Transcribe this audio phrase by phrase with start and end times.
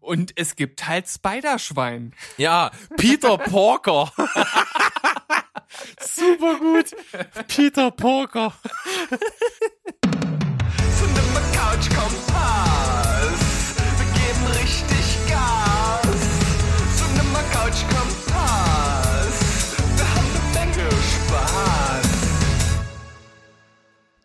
[0.00, 2.14] Und es gibt halt Spiderschwein.
[2.36, 4.12] Ja, Peter Porker.
[6.00, 6.96] Super gut.
[7.48, 8.54] Peter Porker.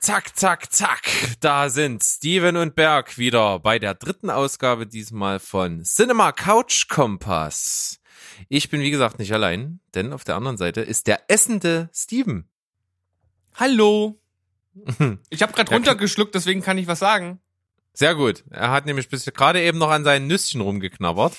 [0.06, 1.02] Zack, zack, zack.
[1.40, 8.00] Da sind Steven und Berg wieder bei der dritten Ausgabe diesmal von Cinema Couch Kompass.
[8.48, 12.48] Ich bin wie gesagt nicht allein, denn auf der anderen Seite ist der essende Steven.
[13.56, 14.22] Hallo.
[15.32, 17.40] Ich habe gerade runtergeschluckt, deswegen kann ich was sagen.
[17.94, 18.44] Sehr gut.
[18.52, 21.36] Er hat nämlich bis gerade eben noch an seinen Nüsschen rumgeknabbert.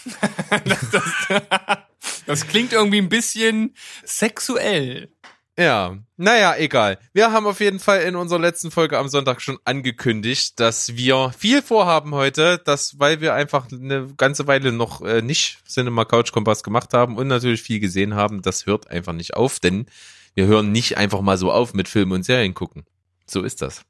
[2.26, 3.74] Das klingt irgendwie ein bisschen
[4.04, 5.12] sexuell.
[5.58, 6.98] Ja, naja, egal.
[7.14, 11.32] Wir haben auf jeden Fall in unserer letzten Folge am Sonntag schon angekündigt, dass wir
[11.36, 16.32] viel vorhaben heute, dass, weil wir einfach eine ganze Weile noch äh, nicht Cinema Couch
[16.32, 19.86] Kompass gemacht haben und natürlich viel gesehen haben, das hört einfach nicht auf, denn
[20.34, 22.84] wir hören nicht einfach mal so auf mit Filmen und Serien gucken.
[23.26, 23.80] So ist das.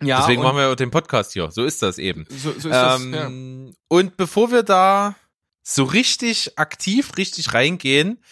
[0.00, 1.50] Ja, Deswegen machen wir den Podcast hier.
[1.50, 2.26] So ist das eben.
[2.30, 3.04] so, so ist das.
[3.04, 3.26] Ja.
[3.26, 5.16] Ähm, Und bevor wir da
[5.62, 8.22] so richtig aktiv, richtig reingehen,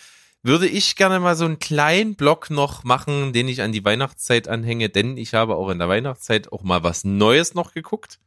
[0.43, 4.49] würde ich gerne mal so einen kleinen Block noch machen, den ich an die Weihnachtszeit
[4.49, 8.19] anhänge, denn ich habe auch in der Weihnachtszeit auch mal was Neues noch geguckt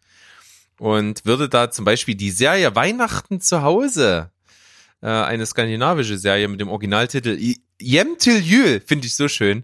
[0.78, 4.32] und würde da zum Beispiel die Serie Weihnachten zu Hause,
[5.02, 7.38] äh, eine skandinavische Serie mit dem Originaltitel
[7.80, 9.64] Jem Jul, finde ich so schön,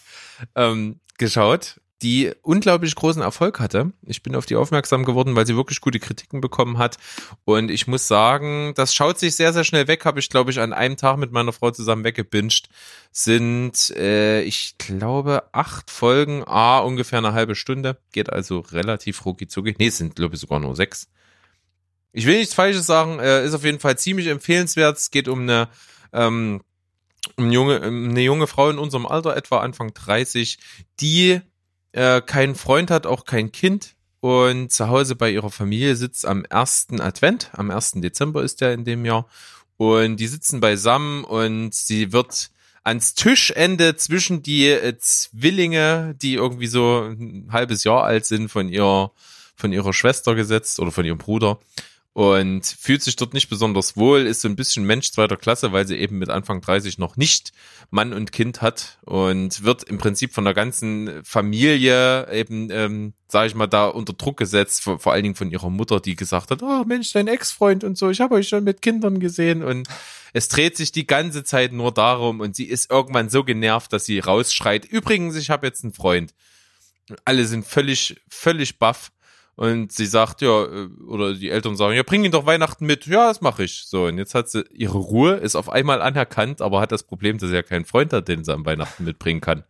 [0.56, 3.92] ähm, geschaut, die unglaublich großen Erfolg hatte.
[4.04, 6.98] Ich bin auf die aufmerksam geworden, weil sie wirklich gute Kritiken bekommen hat.
[7.44, 10.04] Und ich muss sagen, das schaut sich sehr, sehr schnell weg.
[10.04, 12.68] Habe ich, glaube ich, an einem Tag mit meiner Frau zusammen weggebinged.
[13.12, 17.98] Sind, äh, ich glaube, acht Folgen, ah, ungefähr eine halbe Stunde.
[18.12, 19.76] Geht also relativ rucki zucki.
[19.78, 21.08] Nee, es sind, glaube ich, sogar nur sechs.
[22.12, 24.98] Ich will nichts Falsches sagen, äh, ist auf jeden Fall ziemlich empfehlenswert.
[24.98, 25.68] Es geht um eine,
[26.12, 26.62] ähm,
[27.36, 30.58] um junge, eine junge Frau in unserem Alter, etwa Anfang 30,
[31.00, 31.40] die
[31.92, 36.44] äh, keinen Freund hat, auch kein Kind und zu Hause bei ihrer Familie sitzt am
[36.44, 37.92] ersten Advent, am 1.
[37.96, 39.26] Dezember ist der in dem Jahr
[39.76, 42.50] und die sitzen beisammen und sie wird
[42.84, 48.68] ans Tischende zwischen die äh, Zwillinge, die irgendwie so ein halbes Jahr alt sind, von
[48.68, 49.12] ihrer
[49.54, 51.60] von ihrer Schwester gesetzt oder von ihrem Bruder
[52.14, 55.86] und fühlt sich dort nicht besonders wohl, ist so ein bisschen Mensch zweiter Klasse, weil
[55.86, 57.52] sie eben mit Anfang 30 noch nicht
[57.90, 63.46] Mann und Kind hat und wird im Prinzip von der ganzen Familie eben, ähm, sage
[63.46, 66.50] ich mal, da unter Druck gesetzt, vor, vor allen Dingen von ihrer Mutter, die gesagt
[66.50, 69.88] hat, oh Mensch, dein Ex-Freund und so, ich habe euch schon mit Kindern gesehen und
[70.34, 74.04] es dreht sich die ganze Zeit nur darum und sie ist irgendwann so genervt, dass
[74.04, 76.34] sie rausschreit, übrigens, ich habe jetzt einen Freund.
[77.24, 79.12] Alle sind völlig, völlig baff.
[79.54, 83.06] Und sie sagt, ja, äh, oder die Eltern sagen, ja, bring ihn doch Weihnachten mit.
[83.06, 83.84] Ja, das mache ich.
[83.86, 87.38] So, und jetzt hat sie ihre Ruhe, ist auf einmal anerkannt, aber hat das Problem,
[87.38, 89.64] dass sie ja keinen Freund hat, den sie am Weihnachten mitbringen kann.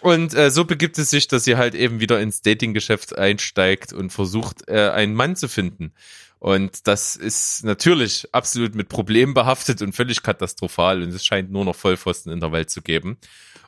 [0.00, 4.10] Und äh, so begibt es sich, dass sie halt eben wieder ins Datinggeschäft einsteigt und
[4.10, 5.92] versucht, äh, einen Mann zu finden.
[6.42, 11.00] Und das ist natürlich absolut mit Problemen behaftet und völlig katastrophal.
[11.00, 13.16] Und es scheint nur noch Vollpfosten in der Welt zu geben.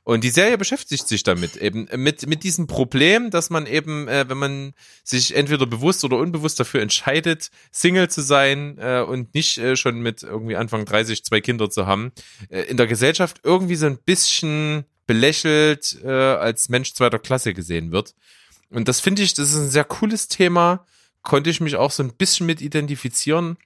[0.02, 4.28] Und die Serie beschäftigt sich damit eben mit mit diesem Problem, dass man eben, äh,
[4.28, 4.72] wenn man
[5.04, 10.00] sich entweder bewusst oder unbewusst dafür entscheidet, Single zu sein äh, und nicht äh, schon
[10.00, 12.10] mit irgendwie Anfang 30 zwei Kinder zu haben,
[12.48, 17.92] äh, in der Gesellschaft irgendwie so ein bisschen belächelt äh, als Mensch zweiter Klasse gesehen
[17.92, 18.16] wird.
[18.68, 20.84] Und das finde ich, das ist ein sehr cooles Thema.
[21.24, 23.56] Konnte ich mich auch so ein bisschen mit identifizieren.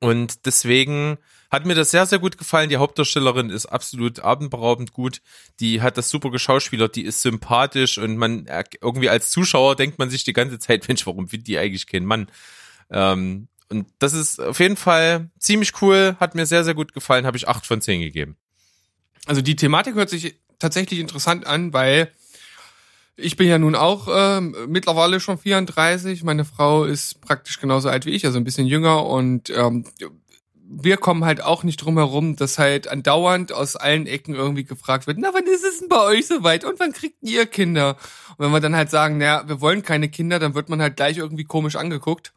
[0.00, 1.18] Und deswegen
[1.54, 2.68] hat mir das sehr, sehr gut gefallen.
[2.68, 5.22] Die Hauptdarstellerin ist absolut atemberaubend gut.
[5.60, 9.98] Die hat das super geschauspielert, die ist sympathisch und man äh, irgendwie als Zuschauer denkt
[9.98, 12.28] man sich die ganze Zeit, Mensch, warum findet die eigentlich keinen Mann?
[12.90, 17.24] Ähm, und das ist auf jeden Fall ziemlich cool, hat mir sehr, sehr gut gefallen,
[17.24, 18.36] habe ich acht von zehn gegeben.
[19.26, 22.12] Also die Thematik hört sich tatsächlich interessant an, weil
[23.16, 26.24] ich bin ja nun auch ähm, mittlerweile schon 34.
[26.24, 29.84] Meine Frau ist praktisch genauso alt wie ich, also ein bisschen jünger und ähm,
[30.66, 35.06] wir kommen halt auch nicht drum herum, dass halt andauernd aus allen Ecken irgendwie gefragt
[35.06, 37.96] wird, na, wann ist es denn bei euch soweit und wann kriegt ihr Kinder?
[38.36, 40.96] Und wenn wir dann halt sagen, naja, wir wollen keine Kinder, dann wird man halt
[40.96, 42.32] gleich irgendwie komisch angeguckt.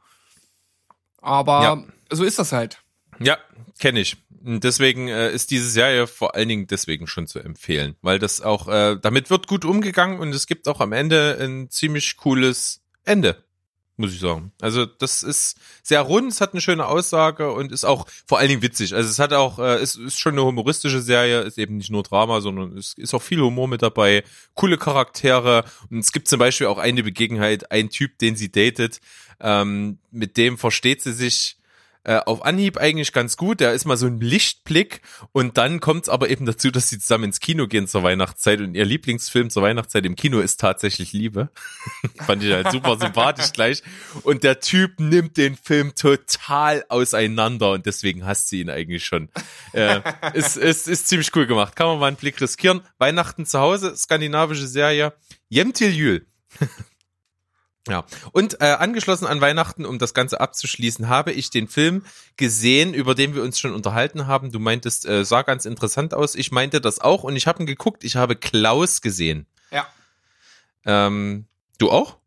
[1.21, 1.83] Aber Ja.
[2.11, 2.81] so ist das halt.
[3.19, 3.37] Ja,
[3.79, 4.17] kenne ich.
[4.41, 8.67] Deswegen äh, ist diese Serie vor allen Dingen deswegen schon zu empfehlen, weil das auch,
[8.67, 13.43] äh, damit wird gut umgegangen und es gibt auch am Ende ein ziemlich cooles Ende.
[13.97, 14.51] muss ich sagen.
[14.61, 18.49] Also das ist sehr rund, es hat eine schöne Aussage und ist auch vor allen
[18.49, 18.93] Dingen witzig.
[18.93, 22.03] Also es hat auch, äh, es ist schon eine humoristische Serie, ist eben nicht nur
[22.03, 24.23] Drama, sondern es ist auch viel Humor mit dabei,
[24.53, 29.01] coole Charaktere und es gibt zum Beispiel auch eine Begebenheit, ein Typ, den sie datet,
[29.39, 31.56] ähm, mit dem versteht sie sich
[32.07, 33.59] äh, auf Anhieb eigentlich ganz gut.
[33.59, 35.01] Der ist mal so ein Lichtblick
[35.33, 38.61] und dann kommt es aber eben dazu, dass sie zusammen ins Kino gehen zur Weihnachtszeit
[38.61, 41.49] und ihr Lieblingsfilm zur Weihnachtszeit im Kino ist tatsächlich Liebe.
[42.25, 43.83] Fand ich halt super sympathisch gleich.
[44.23, 49.27] Und der Typ nimmt den Film total auseinander und deswegen hasst sie ihn eigentlich schon.
[49.73, 49.99] Äh,
[50.33, 51.75] ist, ist, ist ziemlich cool gemacht.
[51.75, 52.81] Kann man mal einen Blick riskieren.
[52.99, 55.13] Weihnachten zu Hause, skandinavische Serie.
[55.49, 56.25] Jemtil Jül.
[57.87, 62.03] Ja, und äh, angeschlossen an Weihnachten, um das Ganze abzuschließen, habe ich den Film
[62.35, 64.51] gesehen, über den wir uns schon unterhalten haben.
[64.51, 66.35] Du meintest, äh, sah ganz interessant aus.
[66.35, 68.03] Ich meinte das auch und ich habe ihn geguckt.
[68.03, 69.45] Ich habe Klaus gesehen.
[69.71, 69.87] Ja.
[70.85, 71.45] Ähm,
[71.77, 72.17] du auch?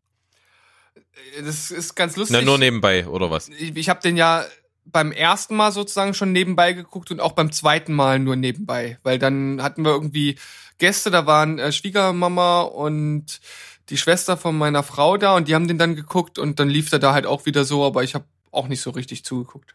[1.45, 2.37] Das ist ganz lustig.
[2.39, 3.49] Na, nur nebenbei, oder was?
[3.49, 4.45] ich, ich habe den ja
[4.85, 9.19] beim ersten Mal sozusagen schon nebenbei geguckt und auch beim zweiten Mal nur nebenbei, weil
[9.19, 10.39] dann hatten wir irgendwie
[10.79, 13.41] Gäste, da waren äh, Schwiegermama und
[13.91, 16.91] die Schwester von meiner Frau da und die haben den dann geguckt und dann lief
[16.91, 19.75] der da halt auch wieder so, aber ich habe auch nicht so richtig zugeguckt.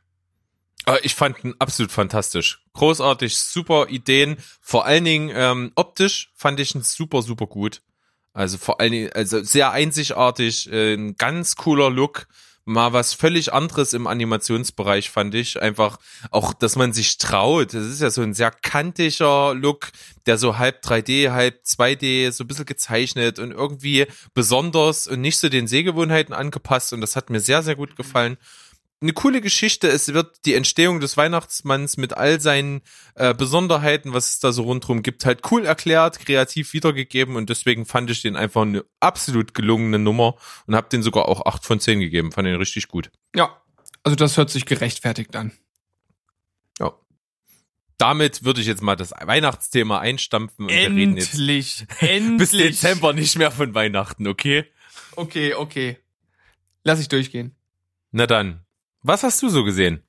[0.86, 2.64] Äh, Ich fand ihn absolut fantastisch.
[2.74, 4.38] Großartig, super Ideen.
[4.62, 7.82] Vor allen Dingen ähm, optisch fand ich ihn super, super gut.
[8.34, 12.28] Also vor allen Dingen, also sehr einzigartig, äh, ein ganz cooler Look.
[12.68, 15.62] Mal was völlig anderes im Animationsbereich fand ich.
[15.62, 16.00] Einfach
[16.32, 17.76] auch, dass man sich traut.
[17.76, 19.92] Das ist ja so ein sehr kantiger Look,
[20.26, 25.38] der so halb 3D, halb 2D, so ein bisschen gezeichnet und irgendwie besonders und nicht
[25.38, 26.92] so den Sehgewohnheiten angepasst.
[26.92, 28.38] Und das hat mir sehr, sehr gut gefallen
[29.06, 29.88] eine coole Geschichte.
[29.88, 32.82] Es wird die Entstehung des Weihnachtsmanns mit all seinen
[33.14, 37.86] äh, Besonderheiten, was es da so rundherum gibt, halt cool erklärt, kreativ wiedergegeben und deswegen
[37.86, 40.36] fand ich den einfach eine absolut gelungene Nummer
[40.66, 42.32] und habe den sogar auch 8 von 10 gegeben.
[42.32, 43.12] Fand den richtig gut.
[43.36, 43.62] Ja,
[44.04, 45.52] also das hört sich gerechtfertigt an.
[46.80, 46.94] Ja.
[48.00, 52.52] Damit würde ich jetzt mal das Weihnachtsthema einstampfen und wir reden jetzt Endlich, bis endlich.
[52.52, 54.66] Dezember nicht mehr von Weihnachten, okay?
[55.16, 56.00] Okay, okay.
[56.84, 57.56] Lass ich durchgehen.
[58.12, 58.65] Na dann.
[59.08, 60.02] Was hast du so gesehen?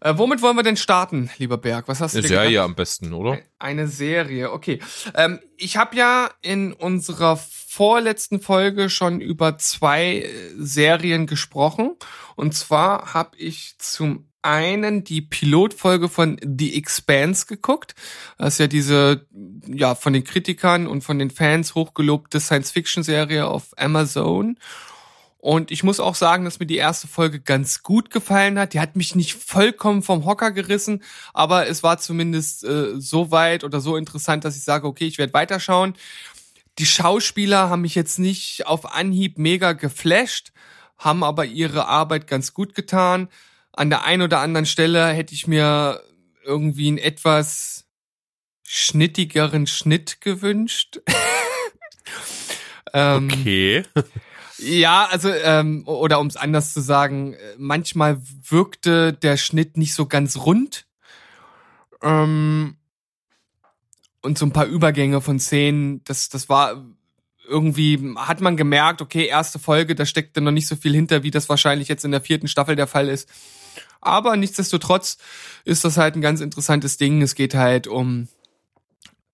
[0.00, 1.88] Äh, womit wollen wir denn starten, lieber Berg?
[1.88, 2.44] Was hast du Eine dir gedacht?
[2.44, 3.38] Serie am besten, oder?
[3.58, 4.78] Eine Serie, okay.
[5.14, 10.28] Ähm, ich habe ja in unserer vorletzten Folge schon über zwei äh,
[10.58, 11.96] Serien gesprochen.
[12.36, 17.94] Und zwar habe ich zum einen die Pilotfolge von The Expanse geguckt.
[18.36, 19.26] Das ist ja diese,
[19.66, 24.58] ja, von den Kritikern und von den Fans hochgelobte Science-Fiction-Serie auf Amazon.
[25.40, 28.74] Und ich muss auch sagen, dass mir die erste Folge ganz gut gefallen hat.
[28.74, 31.02] Die hat mich nicht vollkommen vom Hocker gerissen,
[31.32, 35.16] aber es war zumindest äh, so weit oder so interessant, dass ich sage, okay, ich
[35.16, 35.94] werde weiterschauen.
[36.78, 40.52] Die Schauspieler haben mich jetzt nicht auf Anhieb mega geflasht,
[40.98, 43.28] haben aber ihre Arbeit ganz gut getan.
[43.72, 46.02] An der einen oder anderen Stelle hätte ich mir
[46.44, 47.86] irgendwie einen etwas
[48.62, 51.00] schnittigeren Schnitt gewünscht.
[52.92, 53.84] ähm, Okay.
[54.60, 60.06] ja, also, ähm, oder um es anders zu sagen, manchmal wirkte der Schnitt nicht so
[60.06, 60.86] ganz rund.
[62.02, 62.76] Ähm,
[64.22, 66.84] und so ein paar Übergänge von Szenen, das, das war
[67.48, 71.30] irgendwie, hat man gemerkt, okay, erste Folge, da steckte noch nicht so viel hinter, wie
[71.30, 73.28] das wahrscheinlich jetzt in der vierten Staffel der Fall ist.
[74.00, 75.18] Aber nichtsdestotrotz
[75.64, 77.22] ist das halt ein ganz interessantes Ding.
[77.22, 78.28] Es geht halt um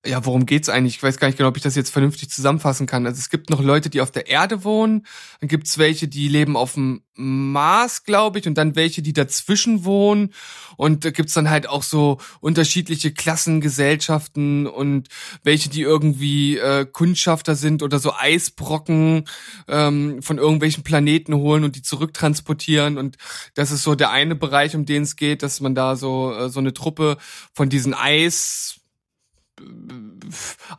[0.06, 0.96] ja, worum geht's eigentlich?
[0.96, 3.06] Ich weiß gar nicht genau, ob ich das jetzt vernünftig zusammenfassen kann.
[3.06, 5.06] Also es gibt noch Leute, die auf der Erde wohnen,
[5.40, 9.84] dann gibt's welche, die leben auf dem Mars, glaube ich, und dann welche, die dazwischen
[9.84, 10.32] wohnen.
[10.76, 15.08] Und da gibt's dann halt auch so unterschiedliche Klassengesellschaften und
[15.42, 19.24] welche, die irgendwie äh, Kundschafter sind oder so Eisbrocken
[19.68, 22.98] ähm, von irgendwelchen Planeten holen und die zurücktransportieren.
[22.98, 23.16] Und
[23.54, 26.50] das ist so der eine Bereich, um den es geht, dass man da so, äh,
[26.50, 27.16] so eine Truppe
[27.54, 28.75] von diesen Eis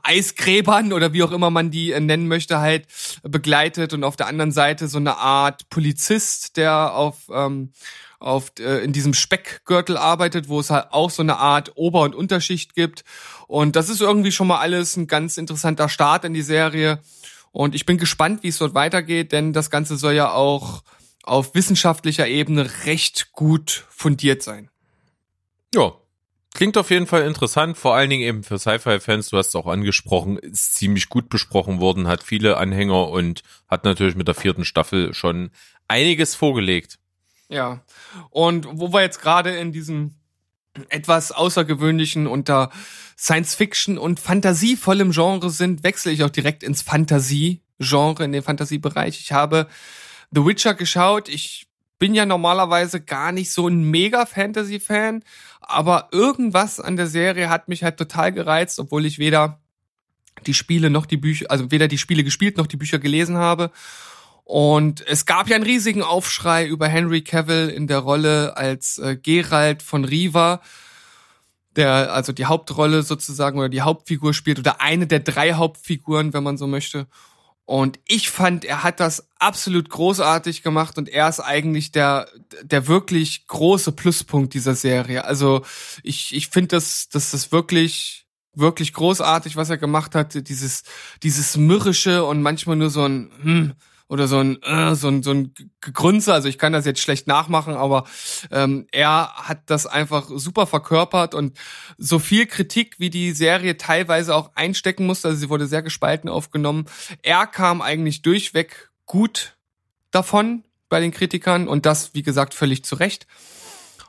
[0.03, 2.87] Eisgräbern oder wie auch immer man die äh, nennen möchte, halt
[3.23, 7.71] begleitet und auf der anderen Seite so eine Art Polizist, der auf, ähm,
[8.19, 12.15] auf äh, in diesem Speckgürtel arbeitet, wo es halt auch so eine Art Ober- und
[12.15, 13.03] Unterschicht gibt.
[13.47, 16.99] Und das ist irgendwie schon mal alles ein ganz interessanter Start in die Serie.
[17.51, 20.83] Und ich bin gespannt, wie es dort weitergeht, denn das Ganze soll ja auch
[21.23, 24.69] auf wissenschaftlicher Ebene recht gut fundiert sein.
[25.73, 25.93] Ja,
[26.57, 29.67] klingt auf jeden Fall interessant, vor allen Dingen eben für Sci-Fi-Fans, du hast es auch
[29.67, 34.65] angesprochen, ist ziemlich gut besprochen worden, hat viele Anhänger und hat natürlich mit der vierten
[34.65, 35.51] Staffel schon
[35.87, 36.97] einiges vorgelegt.
[37.47, 37.83] Ja.
[38.31, 40.15] Und wo wir jetzt gerade in diesem
[40.89, 42.71] etwas außergewöhnlichen unter
[43.15, 49.19] Science Fiction und fantasievollem Genre sind, wechsle ich auch direkt ins Fantasie-Genre, in den Fantasiebereich.
[49.19, 49.67] Ich habe
[50.31, 51.29] The Witcher geschaut.
[51.29, 51.67] Ich
[51.99, 55.23] bin ja normalerweise gar nicht so ein mega Fantasy-Fan,
[55.67, 59.59] aber irgendwas an der Serie hat mich halt total gereizt, obwohl ich weder
[60.45, 63.71] die Spiele noch die Bücher, also weder die Spiele gespielt noch die Bücher gelesen habe.
[64.43, 69.17] Und es gab ja einen riesigen Aufschrei über Henry Cavill in der Rolle als äh,
[69.17, 70.61] Geralt von Riva,
[71.75, 76.43] der also die Hauptrolle sozusagen oder die Hauptfigur spielt oder eine der drei Hauptfiguren, wenn
[76.43, 77.07] man so möchte.
[77.67, 82.29] Und ich fand, er hat das absolut großartig gemacht und er ist eigentlich der,
[82.63, 85.25] der wirklich große Pluspunkt dieser Serie.
[85.25, 85.65] Also
[86.01, 90.47] ich, ich finde, dass, dass das wirklich, wirklich großartig, was er gemacht hat.
[90.47, 90.83] Dieses,
[91.23, 93.73] dieses mürrische und manchmal nur so ein, hm,
[94.09, 96.33] oder so ein, äh, so ein, so ein Gegrunze.
[96.33, 98.05] Also ich kann das jetzt schlecht nachmachen, aber
[98.51, 101.57] ähm, er hat das einfach super verkörpert und
[101.97, 106.29] so viel Kritik, wie die Serie teilweise auch einstecken musste, also sie wurde sehr gespalten
[106.29, 106.85] aufgenommen.
[107.21, 109.57] Er kam eigentlich durchweg gut
[110.11, 113.27] davon bei den Kritikern und das, wie gesagt, völlig zu Recht.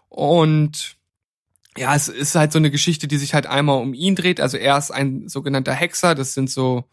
[0.09, 0.97] Und
[1.77, 4.41] ja, es ist halt so eine Geschichte, die sich halt einmal um ihn dreht.
[4.41, 6.85] Also er ist ein sogenannter Hexer, das sind so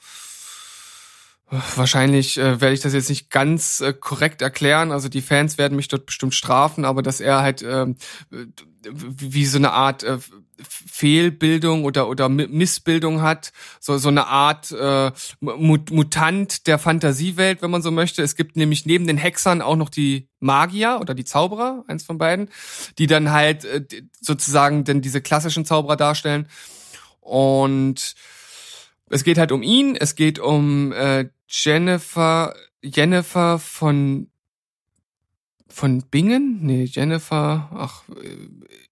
[1.47, 4.91] Wahrscheinlich äh, werde ich das jetzt nicht ganz äh, korrekt erklären.
[4.91, 7.97] Also die Fans werden mich dort bestimmt strafen, aber dass er halt ähm,
[8.83, 10.17] wie so eine Art äh,
[10.59, 17.83] Fehlbildung oder oder Missbildung hat, so so eine Art äh, Mutant der Fantasiewelt, wenn man
[17.83, 18.23] so möchte.
[18.23, 22.17] Es gibt nämlich neben den Hexern auch noch die Magier oder die Zauberer, eins von
[22.17, 22.49] beiden,
[22.97, 23.85] die dann halt äh,
[24.19, 26.47] sozusagen denn diese klassischen Zauberer darstellen
[27.19, 28.15] und
[29.09, 34.27] es geht halt um ihn, es geht um äh, Jennifer, Jennifer von
[35.75, 36.59] von Bingen?
[36.61, 38.37] Nee, Jennifer, ach, äh,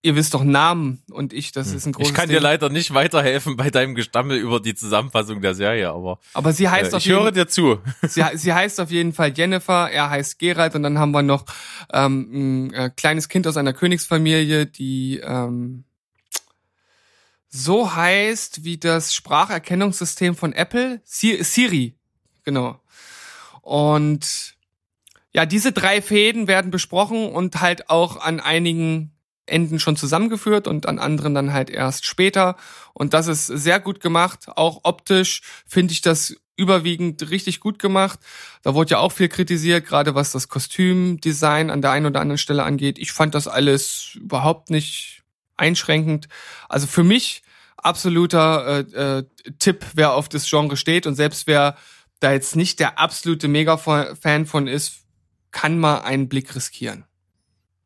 [0.01, 1.77] ihr wisst doch Namen und ich, das hm.
[1.77, 2.35] ist ein großes Ich kann Ding.
[2.35, 6.67] dir leider nicht weiterhelfen bei deinem Gestammel über die Zusammenfassung der Serie, aber Aber sie
[6.67, 7.79] heißt äh, auf ich höre dir zu.
[8.01, 11.45] sie, sie heißt auf jeden Fall Jennifer, er heißt Gerald und dann haben wir noch
[11.93, 15.85] ähm, ein äh, kleines Kind aus einer Königsfamilie, die ähm,
[17.47, 21.95] so heißt wie das Spracherkennungssystem von Apple, Siri,
[22.43, 22.79] genau.
[23.61, 24.55] Und
[25.33, 29.11] ja, diese drei Fäden werden besprochen und halt auch an einigen
[29.45, 32.55] Enden schon zusammengeführt und an anderen dann halt erst später.
[32.93, 34.47] Und das ist sehr gut gemacht.
[34.55, 38.19] Auch optisch finde ich das überwiegend richtig gut gemacht.
[38.61, 42.37] Da wurde ja auch viel kritisiert, gerade was das Kostümdesign an der einen oder anderen
[42.37, 42.99] Stelle angeht.
[42.99, 45.23] Ich fand das alles überhaupt nicht
[45.57, 46.27] einschränkend.
[46.69, 47.41] Also für mich
[47.77, 49.23] absoluter äh, äh,
[49.59, 51.75] Tipp, wer auf das Genre steht und selbst wer
[52.23, 55.03] da jetzt nicht der absolute Mega-Fan von ist,
[55.51, 57.05] kann mal einen Blick riskieren.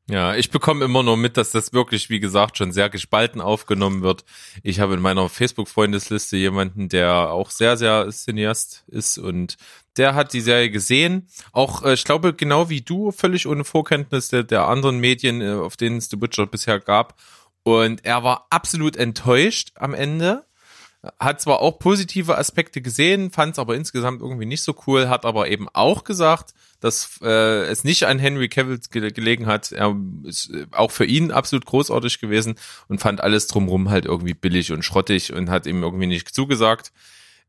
[0.09, 4.03] Ja, ich bekomme immer nur mit, dass das wirklich, wie gesagt, schon sehr gespalten aufgenommen
[4.03, 4.23] wird.
[4.63, 9.57] Ich habe in meiner Facebook-Freundesliste jemanden, der auch sehr, sehr Cineast ist und
[9.97, 11.27] der hat die Serie gesehen.
[11.51, 15.55] Auch, äh, ich glaube, genau wie du, völlig ohne Vorkenntnis der, der anderen Medien, äh,
[15.55, 17.19] auf denen es The Witcher bisher gab.
[17.63, 20.46] Und er war absolut enttäuscht am Ende
[21.19, 25.25] hat zwar auch positive Aspekte gesehen, fand es aber insgesamt irgendwie nicht so cool, hat
[25.25, 29.71] aber eben auch gesagt, dass äh, es nicht an Henry Cavill ge gelegen hat.
[29.71, 32.55] Er ist äh, auch für ihn absolut großartig gewesen
[32.87, 36.91] und fand alles drumrum halt irgendwie billig und schrottig und hat ihm irgendwie nicht zugesagt.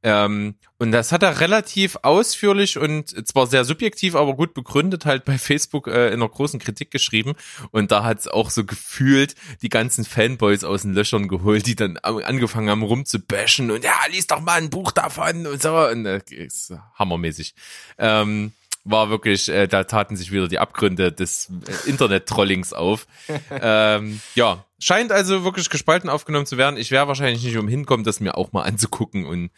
[0.03, 5.25] Ähm, und das hat er relativ ausführlich und zwar sehr subjektiv, aber gut begründet halt
[5.25, 7.35] bei Facebook äh, in einer großen Kritik geschrieben.
[7.73, 11.75] Und da hat es auch so gefühlt die ganzen Fanboys aus den Löchern geholt, die
[11.75, 15.77] dann angefangen haben rumzubashen und ja, lies doch mal ein Buch davon und so.
[15.77, 17.55] Und äh, ist hammermäßig.
[17.99, 18.53] Ähm,
[18.85, 23.07] war wirklich, äh, da taten sich wieder die Abgründe des äh, Internet-Trollings auf.
[23.51, 26.77] ähm, ja, scheint also wirklich gespalten aufgenommen zu werden.
[26.79, 29.51] Ich werde wahrscheinlich nicht umhin kommen, das mir auch mal anzugucken und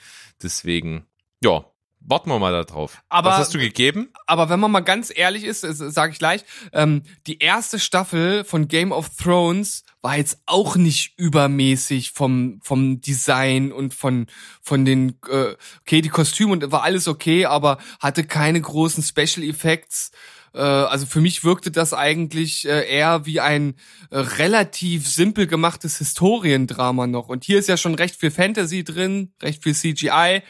[0.43, 1.07] deswegen,
[1.41, 1.65] ja,
[2.00, 3.03] warten wir mal da drauf.
[3.09, 4.09] Aber- Was hast du gegeben?
[4.27, 8.69] Aber wenn man mal ganz ehrlich ist, sage ich gleich, ähm, die erste Staffel von
[8.69, 14.26] Game of Thrones war jetzt auch nicht übermäßig vom vom Design und von
[14.62, 19.47] von den äh, okay die Kostüme und war alles okay, aber hatte keine großen Special
[19.47, 20.11] Effects.
[20.54, 23.75] Äh, also für mich wirkte das eigentlich äh, eher wie ein
[24.11, 27.28] äh, relativ simpel gemachtes Historiendrama noch.
[27.28, 30.42] Und hier ist ja schon recht viel Fantasy drin, recht viel CGI.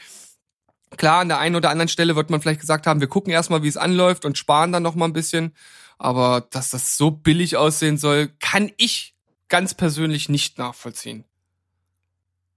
[0.97, 3.62] Klar, an der einen oder anderen Stelle wird man vielleicht gesagt haben, wir gucken erstmal,
[3.62, 5.54] wie es anläuft und sparen dann noch mal ein bisschen.
[5.99, 9.10] Aber dass das so billig aussehen soll, kann ich
[9.50, 11.25] ganz persönlich nicht nachvollziehen.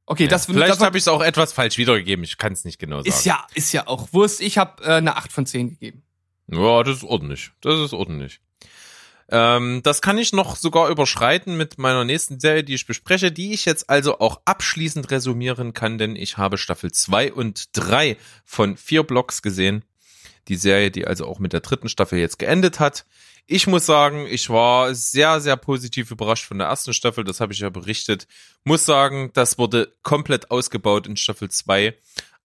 [0.05, 2.23] Okay, das, Vielleicht habe ich es auch etwas falsch wiedergegeben.
[2.23, 3.09] Ich kann es nicht genau sagen.
[3.09, 4.41] ist ja ist ja auch Wurst.
[4.41, 6.03] Ich habe äh, eine 8 von 10 gegeben.
[6.47, 7.51] Ja, das ist ordentlich.
[7.61, 8.41] Das ist ordentlich.
[9.29, 13.53] Ähm, das kann ich noch sogar überschreiten mit meiner nächsten Serie, die ich bespreche, die
[13.53, 18.75] ich jetzt also auch abschließend resümieren kann, denn ich habe Staffel 2 und 3 von
[18.75, 19.85] vier Blocks gesehen.
[20.49, 23.05] Die Serie, die also auch mit der dritten Staffel jetzt geendet hat.
[23.45, 27.23] Ich muss sagen, ich war sehr, sehr positiv überrascht von der ersten Staffel.
[27.23, 28.27] Das habe ich ja berichtet.
[28.63, 31.93] Muss sagen, das wurde komplett ausgebaut in Staffel 2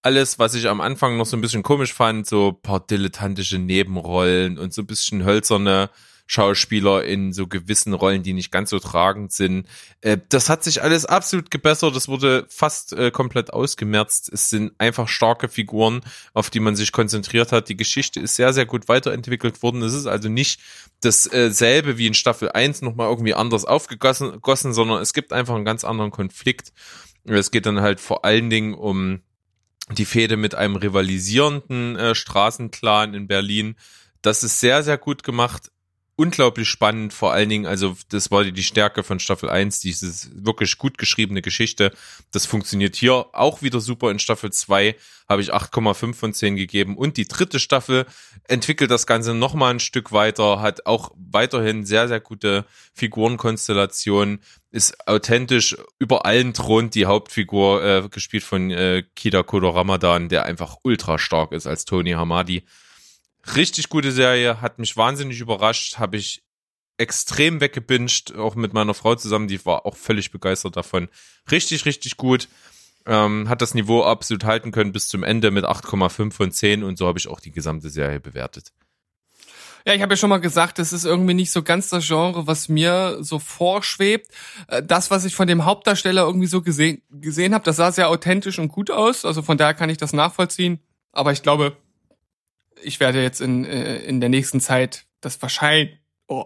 [0.01, 4.57] alles, was ich am Anfang noch so ein bisschen komisch fand, so paar dilettantische Nebenrollen
[4.57, 5.89] und so ein bisschen hölzerne
[6.31, 9.67] Schauspieler in so gewissen Rollen, die nicht ganz so tragend sind.
[10.01, 11.95] Äh, das hat sich alles absolut gebessert.
[11.95, 14.29] Das wurde fast äh, komplett ausgemerzt.
[14.31, 16.01] Es sind einfach starke Figuren,
[16.35, 17.67] auf die man sich konzentriert hat.
[17.67, 19.81] Die Geschichte ist sehr, sehr gut weiterentwickelt worden.
[19.81, 20.61] Es ist also nicht
[21.01, 25.65] dasselbe wie in Staffel 1 nochmal irgendwie anders aufgegossen, gossen, sondern es gibt einfach einen
[25.65, 26.73] ganz anderen Konflikt.
[27.23, 29.21] Es geht dann halt vor allen Dingen um
[29.97, 33.77] die Fehde mit einem rivalisierenden äh, Straßenclan in Berlin.
[34.21, 35.71] Das ist sehr, sehr gut gemacht
[36.19, 40.77] unglaublich spannend, vor allen Dingen, also das war die Stärke von Staffel 1, dieses wirklich
[40.77, 41.93] gut geschriebene Geschichte.
[42.33, 44.11] Das funktioniert hier auch wieder super.
[44.11, 44.97] In Staffel 2
[45.29, 48.05] habe ich 8,5 von 10 gegeben und die dritte Staffel
[48.49, 55.07] entwickelt das Ganze nochmal ein Stück weiter, hat auch weiterhin sehr, sehr gute Figurenkonstellationen, ist
[55.07, 60.75] authentisch über allen thront die Hauptfigur, äh, gespielt von äh, Kida Kodo Ramadan, der einfach
[60.83, 62.65] ultra stark ist als Tony Hamadi.
[63.55, 66.43] Richtig gute Serie, hat mich wahnsinnig überrascht, habe ich
[66.97, 71.07] extrem weggebinged, auch mit meiner Frau zusammen, die war auch völlig begeistert davon.
[71.49, 72.49] Richtig, richtig gut.
[73.05, 76.97] Ähm, hat das Niveau absolut halten können bis zum Ende mit 8,5 von 10 und
[76.97, 78.73] so habe ich auch die gesamte Serie bewertet.
[79.85, 82.47] Ja, ich habe ja schon mal gesagt, das ist irgendwie nicht so ganz das Genre,
[82.47, 84.29] was mir so vorschwebt.
[84.67, 88.09] Äh, Das, was ich von dem Hauptdarsteller irgendwie so gesehen, gesehen habe, das sah sehr
[88.09, 89.23] authentisch und gut aus.
[89.23, 90.79] Also von daher kann ich das nachvollziehen.
[91.13, 91.77] Aber ich glaube,
[92.81, 95.97] ich werde jetzt in, äh, in der nächsten Zeit das wahrscheinlich.
[96.27, 96.45] Oh.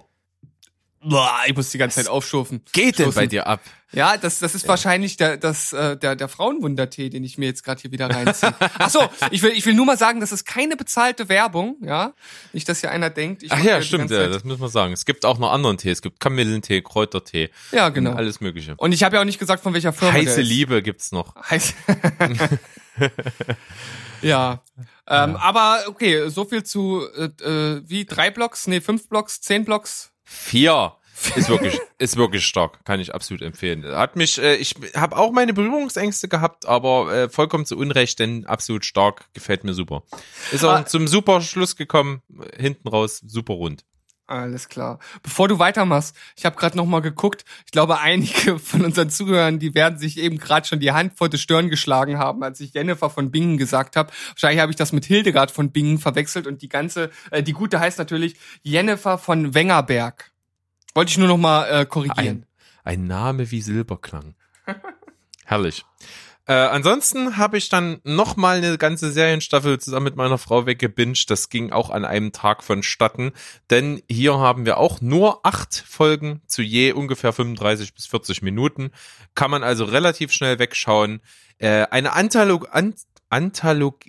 [1.48, 2.64] Ich muss die ganze Zeit aufschurfen.
[2.72, 3.22] Geht denn Stoßen.
[3.22, 3.62] bei dir ab?
[3.92, 7.64] Ja, das, das ist wahrscheinlich der, das, äh, der, der Frauenwundertee, den ich mir jetzt
[7.64, 8.54] gerade hier wieder reinziehe.
[8.80, 12.14] Ach so, ich will, ich will nur mal sagen, das ist keine bezahlte Werbung, ja.
[12.54, 14.94] Nicht, dass hier einer denkt, ich Ach ja, stimmt, ja, das muss man sagen.
[14.94, 15.92] Es gibt auch noch anderen Tee.
[15.92, 18.14] Es gibt Kamillentee, Kräutertee, Ja, genau.
[18.14, 18.74] alles mögliche.
[18.78, 20.42] Und ich habe ja auch nicht gesagt, von welcher Firma Heiße.
[20.42, 21.36] Liebe gibt's noch.
[21.36, 21.74] Heiß.
[24.24, 24.64] ja.
[25.08, 29.66] Ähm, Aber okay, so viel zu äh, äh, wie drei Blocks, nee, fünf Blocks, zehn
[29.66, 30.12] Blocks.
[30.24, 30.94] Vier.
[31.36, 32.84] Ist wirklich, ist wirklich stark.
[32.86, 33.86] Kann ich absolut empfehlen.
[33.86, 38.46] Hat mich, äh, ich habe auch meine Berührungsängste gehabt, aber äh, vollkommen zu Unrecht, denn
[38.48, 40.04] absolut stark, gefällt mir super.
[40.52, 40.86] Ist auch Ah.
[40.86, 42.22] zum super Schluss gekommen,
[42.58, 43.86] hinten raus, super rund.
[44.34, 44.98] Alles klar.
[45.22, 47.46] Bevor du weitermachst, ich habe gerade noch mal geguckt.
[47.68, 51.30] Ich glaube, einige von unseren Zuhörern, die werden sich eben gerade schon die Hand vor
[51.30, 54.12] die Stirn geschlagen haben, als ich Jennifer von Bingen gesagt habe.
[54.30, 57.80] Wahrscheinlich habe ich das mit Hildegard von Bingen verwechselt und die ganze, äh, die gute
[57.80, 60.32] heißt natürlich Jennifer von Wengerberg.
[60.96, 62.48] Wollte ich nur noch mal äh, korrigieren.
[62.84, 64.34] Ein, ein Name wie Silberklang.
[65.46, 65.86] Herrlich.
[66.46, 71.30] Äh, ansonsten habe ich dann noch mal eine ganze Serienstaffel zusammen mit meiner Frau weggebinged.
[71.30, 73.32] Das ging auch an einem Tag vonstatten,
[73.70, 78.92] denn hier haben wir auch nur acht Folgen zu je ungefähr 35 bis 40 Minuten.
[79.36, 81.22] Kann man also relativ schnell wegschauen.
[81.60, 82.98] Äh, eine Antholog Ant
[83.30, 84.02] Antholog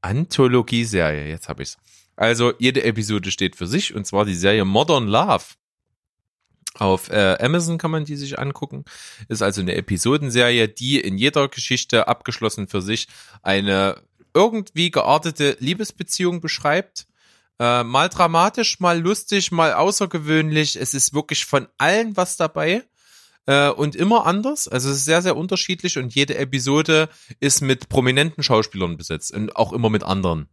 [0.00, 1.76] Anthologie-Serie, jetzt habe ich's.
[2.16, 5.44] Also jede Episode steht für sich und zwar die Serie Modern Love.
[6.78, 8.84] Auf äh, Amazon kann man die sich angucken.
[9.28, 13.08] Ist also eine Episodenserie, die in jeder Geschichte abgeschlossen für sich
[13.42, 14.00] eine
[14.34, 17.06] irgendwie geartete Liebesbeziehung beschreibt.
[17.58, 20.76] Äh, mal dramatisch, mal lustig, mal außergewöhnlich.
[20.76, 22.84] Es ist wirklich von allen was dabei.
[23.46, 24.68] Äh, und immer anders.
[24.68, 27.08] Also es ist sehr, sehr unterschiedlich und jede Episode
[27.40, 30.48] ist mit prominenten Schauspielern besetzt und auch immer mit anderen.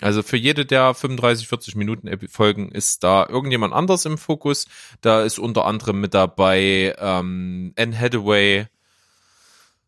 [0.00, 4.66] Also für jede der 35, 40 Minuten Folgen ist da irgendjemand anders im Fokus.
[5.02, 8.66] Da ist unter anderem mit dabei ähm, Anne Hathaway,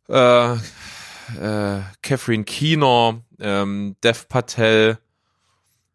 [0.09, 4.99] äh, äh, Catherine Keener, ähm, Dev Patel.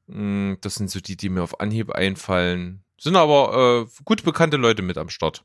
[0.07, 2.83] Mm, Das sind so die, die mir auf Anhieb einfallen.
[2.99, 5.43] Sind aber äh, gut bekannte Leute mit am Start.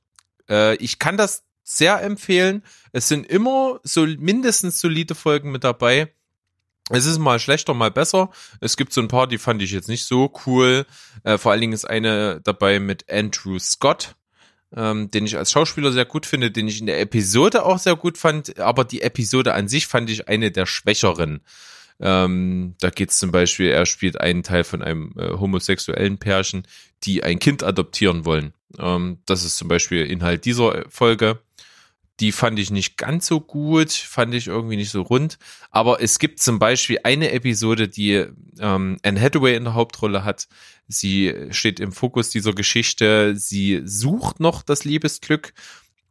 [0.49, 2.63] Äh, ich kann das sehr empfehlen.
[2.93, 6.13] Es sind immer so mindestens solide Folgen mit dabei.
[6.95, 8.31] Es ist mal schlechter, mal besser.
[8.61, 10.85] Es gibt so ein paar, die fand ich jetzt nicht so cool.
[11.25, 14.15] Äh, vor allen Dingen ist eine dabei mit Andrew Scott,
[14.77, 17.97] ähm, den ich als Schauspieler sehr gut finde, den ich in der Episode auch sehr
[17.97, 18.59] gut fand.
[18.59, 21.41] Aber die Episode an sich fand ich eine der schwächeren.
[21.99, 26.65] Ähm, da geht es zum Beispiel, er spielt einen Teil von einem äh, homosexuellen Pärchen,
[27.05, 28.53] die ein Kind adoptieren wollen.
[28.79, 31.39] Ähm, das ist zum Beispiel Inhalt dieser Folge.
[32.21, 35.39] Die fand ich nicht ganz so gut, fand ich irgendwie nicht so rund.
[35.71, 38.27] Aber es gibt zum Beispiel eine Episode, die
[38.61, 40.47] ähm, Anne Hathaway in der Hauptrolle hat.
[40.89, 43.35] Sie steht im Fokus dieser Geschichte.
[43.37, 45.53] Sie sucht noch das Liebesglück.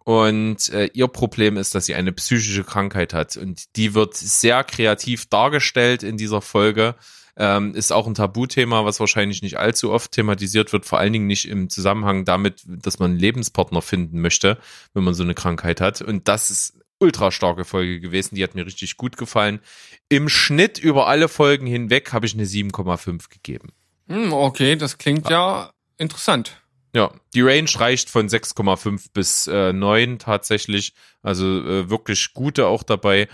[0.04, 3.38] Und äh, ihr Problem ist, dass sie eine psychische Krankheit hat.
[3.38, 6.96] Und die wird sehr kreativ dargestellt in dieser Folge.
[7.38, 11.28] Ähm, ist auch ein Tabuthema, was wahrscheinlich nicht allzu oft thematisiert wird, vor allen Dingen
[11.28, 14.58] nicht im Zusammenhang damit, dass man einen Lebenspartner finden möchte,
[14.94, 16.02] wenn man so eine Krankheit hat.
[16.02, 18.36] Und das ist ultra starke Folge gewesen.
[18.36, 19.60] Die hat mir richtig gut gefallen.
[20.08, 23.70] Im Schnitt über alle Folgen hinweg habe ich eine 7,5 gegeben.
[24.08, 26.62] Hm, okay, das klingt ja interessant.
[26.94, 30.94] Ja, die Range reicht von 6,5 bis äh, 9 tatsächlich.
[31.22, 33.28] Also äh, wirklich gute auch dabei.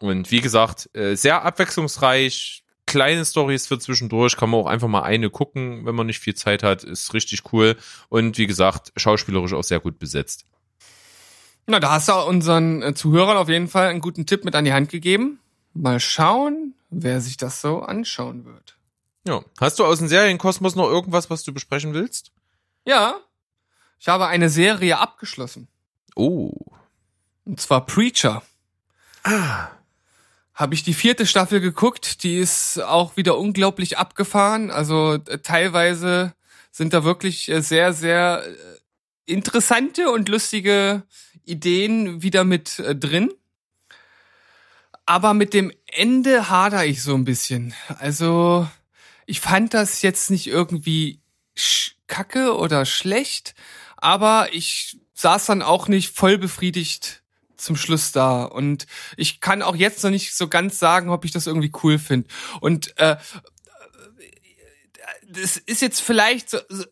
[0.00, 2.62] Und wie gesagt, äh, sehr abwechslungsreich.
[2.88, 4.38] Kleine Stories für zwischendurch.
[4.38, 6.84] Kann man auch einfach mal eine gucken, wenn man nicht viel Zeit hat.
[6.84, 7.76] Ist richtig cool.
[8.08, 10.46] Und wie gesagt, schauspielerisch auch sehr gut besetzt.
[11.66, 14.64] Na, da hast du unseren äh, Zuhörern auf jeden Fall einen guten Tipp mit an
[14.64, 15.38] die Hand gegeben.
[15.74, 18.78] Mal schauen, wer sich das so anschauen wird.
[19.26, 19.42] Ja.
[19.60, 22.32] Hast du aus dem Serienkosmos noch irgendwas, was du besprechen willst?
[22.86, 23.20] Ja,
[23.98, 25.68] ich habe eine Serie abgeschlossen.
[26.16, 26.54] Oh.
[27.44, 28.42] Und zwar Preacher.
[29.24, 29.68] Ah.
[30.58, 32.24] Habe ich die vierte Staffel geguckt.
[32.24, 34.72] Die ist auch wieder unglaublich abgefahren.
[34.72, 36.34] Also äh, teilweise
[36.72, 41.04] sind da wirklich äh, sehr, sehr äh, interessante und lustige
[41.44, 43.32] Ideen wieder mit äh, drin.
[45.06, 47.72] Aber mit dem Ende hader ich so ein bisschen.
[48.00, 48.68] Also
[49.26, 51.20] ich fand das jetzt nicht irgendwie
[52.08, 53.54] kacke oder schlecht,
[53.96, 57.22] aber ich saß dann auch nicht voll befriedigt
[57.58, 58.44] zum Schluss da.
[58.44, 61.98] Und ich kann auch jetzt noch nicht so ganz sagen, ob ich das irgendwie cool
[61.98, 62.28] finde.
[62.60, 63.16] Und äh,
[65.28, 66.84] das ist jetzt vielleicht so, so-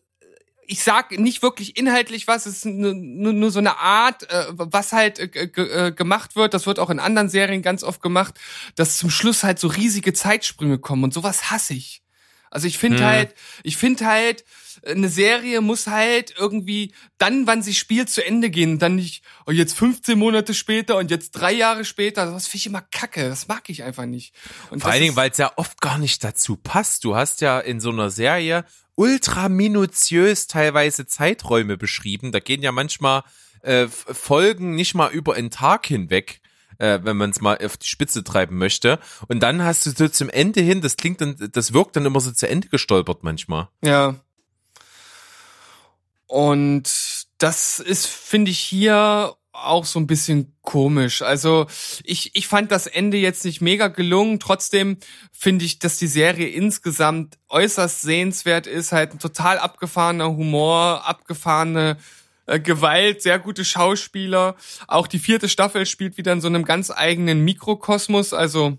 [0.69, 4.47] ich sag nicht wirklich inhaltlich was, es ist nur, nur, nur so eine Art, äh,
[4.49, 8.35] was halt äh, äh, gemacht wird, das wird auch in anderen Serien ganz oft gemacht,
[8.75, 12.03] dass zum Schluss halt so riesige Zeitsprünge kommen und sowas hasse ich.
[12.51, 13.09] Also ich finde Hm.
[13.09, 14.43] halt, ich finde halt,
[14.87, 18.73] eine Serie muss halt irgendwie dann, wann sie spielt, zu Ende gehen.
[18.73, 22.25] Und dann nicht, oh, jetzt 15 Monate später und jetzt drei Jahre später.
[22.25, 23.29] Das finde ich immer kacke.
[23.29, 24.33] Das mag ich einfach nicht.
[24.69, 27.03] Und Vor allen Dingen, weil es ja oft gar nicht dazu passt.
[27.03, 32.31] Du hast ja in so einer Serie ultra minutiös teilweise Zeiträume beschrieben.
[32.31, 33.23] Da gehen ja manchmal
[33.61, 36.41] äh, Folgen nicht mal über einen Tag hinweg,
[36.79, 38.99] äh, wenn man es mal auf die Spitze treiben möchte.
[39.27, 42.19] Und dann hast du so zum Ende hin, das klingt dann, das wirkt dann immer
[42.19, 43.69] so zu Ende gestolpert manchmal.
[43.83, 44.15] Ja.
[46.27, 46.89] Und
[47.37, 51.21] das ist, finde ich, hier auch so ein bisschen komisch.
[51.21, 51.65] Also
[52.03, 54.39] ich, ich fand das Ende jetzt nicht mega gelungen.
[54.39, 54.97] Trotzdem
[55.31, 58.91] finde ich, dass die Serie insgesamt äußerst sehenswert ist.
[58.91, 61.97] Halt ein total abgefahrener Humor, abgefahrene
[62.45, 64.55] äh, Gewalt, sehr gute Schauspieler.
[64.87, 68.33] Auch die vierte Staffel spielt wieder in so einem ganz eigenen Mikrokosmos.
[68.33, 68.77] Also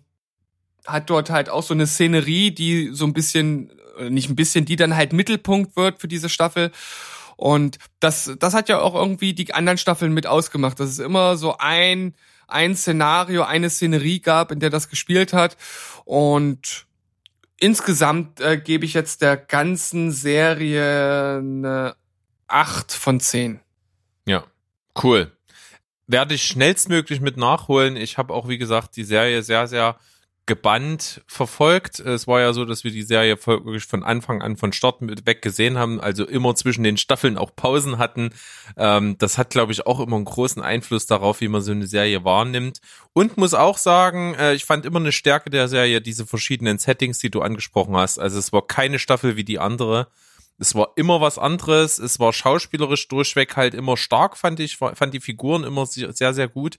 [0.86, 4.64] hat dort halt auch so eine Szenerie, die so ein bisschen, äh, nicht ein bisschen,
[4.64, 6.70] die dann halt Mittelpunkt wird für diese Staffel.
[7.38, 11.36] Und das, das hat ja auch irgendwie die anderen Staffeln mit ausgemacht, dass es immer
[11.36, 12.16] so ein,
[12.48, 15.56] ein Szenario, eine Szenerie gab, in der das gespielt hat.
[16.04, 16.86] Und
[17.56, 21.94] insgesamt äh, gebe ich jetzt der ganzen Serie eine
[22.48, 23.60] 8 von 10.
[24.26, 24.42] Ja,
[25.04, 25.30] cool.
[26.08, 27.94] Werde ich schnellstmöglich mit nachholen.
[27.94, 29.96] Ich habe auch, wie gesagt, die Serie sehr, sehr
[30.48, 32.00] gebannt verfolgt.
[32.00, 35.26] Es war ja so, dass wir die Serie wirklich von Anfang an von Start mit
[35.26, 38.30] weg gesehen haben, also immer zwischen den Staffeln auch Pausen hatten.
[38.76, 41.86] Ähm, das hat, glaube ich, auch immer einen großen Einfluss darauf, wie man so eine
[41.86, 42.80] Serie wahrnimmt.
[43.12, 47.18] Und muss auch sagen, äh, ich fand immer eine Stärke der Serie diese verschiedenen Settings,
[47.18, 48.18] die du angesprochen hast.
[48.18, 50.08] Also es war keine Staffel wie die andere.
[50.58, 51.98] Es war immer was anderes.
[51.98, 54.78] Es war schauspielerisch durchweg halt immer stark, fand ich.
[54.78, 56.78] Fand die Figuren immer sehr, sehr gut.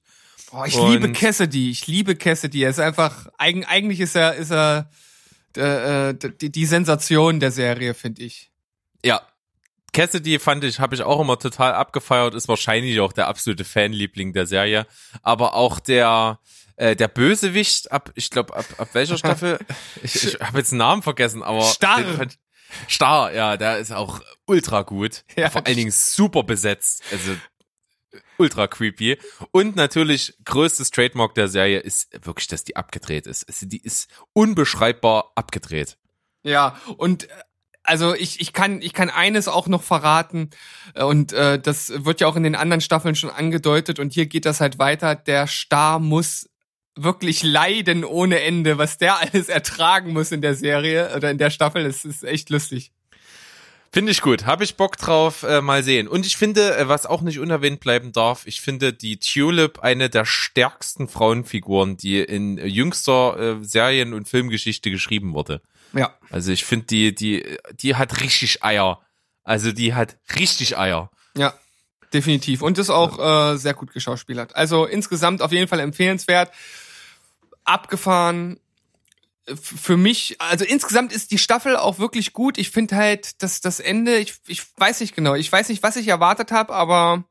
[0.51, 2.63] Oh, ich Und- liebe Cassidy, ich liebe Cassidy.
[2.63, 4.89] Er ist einfach, eigen, eigentlich ist er, ist er
[5.57, 8.51] äh, äh, die, die Sensation der Serie, finde ich.
[9.03, 9.21] Ja.
[9.93, 14.33] Cassidy fand ich, habe ich auch immer total abgefeiert, ist wahrscheinlich auch der absolute Fanliebling
[14.33, 14.85] der Serie.
[15.23, 16.39] Aber auch der,
[16.75, 19.57] äh, der Bösewicht ab, ich glaube, ab, ab welcher Staffel?
[20.03, 21.61] ich ich habe jetzt den Namen vergessen, aber.
[21.63, 22.03] Starr.
[22.87, 25.23] Starr, ja, der ist auch ultra gut.
[25.35, 25.49] Ja.
[25.49, 27.01] Vor allen Dingen super besetzt.
[27.11, 27.31] Also
[28.37, 29.17] ultra creepy.
[29.51, 33.47] Und natürlich größtes Trademark der Serie ist wirklich, dass die abgedreht ist.
[33.47, 35.97] Also die ist unbeschreibbar abgedreht.
[36.43, 37.33] Ja, und äh,
[37.83, 40.51] also ich, ich kann ich kann eines auch noch verraten
[40.93, 44.27] äh, und äh, das wird ja auch in den anderen Staffeln schon angedeutet und hier
[44.27, 45.15] geht das halt weiter.
[45.15, 46.49] Der Star muss
[46.95, 51.49] wirklich leiden ohne Ende, was der alles ertragen muss in der Serie oder in der
[51.49, 51.83] Staffel.
[51.83, 52.91] Das ist echt lustig.
[53.91, 54.45] Finde ich gut.
[54.45, 56.07] Habe ich Bock drauf, äh, mal sehen.
[56.07, 60.09] Und ich finde, äh, was auch nicht unerwähnt bleiben darf, ich finde die Tulip eine
[60.09, 65.61] der stärksten Frauenfiguren, die in äh, jüngster äh, Serien- und Filmgeschichte geschrieben wurde.
[65.93, 66.13] Ja.
[66.29, 69.01] Also ich finde, die, die, die hat richtig Eier.
[69.43, 71.09] Also die hat richtig Eier.
[71.35, 71.55] Ja,
[72.13, 72.61] definitiv.
[72.61, 74.55] Und ist auch äh, sehr gut geschauspielert.
[74.55, 76.51] Also insgesamt auf jeden Fall empfehlenswert.
[77.63, 78.59] Abgefahren.
[79.55, 82.57] Für mich, also insgesamt ist die Staffel auch wirklich gut.
[82.57, 85.95] Ich finde halt, dass das Ende, ich, ich weiß nicht genau, ich weiß nicht, was
[85.95, 87.25] ich erwartet habe, aber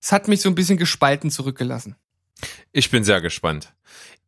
[0.00, 1.96] es hat mich so ein bisschen gespalten zurückgelassen.
[2.72, 3.72] Ich bin sehr gespannt.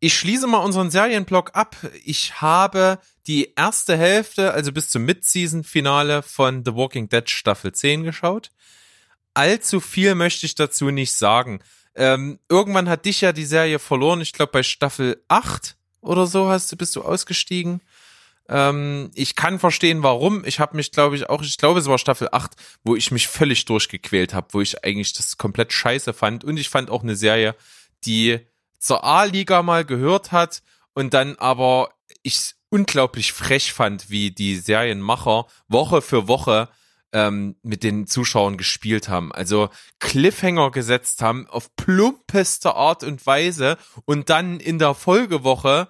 [0.01, 1.77] Ich schließe mal unseren Serienblock ab.
[2.05, 8.05] Ich habe die erste Hälfte, also bis zum Mid-Season-Finale von The Walking Dead Staffel 10
[8.05, 8.51] geschaut.
[9.35, 11.61] Allzu viel möchte ich dazu nicht sagen.
[11.95, 14.21] Ähm, irgendwann hat dich ja die Serie verloren.
[14.21, 17.81] Ich glaube, bei Staffel 8 oder so hast bist du ausgestiegen.
[18.49, 20.45] Ähm, ich kann verstehen, warum.
[20.45, 23.29] Ich habe mich, glaube ich, auch, ich glaube, es war Staffel 8, wo ich mich
[23.29, 26.43] völlig durchgequält habe, wo ich eigentlich das komplett scheiße fand.
[26.45, 27.55] Und ich fand auch eine Serie,
[28.05, 28.41] die
[28.79, 30.63] zur A-Liga mal gehört hat
[30.95, 31.91] und dann aber
[32.23, 36.69] ich unglaublich frech fand, wie die Serienmacher Woche für Woche
[37.13, 39.33] ähm, mit den Zuschauern gespielt haben.
[39.33, 39.69] Also
[39.99, 45.89] Cliffhanger gesetzt haben auf plumpeste Art und Weise und dann in der Folgewoche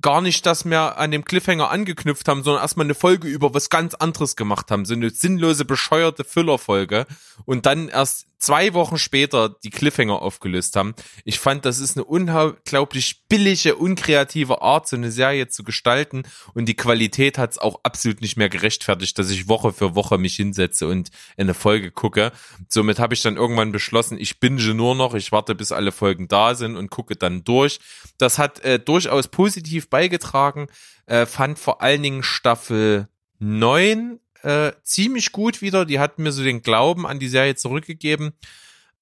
[0.00, 3.70] gar nicht das mehr an dem Cliffhanger angeknüpft haben, sondern erstmal eine Folge über was
[3.70, 4.84] ganz anderes gemacht haben.
[4.84, 7.06] So eine sinnlose, bescheuerte Füllerfolge
[7.44, 10.94] und dann erst zwei Wochen später die Cliffhanger aufgelöst haben.
[11.24, 16.24] Ich fand, das ist eine unglaublich billige, unkreative Art, so eine Serie zu gestalten
[16.54, 20.18] und die Qualität hat es auch absolut nicht mehr gerechtfertigt, dass ich Woche für Woche
[20.18, 22.32] mich hinsetze und eine Folge gucke.
[22.68, 26.26] Somit habe ich dann irgendwann beschlossen, ich binge nur noch, ich warte, bis alle Folgen
[26.26, 27.78] da sind und gucke dann durch.
[28.18, 30.66] Das hat äh, durchaus positiv beigetragen,
[31.06, 35.84] äh, fand vor allen Dingen Staffel 9 äh, ziemlich gut wieder.
[35.84, 38.32] Die hat mir so den Glauben an die Serie zurückgegeben.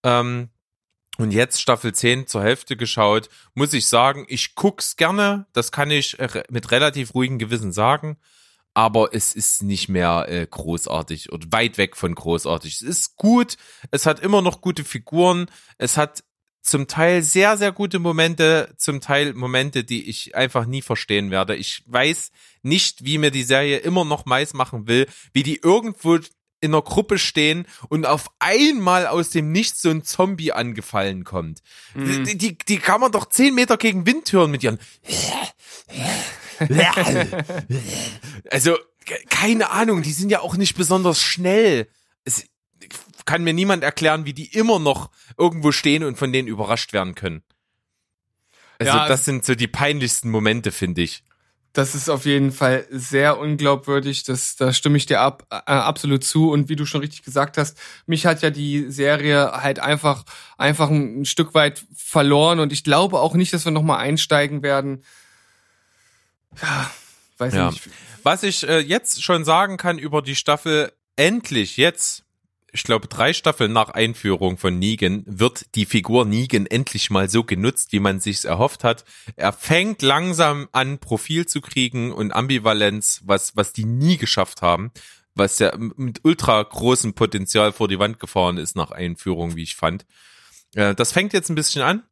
[0.03, 0.51] Ähm,
[1.19, 5.47] und jetzt Staffel 10 zur Hälfte geschaut, muss ich sagen, ich guck's gerne.
[5.53, 8.17] Das kann ich äh, mit relativ ruhigem Gewissen sagen.
[8.73, 12.75] Aber es ist nicht mehr äh, großartig oder weit weg von großartig.
[12.75, 13.57] Es ist gut.
[13.91, 15.51] Es hat immer noch gute Figuren.
[15.79, 16.23] Es hat
[16.63, 21.57] zum Teil sehr, sehr gute Momente, zum Teil Momente, die ich einfach nie verstehen werde.
[21.57, 22.31] Ich weiß
[22.63, 26.17] nicht, wie mir die Serie immer noch mais machen will, wie die irgendwo
[26.61, 31.63] in einer Gruppe stehen und auf einmal aus dem Nichts so ein Zombie angefallen kommt.
[31.95, 34.79] Die, die, die kann man doch zehn Meter gegen Wind hören mit ihren.
[38.51, 41.89] Also, ke- keine Ahnung, die sind ja auch nicht besonders schnell.
[43.29, 47.15] Kann mir niemand erklären, wie die immer noch irgendwo stehen und von denen überrascht werden
[47.15, 47.43] können.
[48.79, 51.25] Also, Ja, das sind so die peinlichsten Momente, finde ich.
[51.75, 54.23] Das ist auf jeden Fall sehr unglaubwürdig.
[54.25, 56.51] Das, da stimme ich dir ab, äh, absolut zu.
[56.51, 60.25] Und wie du schon richtig gesagt hast, mich hat ja die Serie halt einfach,
[60.57, 62.61] einfach ein, ein Stück weit verloren.
[62.61, 65.05] Und ich glaube auch nicht, dass wir nochmal einsteigen werden.
[66.63, 66.91] Ja,
[67.37, 67.71] weiß Ja.
[67.71, 67.83] nicht.
[68.23, 72.25] Was ich äh, jetzt schon sagen kann über die Staffel, endlich jetzt,
[72.73, 77.45] ich glaube drei Staffeln nach Einführung von Negan, wird die Figur Negan endlich mal so
[77.45, 79.05] genutzt, wie man sich's erhofft hat.
[79.37, 84.91] Er fängt langsam an, Profil zu kriegen und Ambivalenz, was, was die nie geschafft haben,
[85.35, 89.77] was ja mit ultra großem Potenzial vor die Wand gefahren ist nach Einführung, wie ich
[89.77, 90.05] fand.
[90.75, 92.03] Äh, das fängt jetzt ein bisschen an.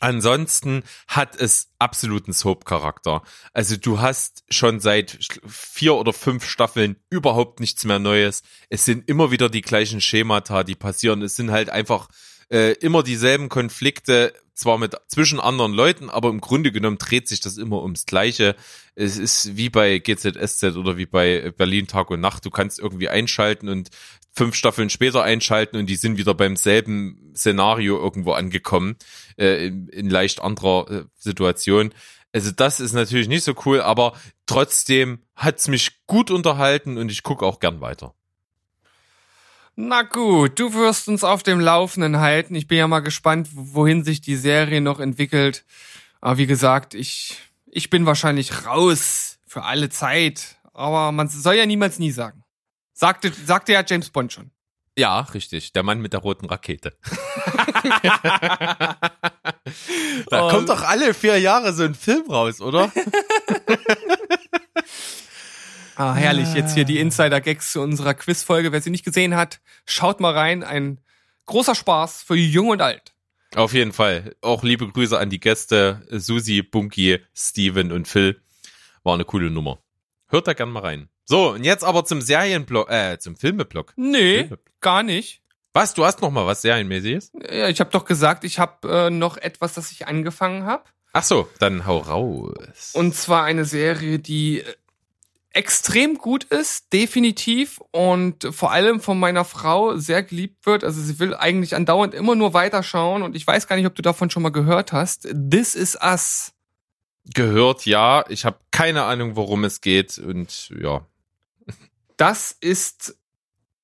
[0.00, 3.22] Ansonsten hat es absoluten Soap-Charakter.
[3.52, 8.42] Also du hast schon seit vier oder fünf Staffeln überhaupt nichts mehr Neues.
[8.68, 11.22] Es sind immer wieder die gleichen Schemata, die passieren.
[11.22, 12.08] Es sind halt einfach
[12.50, 17.40] äh, immer dieselben Konflikte, zwar mit zwischen anderen Leuten, aber im Grunde genommen dreht sich
[17.40, 18.56] das immer ums Gleiche.
[18.94, 22.44] Es ist wie bei GZSZ oder wie bei Berlin Tag und Nacht.
[22.44, 23.88] Du kannst irgendwie einschalten und
[24.32, 28.96] fünf Staffeln später einschalten und die sind wieder beim selben Szenario irgendwo angekommen,
[29.38, 31.94] äh, in, in leicht anderer äh, Situation.
[32.32, 34.12] Also das ist natürlich nicht so cool, aber
[34.46, 38.14] trotzdem hat's mich gut unterhalten und ich gucke auch gern weiter.
[39.82, 42.54] Na gut, du wirst uns auf dem Laufenden halten.
[42.54, 45.64] Ich bin ja mal gespannt, wohin sich die Serie noch entwickelt.
[46.20, 50.56] Aber wie gesagt, ich, ich bin wahrscheinlich raus für alle Zeit.
[50.74, 52.44] Aber man soll ja niemals nie sagen.
[52.92, 54.50] Sagte, sagte ja James Bond schon.
[54.98, 55.72] Ja, richtig.
[55.72, 56.92] Der Mann mit der roten Rakete.
[60.28, 60.50] da Oh.
[60.50, 62.92] kommt doch alle vier Jahre so ein Film raus, oder?
[66.00, 66.54] Ah, herrlich.
[66.54, 68.72] Jetzt hier die Insider-Gags zu unserer Quizfolge.
[68.72, 70.64] Wer sie nicht gesehen hat, schaut mal rein.
[70.64, 70.98] Ein
[71.44, 73.12] großer Spaß für Jung und Alt.
[73.54, 74.34] Auf jeden Fall.
[74.40, 78.40] Auch liebe Grüße an die Gäste Susi, Bunky, Steven und Phil.
[79.02, 79.82] War eine coole Nummer.
[80.28, 81.10] Hört da gern mal rein.
[81.26, 83.92] So, und jetzt aber zum Serienblock, äh, zum Filmeblock.
[83.96, 84.48] Nee,
[84.80, 85.42] gar nicht.
[85.74, 87.32] Was, du hast noch mal was Serienmäßiges?
[87.52, 90.84] Ja, ich habe doch gesagt, ich habe äh, noch etwas, das ich angefangen habe.
[91.12, 92.92] Ach so, dann hau raus.
[92.94, 94.74] Und zwar eine Serie, die äh,
[95.52, 97.80] extrem gut ist, definitiv.
[97.90, 100.84] Und vor allem von meiner Frau sehr geliebt wird.
[100.84, 103.22] Also sie will eigentlich andauernd immer nur weiterschauen.
[103.22, 105.28] Und ich weiß gar nicht, ob du davon schon mal gehört hast.
[105.50, 106.52] This is Us.
[107.34, 108.24] gehört, ja.
[108.28, 111.06] Ich habe keine Ahnung, worum es geht und ja.
[112.16, 113.16] Das ist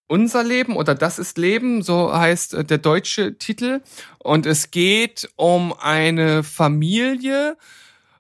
[0.08, 3.82] unser Leben oder das ist Leben, so heißt äh, der deutsche Titel.
[4.18, 7.56] Und es geht um eine Familie,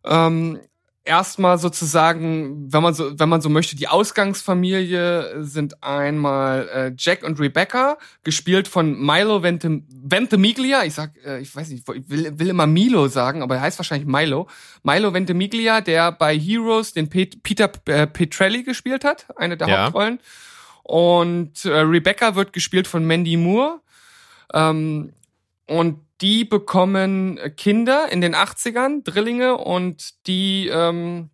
[0.04, 0.60] ähm,
[1.06, 7.22] erstmal sozusagen, wenn man so, wenn man so möchte, die Ausgangsfamilie sind einmal äh, Jack
[7.22, 10.84] und Rebecca, gespielt von Milo Ventim Ventimiglia.
[10.84, 13.78] Ich sag, äh, ich weiß nicht, ich will, will immer Milo sagen, aber er heißt
[13.78, 14.48] wahrscheinlich Milo.
[14.82, 19.84] Milo Ventimiglia, der bei Heroes den Pet Peter äh, Petrelli gespielt hat, eine der Ja.
[19.84, 20.20] Hauptrollen.
[20.82, 23.80] Und äh, Rebecca wird gespielt von Mandy Moore.
[24.52, 25.12] Ähm,
[25.66, 31.30] und die bekommen Kinder in den 80ern, Drillinge, und die ähm,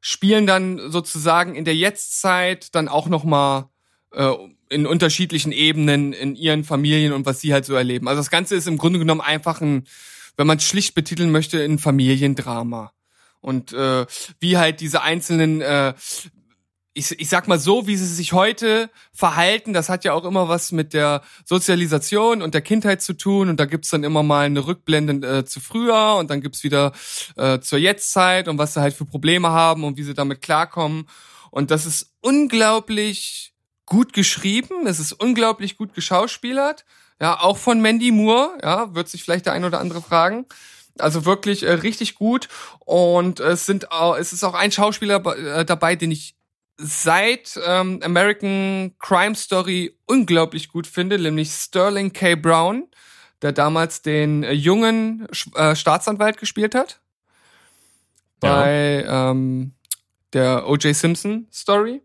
[0.00, 3.66] spielen dann sozusagen in der Jetztzeit dann auch nochmal
[4.12, 4.32] äh,
[4.68, 8.08] in unterschiedlichen Ebenen in ihren Familien und was sie halt so erleben.
[8.08, 9.86] Also das Ganze ist im Grunde genommen einfach ein,
[10.36, 12.92] wenn man es schlicht betiteln möchte, ein Familiendrama.
[13.40, 14.06] Und äh,
[14.38, 15.94] wie halt diese einzelnen äh,
[16.92, 20.48] ich, ich sag mal so, wie sie sich heute verhalten, das hat ja auch immer
[20.48, 23.48] was mit der Sozialisation und der Kindheit zu tun.
[23.48, 26.92] Und da gibt's dann immer mal eine Rückblende äh, zu früher und dann gibt's wieder
[27.36, 31.08] äh, zur Jetztzeit und was sie halt für Probleme haben und wie sie damit klarkommen.
[31.50, 33.54] Und das ist unglaublich
[33.86, 36.84] gut geschrieben, es ist unglaublich gut geschauspielert.
[37.20, 40.46] Ja, auch von Mandy Moore, ja, wird sich vielleicht der ein oder andere fragen.
[40.98, 42.48] Also wirklich äh, richtig gut
[42.80, 46.34] und es sind auch, es ist auch ein Schauspieler äh, dabei, den ich
[46.80, 52.34] seit ähm, American Crime Story unglaublich gut finde, nämlich Sterling K.
[52.34, 52.88] Brown,
[53.42, 57.00] der damals den äh, jungen äh, Staatsanwalt gespielt hat
[58.40, 59.72] bei ähm,
[60.32, 60.94] der O.J.
[60.94, 62.02] Simpson Story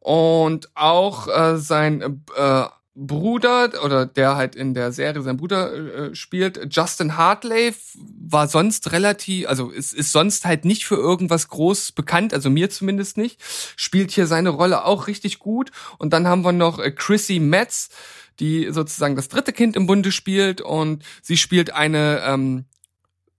[0.00, 2.64] und auch äh, sein äh,
[2.96, 8.90] Bruder oder der halt in der Serie sein Bruder äh, spielt, Justin Hartley, war sonst
[8.92, 13.38] relativ, also ist, ist sonst halt nicht für irgendwas groß bekannt, also mir zumindest nicht,
[13.76, 15.72] spielt hier seine Rolle auch richtig gut.
[15.98, 17.90] Und dann haben wir noch äh, Chrissy Metz,
[18.40, 22.64] die sozusagen das dritte Kind im Bunde spielt und sie spielt eine ähm,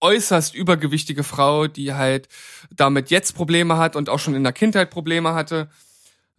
[0.02, 2.28] äußerst übergewichtige Frau, die halt
[2.70, 5.70] damit jetzt Probleme hat und auch schon in der Kindheit Probleme hatte.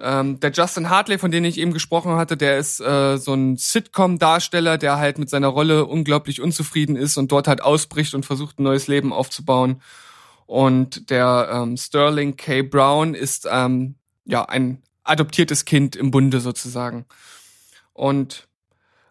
[0.01, 3.57] Ähm, der Justin Hartley, von dem ich eben gesprochen hatte, der ist äh, so ein
[3.57, 8.59] Sitcom-Darsteller, der halt mit seiner Rolle unglaublich unzufrieden ist und dort halt ausbricht und versucht,
[8.59, 9.83] ein neues Leben aufzubauen.
[10.47, 12.63] Und der ähm, Sterling K.
[12.63, 17.05] Brown ist ähm, ja ein adoptiertes Kind im Bunde sozusagen.
[17.93, 18.48] Und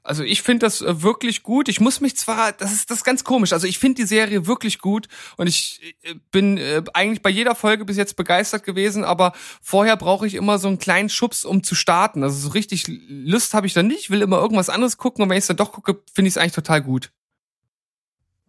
[0.08, 1.68] also ich finde das äh, wirklich gut.
[1.68, 3.52] Ich muss mich zwar, das ist das ist ganz komisch.
[3.52, 7.56] Also ich finde die Serie wirklich gut und ich äh, bin äh, eigentlich bei jeder
[7.56, 11.62] Folge bis jetzt begeistert gewesen, aber vorher brauche ich immer so einen kleinen Schubs, um
[11.62, 12.24] zu starten.
[12.24, 15.38] Also so richtig Lust habe ich dann nicht, will immer irgendwas anderes gucken und wenn
[15.38, 17.12] ich es dann doch gucke, finde ich es eigentlich total gut.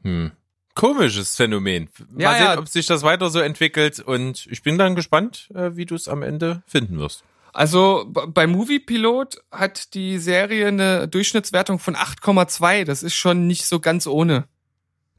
[0.04, 0.30] Hm.
[0.74, 1.88] Komisches Phänomen.
[2.12, 2.58] Mal Ja, sehen, ja.
[2.58, 6.22] ob sich das weiter so entwickelt und ich bin dann gespannt, wie du es am
[6.22, 7.24] Ende finden wirst.
[7.58, 12.84] Also bei Movie Pilot hat die Serie eine Durchschnittswertung von 8,2.
[12.84, 14.46] Das ist schon nicht so ganz ohne.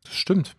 [0.05, 0.55] Das stimmt.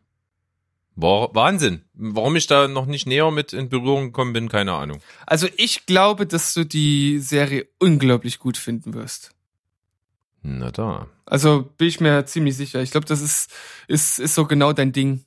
[0.94, 1.80] War Wahnsinn.
[1.94, 5.00] Warum ich da noch nicht näher mit in Berührung gekommen bin, keine Ahnung.
[5.24, 9.30] Also ich glaube, dass du die Serie unglaublich gut finden wirst.
[10.42, 11.06] Na da.
[11.24, 12.82] Also bin ich mir ziemlich sicher.
[12.82, 13.50] Ich glaube, das ist,
[13.88, 15.24] ist, ist so genau dein Ding.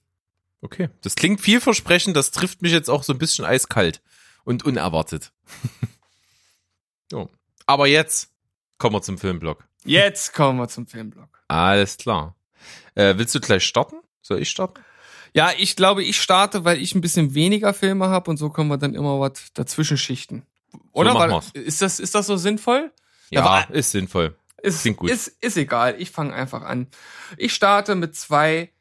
[0.62, 0.92] Okay.
[1.02, 4.04] Das klingt vielversprechend, das trifft mich jetzt auch so ein bisschen eiskalt
[4.44, 5.32] und unerwartet.
[7.14, 7.30] so.
[7.68, 8.32] Aber jetzt
[8.80, 9.64] kommen wir zum Filmblock.
[9.86, 11.30] Jetzt kommen wir zum Filmblock.
[11.48, 12.36] Alles klar.
[12.96, 13.98] Äh, willst du gleich starten?
[14.22, 14.82] Soll ich starten?
[15.36, 18.70] Ja, ich glaube, ich starte, weil ich ein bisschen weniger Filme habe und so können
[18.70, 20.44] wir dann immer was dazwischen schichten.
[20.92, 21.14] Oder?
[21.14, 21.52] Weil- wir's.
[21.52, 22.92] ist, das, ist das so sinnvoll?
[23.30, 24.36] Ja, aber- ist sinnvoll.
[24.62, 25.12] Ist, Klingt gut.
[25.12, 26.88] Ist, ist egal, ich fange einfach an.
[27.38, 28.72] Ich starte mit zwei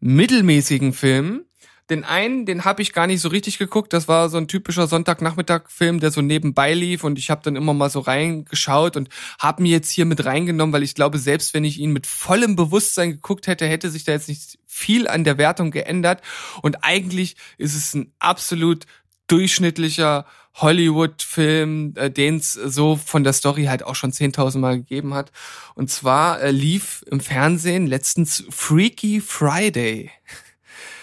[0.00, 1.46] mittelmäßigen Filmen.
[1.92, 3.92] Den einen, den habe ich gar nicht so richtig geguckt.
[3.92, 7.74] Das war so ein typischer Sonntagnachmittag-Film, der so nebenbei lief und ich habe dann immer
[7.74, 11.64] mal so reingeschaut und habe mir jetzt hier mit reingenommen, weil ich glaube, selbst wenn
[11.64, 15.36] ich ihn mit vollem Bewusstsein geguckt hätte, hätte sich da jetzt nicht viel an der
[15.36, 16.22] Wertung geändert.
[16.62, 18.86] Und eigentlich ist es ein absolut
[19.26, 20.24] durchschnittlicher
[20.54, 25.30] Hollywood-Film, äh, den es so von der Story halt auch schon 10.000 Mal gegeben hat.
[25.74, 30.10] Und zwar äh, lief im Fernsehen letztens Freaky Friday.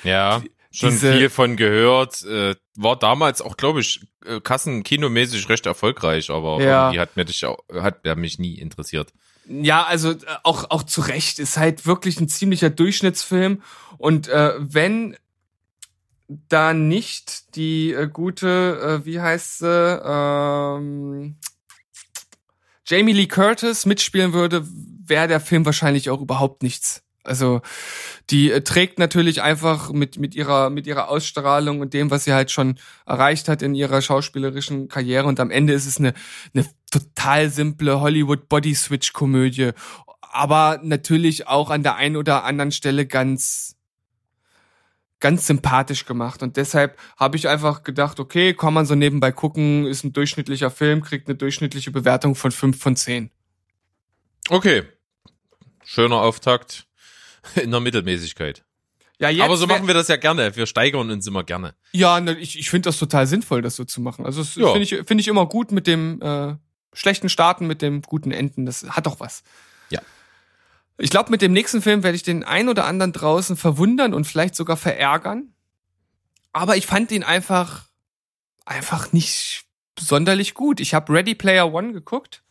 [0.03, 0.41] Ja,
[0.71, 2.23] schon Diese- viel von gehört.
[2.23, 6.85] Äh, war damals auch, glaube ich, äh, kassenkinomäßig recht erfolgreich, aber Ja.
[6.87, 9.11] irgendwie hat mir dich auch, hat mich nie interessiert.
[9.47, 13.63] Ja, also äh, auch auch zu Recht ist halt wirklich ein ziemlicher Durchschnittsfilm
[13.97, 15.17] und äh, wenn
[16.27, 21.37] da nicht die äh, gute, äh, wie heißt sie, ähm,
[22.85, 24.67] Jamie Lee Curtis mitspielen würde,
[25.05, 27.61] wäre der Film wahrscheinlich auch überhaupt nichts Also
[28.29, 32.33] die äh, trägt natürlich einfach mit mit ihrer mit ihrer Ausstrahlung und dem, was sie
[32.33, 36.13] halt schon erreicht hat in ihrer schauspielerischen Karriere und am Ende ist es eine
[36.53, 39.71] eine total simple Hollywood Body Switch Komödie,
[40.21, 43.75] aber natürlich auch an der einen oder anderen Stelle ganz
[45.19, 49.85] ganz sympathisch gemacht und deshalb habe ich einfach gedacht, okay, kann man so nebenbei gucken,
[49.85, 53.29] ist ein durchschnittlicher Film, kriegt eine durchschnittliche Bewertung von fünf von zehn.
[54.49, 54.83] Okay.
[55.83, 56.88] Schöner Auftakt
[57.55, 58.63] in der Mittelmäßigkeit.
[59.21, 60.55] Ja, jetzt Aber so machen wir das ja gerne.
[60.55, 61.75] Wir steigern uns immer gerne.
[61.91, 64.25] Ja, ne, ich, ich finde das total sinnvoll, das so zu machen.
[64.25, 64.71] Also das Ja.
[64.71, 66.55] finde ich, finde ich immer gut mit dem äh,
[66.93, 68.65] schlechten Starten, mit dem guten Enden.
[68.65, 69.43] Das hat doch was.
[69.89, 70.01] Ja.
[70.97, 74.23] Ich glaube, mit dem nächsten Film werde ich den ein oder anderen draußen verwundern und
[74.25, 75.53] vielleicht sogar verärgern.
[76.53, 77.89] Aber ich fand ihn einfach,
[78.65, 79.65] einfach nicht
[79.99, 80.79] sonderlich gut.
[80.79, 82.41] Ich habe Ready Player One geguckt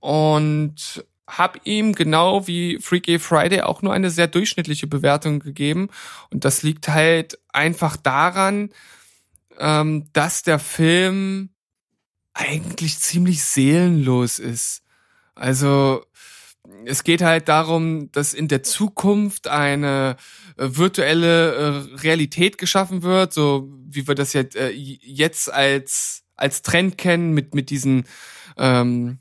[0.00, 5.88] und habe ihm genau wie Freaky Friday auch nur eine sehr durchschnittliche Bewertung gegeben.
[6.30, 8.70] Und das liegt halt einfach daran,
[9.58, 11.50] ähm, dass der Film
[12.32, 14.82] eigentlich ziemlich seelenlos ist.
[15.34, 16.04] Also
[16.84, 20.16] es geht halt darum, dass in der Zukunft eine
[20.56, 26.62] äh, virtuelle äh, Realität geschaffen wird, so wie wir das jetzt, äh, jetzt als als
[26.62, 28.06] Trend kennen mit mit diesen
[28.56, 29.18] ähm,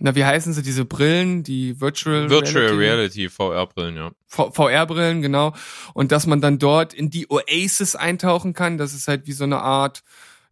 [0.00, 3.26] na wie heißen sie diese Brillen, die Virtual Virtual Reality?
[3.26, 4.10] Reality, VR-Brillen, ja.
[4.28, 5.54] VR-Brillen, genau.
[5.92, 8.78] Und dass man dann dort in die Oasis eintauchen kann.
[8.78, 10.02] Das ist halt wie so eine Art,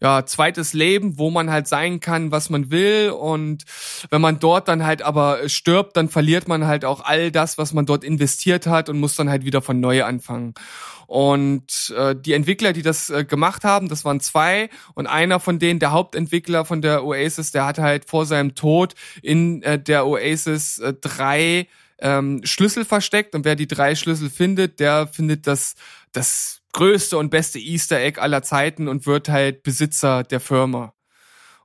[0.01, 3.11] ja, zweites Leben, wo man halt sein kann, was man will.
[3.11, 3.65] Und
[4.11, 7.73] wenn man dort dann halt aber stirbt, dann verliert man halt auch all das, was
[7.73, 10.55] man dort investiert hat und muss dann halt wieder von neu anfangen.
[11.09, 14.69] Und äh, die Entwickler, die das äh, gemacht haben, das waren zwei.
[14.95, 18.95] Und einer von denen, der Hauptentwickler von der Oasis, der hat halt vor seinem Tod
[19.23, 21.67] in äh, der Oasis äh, drei
[21.99, 23.35] ähm, Schlüssel versteckt.
[23.35, 25.77] Und wer die drei Schlüssel findet, der findet das,
[26.13, 30.95] das größte und beste Easter Egg aller Zeiten und wird halt Besitzer der Firma.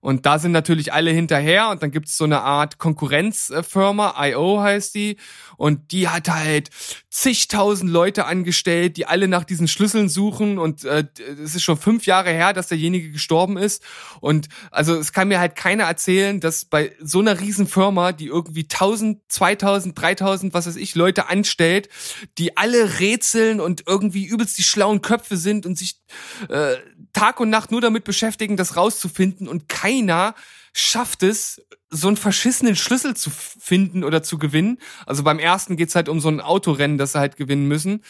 [0.03, 4.93] Und da sind natürlich alle hinterher und dann gibt's so eine Art Konkurrenzfirma, IO heißt
[4.95, 5.17] die,
[5.57, 6.69] und die hat halt
[7.09, 10.57] zigtausend Leute angestellt, die alle nach diesen Schlüsseln suchen.
[10.57, 11.05] Und äh,
[11.43, 13.83] es ist schon fünf Jahre her, dass derjenige gestorben ist.
[14.19, 18.27] Und also es kann mir halt keiner erzählen, dass bei so einer riesen Firma, die
[18.27, 21.89] irgendwie 1000, 2000, 3000, was weiß ich, Leute anstellt,
[22.37, 26.01] die alle rätseln und irgendwie übelst die schlauen Köpfe sind und sich
[26.49, 26.75] äh,
[27.13, 29.47] Tag und Nacht nur damit beschäftigen, das rauszufinden.
[29.47, 30.33] Und keiner
[30.73, 31.61] schafft es,
[31.93, 34.79] so einen verschissenen Schlüssel zu finden oder zu gewinnen.
[35.05, 38.01] Also beim ersten geht's halt um so ein Autorennen, das sie halt gewinnen müssen.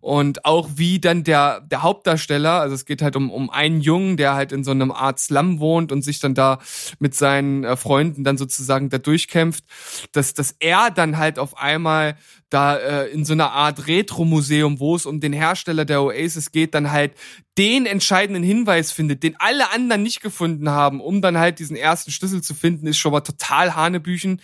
[0.00, 4.16] Und auch wie dann der, der Hauptdarsteller, also es geht halt um, um einen Jungen,
[4.16, 6.58] der halt in so einem Art Slum wohnt und sich dann da
[6.98, 9.64] mit seinen äh, Freunden dann sozusagen da durchkämpft,
[10.12, 12.16] dass, dass er dann halt auf einmal
[12.48, 16.74] da äh, in so einer Art Retro-Museum, wo es um den Hersteller der Oasis geht,
[16.74, 17.14] dann halt
[17.58, 22.12] den entscheidenden Hinweis findet, den alle anderen nicht gefunden haben, um dann halt diesen ersten
[22.12, 24.40] Schlüssel zu finden, ist schon mal total Hanebüchen.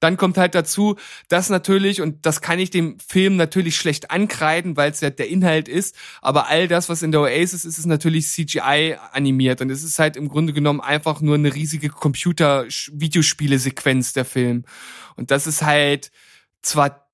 [0.00, 0.96] Dann kommt halt dazu,
[1.28, 5.28] dass natürlich, und das kann ich dem Film natürlich schlecht ankreiden, weil es ja der
[5.28, 9.70] Inhalt ist, aber all das, was in der Oasis ist, ist natürlich CGI animiert und
[9.70, 14.64] es ist halt im Grunde genommen einfach nur eine riesige Computer-Videospiele-Sequenz der Film.
[15.14, 16.10] Und das ist halt
[16.62, 17.08] zwar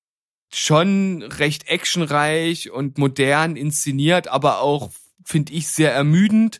[0.51, 4.89] schon recht actionreich und modern inszeniert, aber auch,
[5.25, 6.59] finde ich, sehr ermüdend.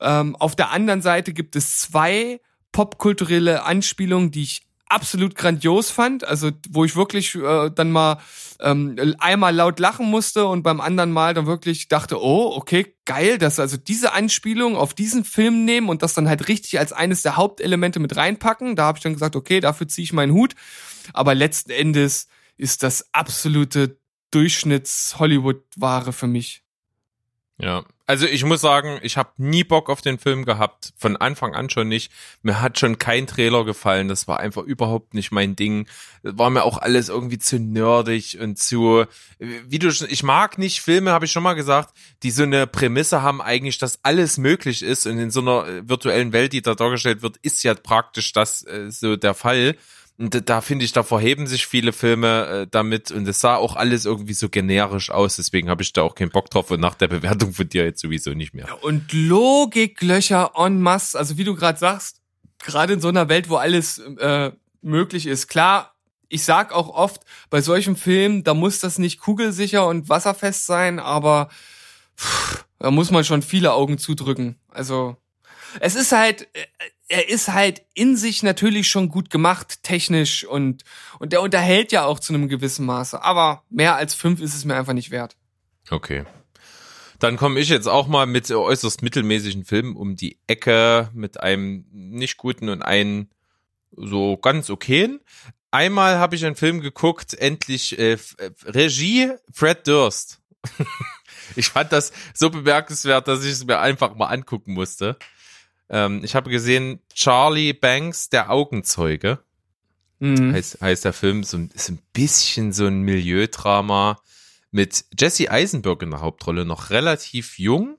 [0.00, 2.40] Ähm, auf der anderen Seite gibt es zwei
[2.72, 8.18] popkulturelle Anspielungen, die ich absolut grandios fand, also wo ich wirklich äh, dann mal
[8.58, 13.38] ähm, einmal laut lachen musste und beim anderen Mal dann wirklich dachte, oh, okay, geil,
[13.38, 17.22] dass also diese Anspielung auf diesen Film nehmen und das dann halt richtig als eines
[17.22, 18.74] der Hauptelemente mit reinpacken.
[18.74, 20.54] Da habe ich dann gesagt, okay, dafür ziehe ich meinen Hut.
[21.12, 22.26] Aber letzten Endes
[22.56, 23.98] ist das absolute
[24.32, 26.62] Durchschnitts-Hollywood-Ware für mich.
[27.62, 31.54] Ja, also ich muss sagen, ich habe nie Bock auf den Film gehabt, von Anfang
[31.54, 32.10] an schon nicht.
[32.42, 35.86] Mir hat schon kein Trailer gefallen, das war einfach überhaupt nicht mein Ding.
[36.24, 39.04] War mir auch alles irgendwie zu nerdig und zu,
[39.38, 41.94] wie du schon, ich mag nicht Filme, habe ich schon mal gesagt,
[42.24, 46.32] die so eine Prämisse haben eigentlich, dass alles möglich ist und in so einer virtuellen
[46.32, 49.76] Welt, die da dargestellt wird, ist ja praktisch das äh, so der Fall.
[50.20, 53.74] Und da- finde ich, da verheben sich viele Filme äh, damit und es sah auch
[53.74, 56.94] alles irgendwie so generisch aus, deswegen habe ich da auch keinen Bock drauf und nach
[56.94, 58.68] der Bewertung von dir jetzt sowieso nicht mehr.
[58.84, 62.20] Und Logiklöcher en masse, also wie du gerade sagst,
[62.58, 64.52] gerade in so einer Welt, wo alles äh,
[64.82, 65.48] möglich ist.
[65.48, 65.94] Klar,
[66.28, 70.98] ich sag auch oft, bei solchen Filmen, da muss das nicht kugelsicher und wasserfest sein,
[70.98, 71.48] aber
[72.18, 74.56] pff, da muss man schon viele Augen zudrücken.
[74.68, 75.16] Also
[75.80, 76.66] es ist halt, äh,
[77.10, 80.84] er ist halt in sich natürlich schon gut gemacht, technisch und,
[81.18, 83.22] und der unterhält ja auch zu einem gewissen Maße.
[83.22, 85.36] Aber mehr als fünf ist es mir einfach nicht wert.
[85.90, 86.24] Okay.
[87.18, 91.84] Dann komme ich jetzt auch mal mit äußerst mittelmäßigen Filmen um die Ecke mit einem
[91.90, 93.28] nicht guten und einen
[93.90, 95.20] so ganz okayen.
[95.72, 98.18] Einmal habe ich einen Film geguckt, endlich äh,
[98.64, 100.40] Regie Fred Durst.
[101.56, 105.18] ich fand das so bemerkenswert, dass ich es mir einfach mal angucken musste.
[105.90, 109.40] Ähm, ich habe gesehen Charlie Banks, der Augenzeuge.
[110.20, 110.52] Mhm.
[110.52, 114.20] Heißt, heißt der Film, so, ein- ist ein bisschen so ein Milieudrama
[114.70, 117.96] mit Jesse Eisenberg in der Hauptrolle, noch relativ jung.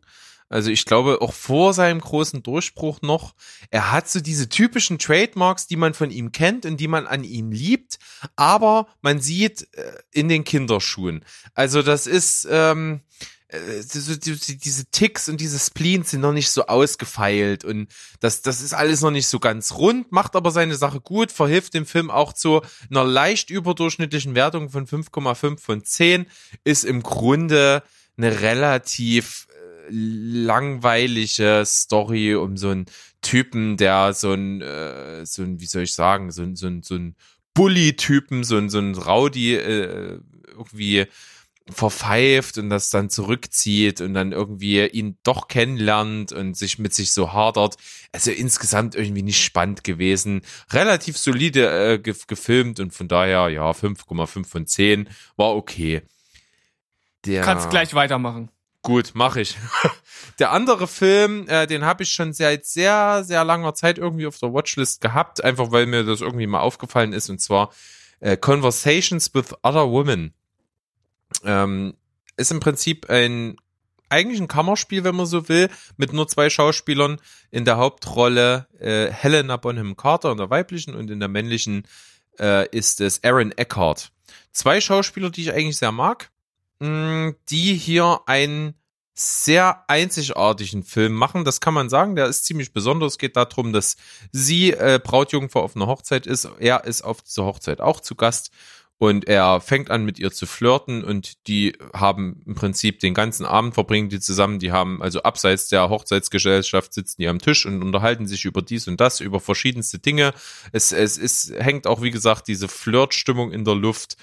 [0.47, 3.35] Also ich glaube auch vor seinem großen Durchbruch noch.
[3.69, 7.23] Er hat so diese typischen Trademarks, die man von ihm kennt und die man an
[7.23, 7.99] ihm liebt,
[8.35, 11.23] aber man sieht äh, in den Kinderschuhen.
[11.53, 17.65] Also das ist ähm, äh, diese Ticks und diese Spleens sind noch nicht so ausgefeilt
[17.65, 17.87] und
[18.19, 21.73] das, das ist alles noch nicht so ganz rund, macht aber seine Sache gut, verhilft
[21.73, 26.27] dem Film auch zu einer leicht überdurchschnittlichen Wertung von 5,5 von 10,
[26.63, 27.83] ist im Grunde
[28.17, 32.85] eine relativ äh, langweilige Story um so einen
[33.21, 36.83] Typen, der so ein, äh, so ein, wie soll ich sagen, so ein, so ein,
[36.83, 37.15] so ein
[37.53, 41.05] Bully-Typen, so ein, so ein Rowdy äh, irgendwie
[41.71, 47.11] verpfeift und das dann zurückzieht und dann irgendwie ihn doch kennenlernt und sich mit sich
[47.11, 47.77] so hadert.
[48.11, 50.41] Also insgesamt irgendwie nicht spannend gewesen.
[50.71, 56.01] Relativ solide äh, ge gefilmt und von daher, ja, 5,5 von 10 war okay.
[57.25, 58.49] Der, Kannst gleich weitermachen.
[58.83, 59.57] Gut, mache ich.
[60.39, 64.39] Der andere Film, äh, den habe ich schon seit sehr, sehr langer Zeit irgendwie auf
[64.39, 67.71] der Watchlist gehabt, einfach weil mir das irgendwie mal aufgefallen ist, und zwar
[68.21, 70.33] äh, Conversations with Other Women.
[71.43, 71.95] Ähm,
[72.37, 73.57] ist im Prinzip ein
[74.09, 77.19] eigentlich ein Kammerspiel, wenn man so will, mit nur zwei Schauspielern
[77.49, 81.87] in der Hauptrolle äh, Helena Bonham Carter in der weiblichen und in der männlichen
[82.37, 84.11] äh, ist es Aaron Eckhart.
[84.51, 86.29] Zwei Schauspieler, die ich eigentlich sehr mag,
[86.79, 88.75] mh, die hier einen
[89.13, 91.45] sehr einzigartigen Film machen.
[91.45, 93.13] Das kann man sagen, der ist ziemlich besonders.
[93.13, 93.95] Es geht darum, dass
[94.31, 96.49] sie äh, Brautjungfer auf einer Hochzeit ist.
[96.59, 98.51] Er ist auf dieser Hochzeit auch zu Gast
[99.01, 103.47] und er fängt an mit ihr zu flirten und die haben im Prinzip den ganzen
[103.47, 104.59] Abend verbringen die zusammen.
[104.59, 108.87] Die haben also abseits der Hochzeitsgesellschaft sitzen die am Tisch und unterhalten sich über dies
[108.87, 110.35] und das, über verschiedenste Dinge.
[110.71, 114.17] Es, es, es hängt auch, wie gesagt, diese Flirtstimmung in der Luft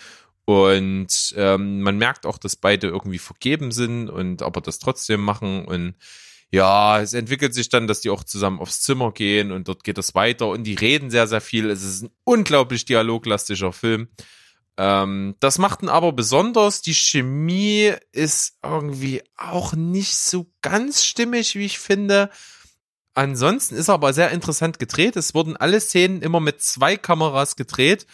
[0.44, 5.64] und ähm, man merkt auch, dass beide irgendwie vergeben sind und aber das trotzdem machen
[5.64, 5.96] und
[6.52, 9.98] ja, es entwickelt sich dann, dass die auch zusammen aufs Zimmer gehen und dort geht
[9.98, 11.68] es weiter und die reden sehr, sehr viel.
[11.68, 14.06] Es ist ein unglaublich dialoglastischer Film.
[14.78, 16.80] Ähm, das macht ihn aber besonders.
[16.80, 22.30] Die Chemie ist irgendwie auch nicht so ganz stimmig, wie ich finde.
[23.12, 25.16] Ansonsten ist er aber sehr interessant gedreht.
[25.16, 28.06] Es wurden alle Szenen immer mit zwei Kameras gedreht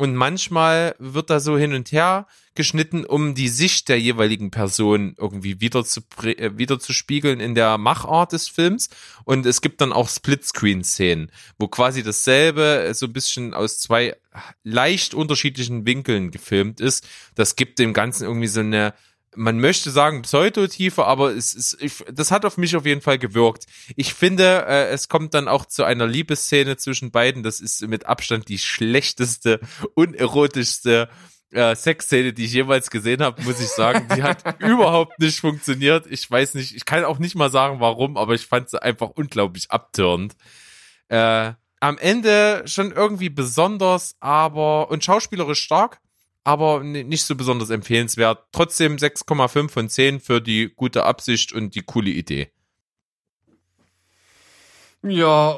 [0.00, 5.14] und manchmal wird da so hin und her geschnitten, um die Sicht der jeweiligen Person
[5.18, 8.88] irgendwie wieder zu, äh, wieder zu spiegeln in der Machart des Films.
[9.24, 14.16] Und es gibt dann auch Splitscreen-Szenen, wo quasi dasselbe äh, so ein bisschen aus zwei
[14.64, 17.06] leicht unterschiedlichen Winkeln gefilmt ist.
[17.34, 18.94] Das gibt dem Ganzen irgendwie so eine,
[19.36, 23.18] man möchte sagen Pseudotiefe, aber es ist, ich, das hat auf mich auf jeden Fall
[23.18, 23.66] gewirkt.
[23.96, 27.42] Ich finde, äh, es kommt dann auch zu einer Liebesszene zwischen beiden.
[27.42, 29.60] Das ist mit Abstand die schlechteste,
[29.94, 31.08] unerotischste
[31.52, 34.08] äh, Sexszene, die ich jemals gesehen habe, muss ich sagen.
[34.14, 36.06] Die hat überhaupt nicht funktioniert.
[36.08, 39.10] Ich weiß nicht, ich kann auch nicht mal sagen, warum, aber ich fand sie einfach
[39.10, 40.34] unglaublich abtörend.
[41.08, 46.00] Äh, am Ende schon irgendwie besonders, aber und schauspielerisch stark,
[46.44, 48.46] aber ni- nicht so besonders empfehlenswert.
[48.52, 52.50] Trotzdem 6,5 von 10 für die gute Absicht und die coole Idee.
[55.02, 55.56] Ja,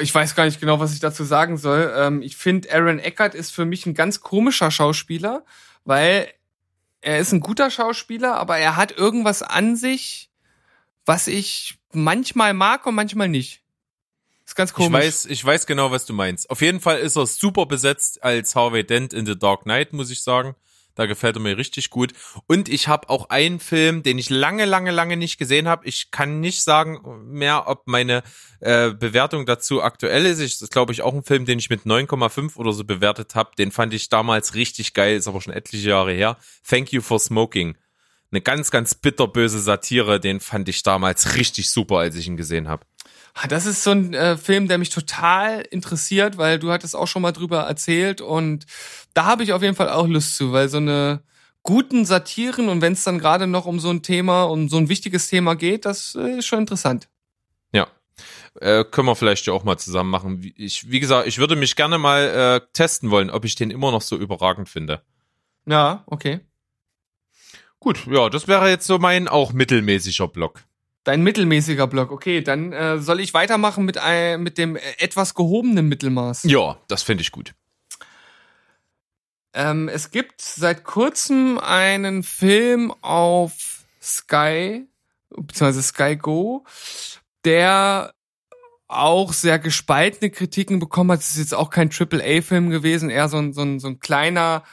[0.00, 1.92] ich weiß gar nicht genau, was ich dazu sagen soll.
[1.96, 5.44] Ähm, ich finde, Aaron Eckert ist für mich ein ganz komischer Schauspieler,
[5.84, 6.28] weil
[7.00, 10.30] er ist ein guter Schauspieler, aber er hat irgendwas an sich,
[11.04, 13.62] was ich manchmal mag und manchmal nicht.
[14.46, 15.00] Ist ganz komisch.
[15.00, 16.48] Ich weiß, ich weiß genau, was du meinst.
[16.50, 20.10] Auf jeden Fall ist er super besetzt als Harvey Dent in The Dark Knight, muss
[20.10, 20.54] ich sagen.
[20.94, 22.14] Da gefällt er mir richtig gut.
[22.46, 25.86] Und ich habe auch einen Film, den ich lange, lange, lange nicht gesehen habe.
[25.86, 28.22] Ich kann nicht sagen mehr, ob meine
[28.60, 30.38] äh, Bewertung dazu aktuell ist.
[30.40, 33.34] Ich, das ist, glaube ich, auch ein Film, den ich mit 9,5 oder so bewertet
[33.34, 33.50] habe.
[33.58, 36.38] Den fand ich damals richtig geil, ist aber schon etliche Jahre her.
[36.66, 37.76] Thank You for Smoking.
[38.30, 42.68] Eine ganz, ganz bitterböse Satire, den fand ich damals richtig super, als ich ihn gesehen
[42.68, 42.86] habe.
[43.48, 47.22] Das ist so ein äh, Film, der mich total interessiert, weil du hattest auch schon
[47.22, 48.64] mal drüber erzählt und
[49.14, 51.22] da habe ich auf jeden Fall auch Lust zu, weil so eine
[51.62, 54.88] guten Satiren und wenn es dann gerade noch um so ein Thema, um so ein
[54.88, 57.08] wichtiges Thema geht, das äh, ist schon interessant.
[57.72, 57.88] Ja.
[58.60, 60.42] Äh, können wir vielleicht ja auch mal zusammen machen.
[60.42, 62.22] Wie- Ich, wie gesagt, ich würde mich gerne mal
[62.62, 65.02] äh, testen wollen, ob ich den immer noch so überragend finde.
[65.66, 66.40] Ja, okay.
[67.80, 70.62] Gut, ja, das wäre jetzt so mein auch mittelmäßiger Block.
[71.06, 72.10] Dein mittelmäßiger Block.
[72.10, 76.42] Okay, dann äh, soll ich weitermachen mit, ein, mit dem äh, etwas gehobenen Mittelmaß.
[76.44, 77.54] Ja, das finde ich gut.
[79.54, 84.88] Ähm, es gibt seit kurzem einen Film auf Sky,
[85.30, 86.64] beziehungsweise Sky Go,
[87.44, 88.12] der
[88.88, 91.20] auch sehr gespaltene Kritiken bekommen hat.
[91.20, 94.64] Es ist jetzt auch kein Triple-A-Film gewesen, eher so ein, so ein, so ein kleiner,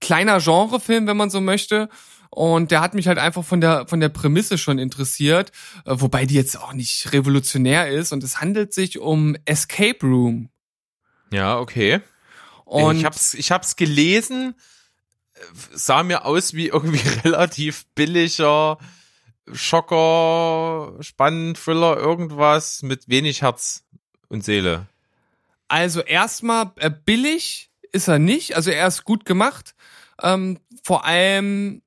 [0.00, 1.90] kleiner Genrefilm, wenn man so möchte.
[2.34, 5.52] Und der hat mich halt einfach von der, von der Prämisse schon interessiert,
[5.84, 8.10] äh, wobei die jetzt auch nicht revolutionär ist.
[8.10, 10.48] Und es handelt sich um Escape Room.
[11.30, 12.00] Ja, okay.
[12.64, 14.54] Und ich hab's, ich hab's gelesen,
[15.74, 18.78] sah mir aus wie irgendwie relativ billiger
[19.52, 23.84] Schocker, spannend, Thriller, irgendwas mit wenig Herz
[24.28, 24.86] und Seele.
[25.68, 29.74] Also erstmal äh, billig ist er nicht, also er ist gut gemacht.
[30.22, 31.82] Ähm, vor allem,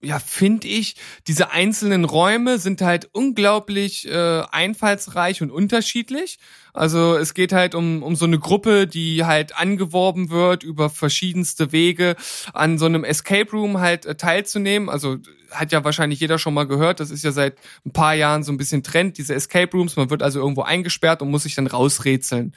[0.00, 0.96] ja, finde ich,
[1.26, 6.38] diese einzelnen Räume sind halt unglaublich äh, einfallsreich und unterschiedlich.
[6.72, 11.72] Also es geht halt um, um so eine Gruppe, die halt angeworben wird, über verschiedenste
[11.72, 12.16] Wege
[12.52, 14.88] an so einem Escape Room halt äh, teilzunehmen.
[14.88, 15.18] Also
[15.50, 17.56] hat ja wahrscheinlich jeder schon mal gehört, das ist ja seit
[17.86, 19.96] ein paar Jahren so ein bisschen Trend, diese Escape Rooms.
[19.96, 22.54] Man wird also irgendwo eingesperrt und muss sich dann rausrätseln.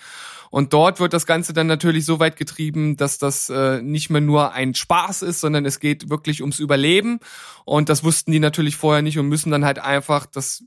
[0.51, 4.19] Und dort wird das Ganze dann natürlich so weit getrieben, dass das äh, nicht mehr
[4.19, 7.19] nur ein Spaß ist, sondern es geht wirklich ums Überleben.
[7.63, 10.65] Und das wussten die natürlich vorher nicht und müssen dann halt einfach das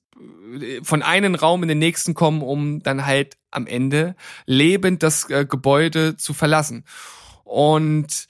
[0.82, 4.14] von einem Raum in den nächsten kommen, um dann halt am Ende
[4.46, 6.84] lebend das äh, Gebäude zu verlassen.
[7.44, 8.26] Und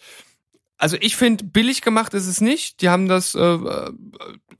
[0.77, 2.83] also ich finde, billig gemacht ist es nicht.
[2.83, 3.93] Die haben das, äh, äh,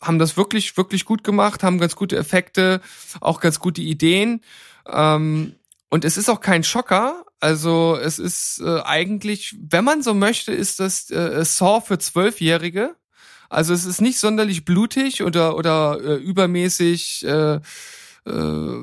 [0.01, 2.81] haben das wirklich, wirklich gut gemacht, haben ganz gute Effekte,
[3.21, 4.41] auch ganz gute Ideen.
[4.87, 5.57] Ähm,
[5.91, 7.25] und es ist auch kein Schocker.
[7.41, 12.97] Also es ist äh, eigentlich, wenn man so möchte, ist das äh, Saw für Zwölfjährige.
[13.49, 17.61] Also es ist nicht sonderlich blutig oder oder äh, übermäßig äh,
[18.27, 18.79] äh,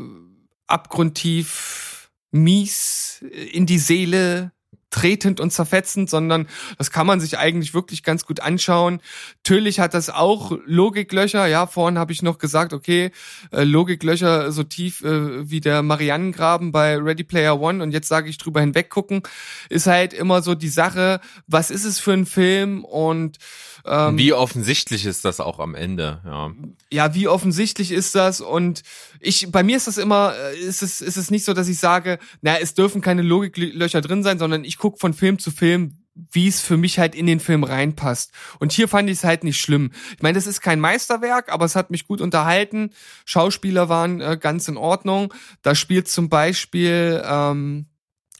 [0.67, 4.51] abgrundtief mies in die Seele
[4.91, 9.01] tretend und zerfetzend, sondern das kann man sich eigentlich wirklich ganz gut anschauen.
[9.43, 11.47] Natürlich hat das auch Logiklöcher.
[11.47, 13.11] Ja, vorhin habe ich noch gesagt, okay,
[13.51, 18.29] äh, Logiklöcher so tief äh, wie der Marianengraben bei Ready Player One und jetzt sage
[18.29, 19.23] ich drüber hinweggucken,
[19.69, 23.37] ist halt immer so die Sache, was ist es für ein Film und
[23.85, 26.51] ähm, Wie offensichtlich ist das auch am Ende, ja.
[26.91, 28.41] ja, wie offensichtlich ist das?
[28.41, 28.83] Und
[29.21, 31.79] ich, bei mir ist das immer, äh, ist es, ist es nicht so, dass ich
[31.79, 35.97] sage, na, es dürfen keine Logiklöcher drin sein, sondern ich gucke von Film zu Film,
[36.13, 38.31] wie es für mich halt in den Film reinpasst.
[38.59, 39.91] Und hier fand ich es halt nicht schlimm.
[40.15, 42.91] Ich meine, das ist kein Meisterwerk, aber es hat mich gut unterhalten.
[43.25, 45.33] Schauspieler waren äh, ganz in Ordnung.
[45.61, 47.85] Da spielt zum Beispiel ähm,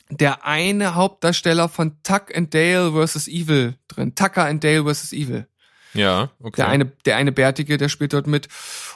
[0.09, 3.27] der eine Hauptdarsteller von Tuck and Dale vs.
[3.27, 4.15] Evil drin.
[4.15, 5.13] Tucker and Dale vs.
[5.13, 5.47] Evil.
[5.93, 6.57] Ja, okay.
[6.57, 8.47] Der eine, der eine Bärtige, der spielt dort mit.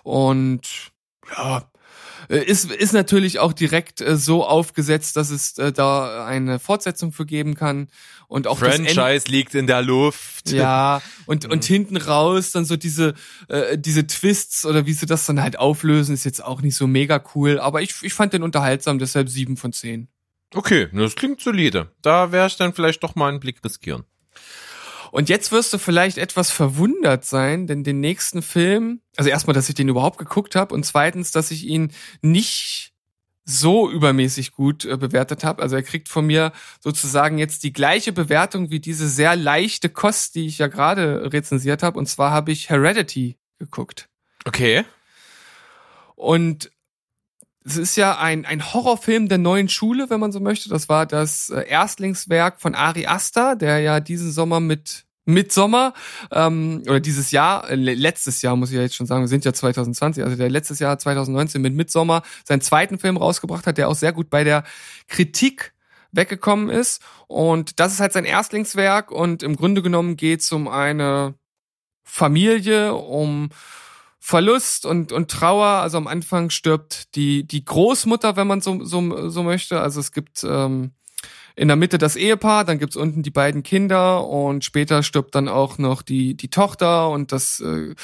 [0.04, 0.92] Und
[1.36, 1.70] ja,
[2.30, 7.26] ist, ist natürlich auch direkt äh, so aufgesetzt, dass es äh, da eine Fortsetzung für
[7.26, 7.88] geben kann.
[8.28, 10.50] Und auch Franchise liegt in der Luft.
[10.52, 13.14] ja, und, und hinten raus dann so diese,
[13.48, 16.88] äh, diese Twists oder wie sie das dann halt auflösen, ist jetzt auch nicht so
[16.88, 17.60] mega cool.
[17.60, 20.08] Aber ich, ich fand den unterhaltsam, deshalb sieben von zehn.
[20.54, 21.92] Okay, das klingt solide.
[22.02, 24.04] Da werde ich dann vielleicht doch mal einen Blick riskieren.
[25.16, 29.70] Und jetzt wirst du vielleicht etwas verwundert sein, denn den nächsten Film, also erstmal, dass
[29.70, 32.92] ich den überhaupt geguckt habe und zweitens, dass ich ihn nicht
[33.46, 35.64] so übermäßig gut äh, bewertet habe.
[35.64, 36.52] Also er kriegt von mir
[36.82, 41.82] sozusagen jetzt die gleiche Bewertung wie diese sehr leichte Kost, die ich ja gerade rezensiert
[41.82, 41.98] habe.
[41.98, 44.10] Und zwar habe ich Heredity geguckt.
[44.44, 44.84] Okay.
[46.16, 46.72] Und
[47.64, 50.68] es ist ja ein, ein Horrorfilm der neuen Schule, wenn man so möchte.
[50.68, 55.94] Das war das äh, Erstlingswerk von Ari Aster, der ja diesen Sommer mit Midsommer
[56.32, 59.28] ähm, oder dieses Jahr, äh, le- letztes Jahr muss ich ja jetzt schon sagen, wir
[59.28, 63.78] sind ja 2020, also der letztes Jahr 2019 mit Midsommer seinen zweiten Film rausgebracht hat,
[63.78, 64.64] der auch sehr gut bei der
[65.08, 65.74] Kritik
[66.12, 67.02] weggekommen ist.
[67.28, 71.34] Und das ist halt sein Erstlingswerk und im Grunde genommen geht es um eine
[72.04, 73.50] Familie, um
[74.20, 75.66] Verlust und, und Trauer.
[75.68, 79.82] Also am Anfang stirbt die, die Großmutter, wenn man so, so, so möchte.
[79.82, 80.92] Also es gibt ähm,
[81.56, 85.48] in der Mitte das Ehepaar, dann gibt's unten die beiden Kinder und später stirbt dann
[85.48, 87.96] auch noch die, die Tochter und das äh,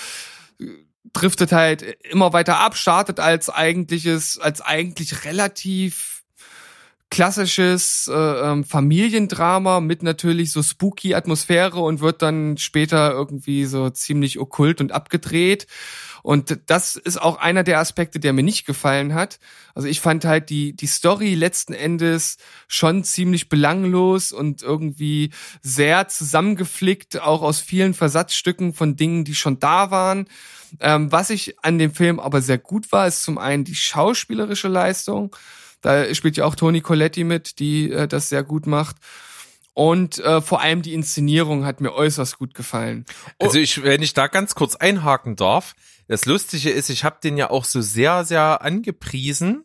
[1.13, 6.23] driftet halt immer weiter ab, startet als eigentliches, als eigentlich relativ
[7.09, 13.89] klassisches äh, ähm, Familiendrama mit natürlich so spooky Atmosphäre und wird dann später irgendwie so
[13.89, 15.67] ziemlich okkult und abgedreht.
[16.23, 19.39] Und das ist auch einer der Aspekte, der mir nicht gefallen hat.
[19.73, 26.07] Also ich fand halt die, die Story letzten Endes schon ziemlich belanglos und irgendwie sehr
[26.07, 30.27] zusammengeflickt, auch aus vielen Versatzstücken von Dingen, die schon da waren.
[30.79, 34.67] Ähm, was ich an dem Film aber sehr gut war, ist zum einen die schauspielerische
[34.67, 35.35] Leistung.
[35.81, 38.97] Da spielt ja auch Toni Coletti mit, die äh, das sehr gut macht.
[39.73, 43.05] Und äh, vor allem die Inszenierung hat mir äußerst gut gefallen.
[43.39, 45.75] Also ich, wenn ich da ganz kurz einhaken darf,
[46.11, 49.63] das Lustige ist, ich habe den ja auch so sehr, sehr angepriesen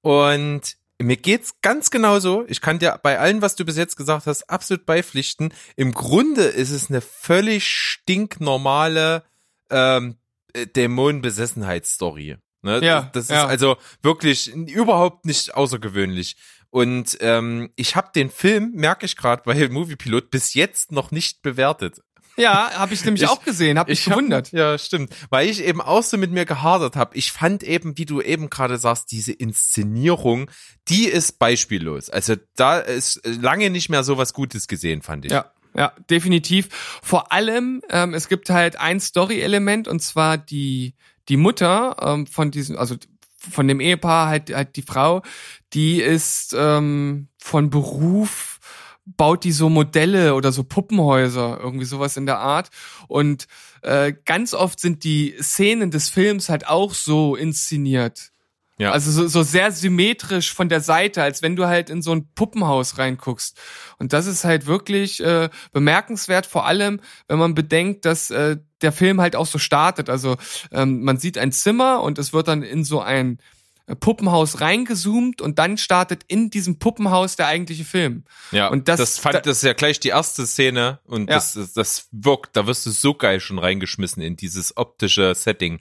[0.00, 2.46] und mir geht's ganz genauso.
[2.48, 5.52] Ich kann dir bei allem, was du bis jetzt gesagt hast, absolut beipflichten.
[5.76, 9.22] Im Grunde ist es eine völlig stinknormale
[9.68, 10.16] ähm,
[10.54, 12.38] äh, Dämonenbesessenheitsstory.
[12.62, 12.80] Ne?
[12.82, 13.46] Ja, das ist ja.
[13.46, 16.36] also wirklich überhaupt nicht außergewöhnlich.
[16.70, 21.42] Und ähm, ich habe den Film, merke ich gerade bei Moviepilot, bis jetzt noch nicht
[21.42, 22.00] bewertet.
[22.36, 24.52] Ja, habe ich nämlich Ich- auch gesehen, habe mich Ich hab- gewundert.
[24.52, 25.14] Ja, stimmt.
[25.30, 27.16] Weil ich eben auch so mit mir gehadert habe.
[27.16, 30.50] Ich fand eben, wie du eben gerade sagst, diese Inszenierung,
[30.88, 32.08] die ist beispiellos.
[32.10, 35.32] Also da ist lange nicht mehr so was Gutes gesehen, fand ich.
[35.32, 36.68] Ja, ja, definitiv.
[37.02, 40.94] Vor allem, ähm, es gibt halt ein Story-Element und zwar die
[41.28, 42.96] die Mutter ähm, von diesem, also
[43.36, 45.22] von dem Ehepaar halt halt die Frau,
[45.72, 48.51] die ist ähm, von Beruf
[49.04, 52.70] baut die so Modelle oder so Puppenhäuser, irgendwie sowas in der Art.
[53.08, 53.46] Und
[53.82, 58.32] äh, ganz oft sind die Szenen des Films halt auch so inszeniert.
[58.78, 58.90] Ja.
[58.90, 62.32] Also so, so sehr symmetrisch von der Seite, als wenn du halt in so ein
[62.34, 63.60] Puppenhaus reinguckst.
[63.98, 68.92] Und das ist halt wirklich äh, bemerkenswert, vor allem, wenn man bedenkt, dass äh, der
[68.92, 70.10] Film halt auch so startet.
[70.10, 70.36] Also
[70.72, 73.38] ähm, man sieht ein Zimmer und es wird dann in so ein
[74.00, 78.24] Puppenhaus reingezoomt und dann startet in diesem Puppenhaus der eigentliche Film.
[78.50, 81.34] Ja, Und das- das fand da- das ist ja gleich die erste Szene und Ja.
[81.36, 85.80] das, das, das wirkt, da wirst du so geil schon reingeschmissen in dieses optische Setting.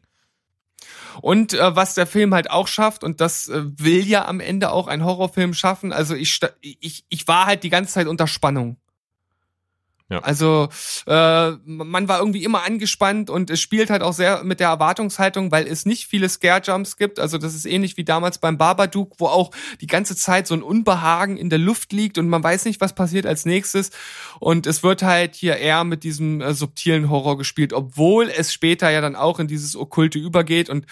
[1.22, 4.72] Und äh, was der Film halt auch schafft, und das äh, will ja am Ende
[4.72, 8.78] auch ein Horrorfilm schaffen, also ich, ich, ich war halt die ganze Zeit unter Spannung.
[10.12, 10.20] Ja.
[10.20, 10.68] Also
[11.08, 15.52] äh, man war irgendwie immer angespannt und es spielt halt auch sehr mit der Erwartungshaltung,
[15.52, 17.18] weil es nicht viele Scare-Jumps gibt.
[17.18, 20.64] Also das ist ähnlich wie damals beim Babadook, wo auch die ganze Zeit so ein
[20.64, 23.92] Unbehagen in der Luft liegt und man weiß nicht, was passiert als nächstes.
[24.42, 28.90] Und es wird halt hier eher mit diesem äh, subtilen Horror gespielt, obwohl es später
[28.90, 30.70] ja dann auch in dieses Okkulte übergeht.
[30.70, 30.88] Und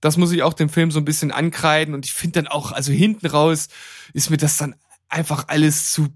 [0.00, 1.94] das muss ich auch dem Film so ein bisschen ankreiden.
[1.94, 3.68] Und ich finde dann auch, also hinten raus
[4.14, 4.74] ist mir das dann
[5.08, 6.08] einfach alles zu,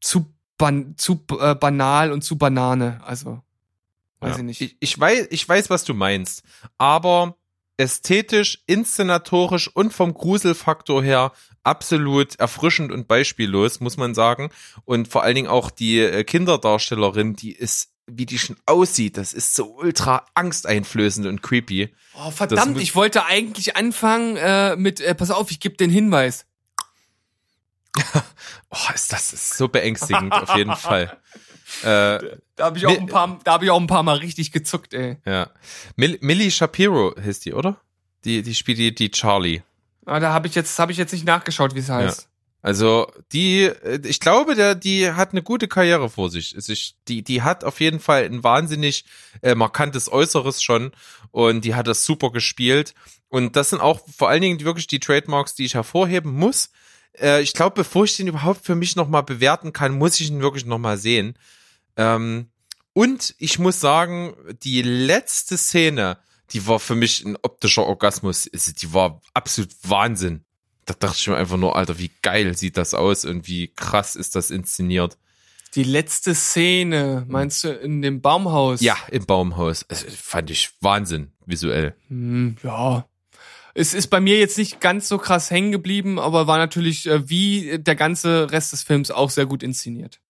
[0.00, 3.00] zu, ban, zu äh, banal und zu Banane.
[3.04, 3.42] Also,
[4.20, 4.36] weiß Ja.
[4.38, 4.60] ich nicht.
[4.60, 6.42] Ich, ich, weiß, ich weiß, was du meinst,
[6.78, 7.36] aber
[7.76, 11.32] ästhetisch, inszenatorisch und vom Gruselfaktor her
[11.64, 14.50] absolut erfrischend und beispiellos, muss man sagen.
[14.84, 19.32] Und vor allen Dingen auch die äh, Kinderdarstellerin, die ist, wie die schon aussieht, das
[19.32, 21.94] ist so ultra angsteinflößend und creepy.
[22.14, 26.46] Oh, verdammt, ich wollte eigentlich anfangen äh, mit, äh, pass auf, ich gebe den Hinweis.
[28.70, 31.16] Oh, ist das ist so beängstigend, auf jeden Fall.
[31.84, 32.18] Äh,
[32.56, 34.94] Da habe ich auch ein paar, da habe ich auch ein paar Mal richtig gezuckt,
[34.94, 35.16] ey.
[35.24, 35.50] ja.
[35.96, 37.80] Mill Millie Shapiro heißt die, oder?
[38.24, 39.62] Die, die spielt die, die Charlie.
[40.06, 42.28] Ah, da habe ich jetzt, habe ich jetzt nicht nachgeschaut, wie es heißt.
[42.62, 46.56] Also die, äh, ich glaube, der, die hat eine gute Karriere vor sich.
[46.56, 49.04] Ich, die, die hat auf jeden Fall ein wahnsinnig
[49.42, 50.92] äh, markantes Äußeres schon
[51.30, 52.94] und die hat das super gespielt.
[53.28, 56.70] Und das sind auch vor allen Dingen wirklich die Trademarks, die ich hervorheben muss.
[57.20, 60.42] Äh, ich glaube, bevor ich den überhaupt für mich nochmal bewerten kann, muss ich ihn
[60.42, 61.36] wirklich nochmal sehen.
[61.96, 62.48] Ähm,
[62.92, 66.18] und ich muss sagen, die letzte Szene,
[66.50, 68.48] die war für mich ein optischer Orgasmus.
[68.52, 70.44] Also Die war absolut Wahnsinn.
[70.86, 74.16] Da dachte ich mir einfach nur, Alter, wie geil sieht das aus und wie krass
[74.16, 75.16] ist das inszeniert.
[75.74, 78.80] Die letzte Szene, meinst du, in dem Baumhaus?
[78.80, 79.84] Ja, im Baumhaus.
[79.88, 81.96] Also, fand ich Wahnsinn visuell.
[82.08, 83.08] Hm, ja.
[83.74, 87.28] Es ist bei mir jetzt nicht ganz so krass hängen geblieben, aber war natürlich äh,
[87.28, 90.20] wie der ganze Rest des Films auch sehr gut inszeniert.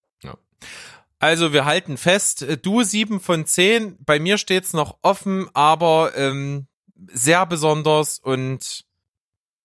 [1.24, 3.96] Also wir halten fest, äh, du sieben von zehn.
[4.04, 6.66] Bei mir steht's noch offen, aber ähm,
[7.06, 8.84] sehr besonders und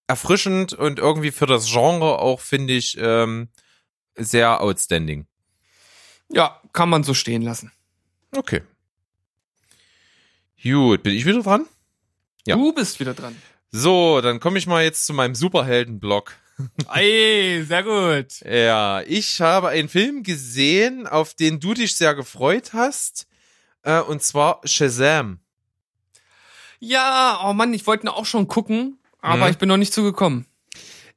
[0.08, 3.50] erfrischend und irgendwie für das Genre auch, finde ich, ähm,
[4.16, 5.28] sehr outstanding.
[6.32, 7.74] Ja, kann man so stehen lassen.
[8.34, 8.62] Okay.
[10.64, 11.66] Gut, bin ich wieder dran?
[12.48, 12.56] Ja.
[12.56, 13.36] Du bist wieder dran.
[13.72, 16.34] So, dann komme ich mal jetzt zu meinem Superhelden-Block.
[16.94, 18.42] Ey, sehr gut.
[18.42, 23.28] Ja, ich habe einen Film gesehen, auf den du dich sehr gefreut hast,
[23.84, 25.40] äh, und zwar Shazam.
[26.80, 29.52] Ja, oh Mann, ich wollte ihn auch schon gucken, aber Mhm.
[29.52, 30.46] ich bin noch nicht zugekommen.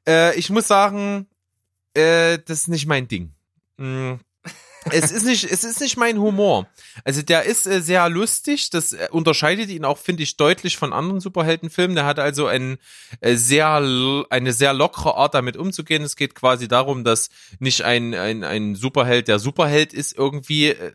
[0.07, 1.27] Äh, ich muss sagen,
[1.93, 3.33] äh, das ist nicht mein Ding.
[3.77, 4.13] Mm.
[4.91, 6.67] Es ist nicht, es ist nicht mein Humor.
[7.03, 8.69] Also der ist äh, sehr lustig.
[8.69, 11.95] Das äh, unterscheidet ihn auch, finde ich, deutlich von anderen Superheldenfilmen.
[11.95, 12.77] Der hat also ein
[13.21, 13.75] äh, sehr,
[14.29, 16.03] eine sehr lockere Art, damit umzugehen.
[16.03, 17.29] Es geht quasi darum, dass
[17.59, 20.91] nicht ein, ein, ein Superheld, der Superheld ist, irgendwie äh,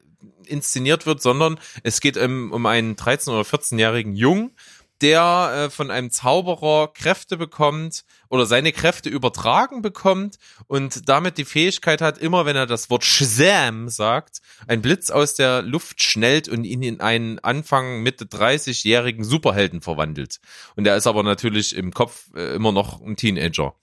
[0.47, 4.53] inszeniert wird, sondern es geht um, um einen 13- oder 14-jährigen Jungen,
[5.01, 11.45] der äh, von einem Zauberer Kräfte bekommt oder seine Kräfte übertragen bekommt und damit die
[11.45, 16.49] Fähigkeit hat, immer wenn er das Wort Shazam sagt, ein Blitz aus der Luft schnellt
[16.49, 20.41] und ihn in einen Anfang Mitte 30-jährigen Superhelden verwandelt.
[20.77, 23.75] Und er ist aber natürlich im Kopf äh, immer noch ein Teenager.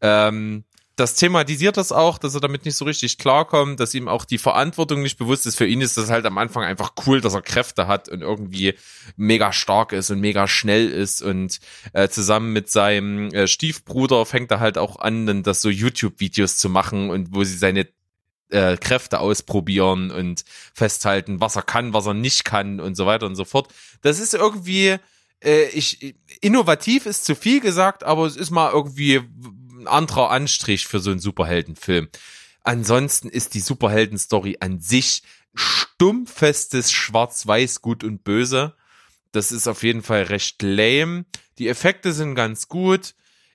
[0.00, 0.64] Ähm,
[0.98, 4.38] das thematisiert das auch, dass er damit nicht so richtig klarkommt, dass ihm auch die
[4.38, 5.56] Verantwortung nicht bewusst ist.
[5.56, 8.74] Für ihn ist das halt am Anfang einfach cool, dass er Kräfte hat und irgendwie
[9.16, 11.60] mega stark ist und mega schnell ist und
[11.92, 16.56] äh, zusammen mit seinem äh, Stiefbruder fängt er halt auch an, dann das so YouTube-Videos
[16.56, 17.86] zu machen und wo sie seine
[18.50, 20.44] äh, Kräfte ausprobieren und
[20.74, 23.72] festhalten, was er kann, was er nicht kann und so weiter und so fort.
[24.02, 24.96] Das ist irgendwie,
[25.44, 29.20] äh, ich, innovativ ist zu viel gesagt, aber es ist mal irgendwie
[29.78, 32.08] ein anderer Anstrich für so einen Superheldenfilm.
[32.62, 35.22] Ansonsten ist die Superhelden-Story an sich
[35.54, 38.74] stumpfestes Schwarz-Weiß, Gut und Böse.
[39.32, 41.24] Das ist auf jeden Fall recht lame.
[41.58, 43.14] Die Effekte sind ganz gut.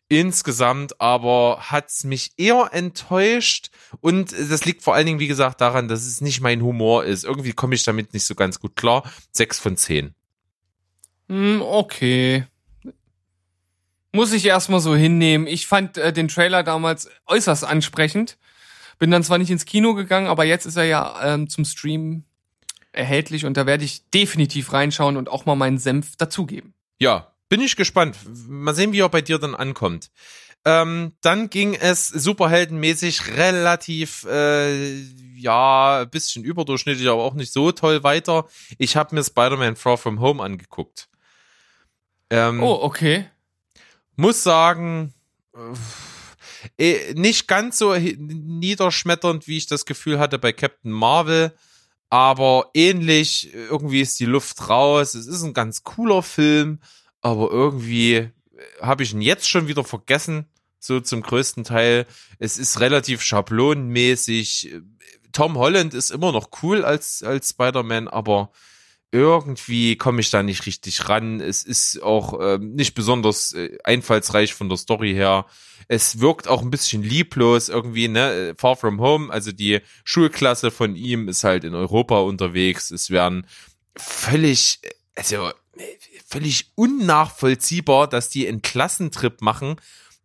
[0.09, 3.71] Insgesamt aber hat's mich eher enttäuscht
[4.01, 7.23] und das liegt vor allen Dingen, wie gesagt, daran, dass es nicht mein Humor ist.
[7.23, 9.09] Irgendwie komme ich damit nicht so ganz gut klar.
[9.31, 10.13] Sechs von zehn.
[11.29, 12.45] Hm, okay.
[14.13, 15.47] Muss ich erstmal so hinnehmen.
[15.47, 18.37] Ich fand äh, den Trailer damals äußerst ansprechend.
[18.99, 22.23] Bin dann zwar nicht ins Kino gegangen, aber jetzt ist er ja ähm, zum Stream
[22.91, 26.75] erhältlich und da werde ich definitiv reinschauen und auch mal meinen Senf dazugeben.
[26.99, 28.17] Ja, bin ich gespannt.
[28.47, 30.11] Mal sehen, wie er bei dir dann ankommt.
[30.65, 35.01] Ähm, dann ging es superheldenmäßig relativ, äh,
[35.35, 38.47] ja, ein bisschen überdurchschnittlich, aber auch nicht so toll weiter.
[38.77, 41.09] Ich habe mir Spider-Man Far From Home angeguckt.
[42.29, 43.25] Ähm, Oh, okay.
[44.15, 45.13] Muss sagen,
[46.77, 51.53] äh, nicht ganz so niederschmetternd, wie ich das Gefühl hatte bei Captain Marvel,
[52.09, 55.15] aber ähnlich, irgendwie ist die Luft raus.
[55.15, 56.79] Es ist ein ganz cooler Film,
[57.21, 58.29] aber irgendwie
[58.81, 60.45] habe ich ihn jetzt schon wieder vergessen,
[60.79, 62.05] so zum größten Teil.
[62.37, 64.75] Es ist relativ schablonenmäßig.
[65.31, 68.51] Tom Holland ist immer noch cool als, als Spider-Man, aber
[69.13, 71.39] irgendwie komme ich da nicht richtig ran.
[71.39, 75.45] Es ist auch ähm, nicht besonders äh, einfallsreich von der Story her.
[75.87, 78.55] Es wirkt auch ein bisschen lieblos irgendwie, ne?
[78.57, 82.89] Far From Home, also die Schulklasse von ihm ist halt in Europa unterwegs.
[82.89, 83.45] Es werden
[83.95, 84.79] völlig,
[85.15, 85.47] also
[85.77, 85.83] äh,
[86.25, 89.75] völlig unnachvollziehbar, dass die einen Klassentrip machen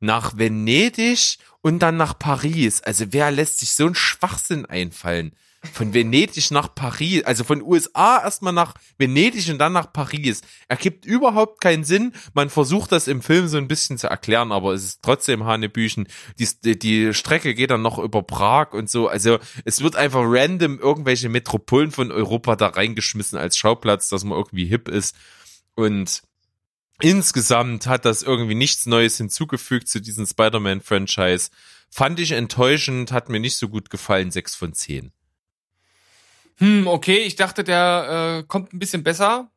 [0.00, 2.80] nach Venedig und dann nach Paris.
[2.80, 5.34] Also wer lässt sich so einen Schwachsinn einfallen?
[5.72, 10.42] Von Venedig nach Paris, also von USA erstmal nach Venedig und dann nach Paris.
[10.68, 12.12] Ergibt überhaupt keinen Sinn.
[12.32, 16.06] Man versucht das im Film so ein bisschen zu erklären, aber es ist trotzdem Hanebüchen.
[16.38, 19.08] Die, die, Strecke geht dann noch über Prag und so.
[19.08, 24.38] Also es wird einfach random irgendwelche Metropolen von Europa da reingeschmissen als Schauplatz, dass man
[24.38, 25.16] irgendwie hip ist.
[25.74, 26.22] Und
[27.00, 31.50] insgesamt hat das irgendwie nichts Neues hinzugefügt zu diesem Spider-Man-Franchise.
[31.90, 35.12] Fand ich enttäuschend, hat mir nicht so gut gefallen, sechs von zehn.
[36.58, 39.50] Hm, okay, ich dachte, der äh, kommt ein bisschen besser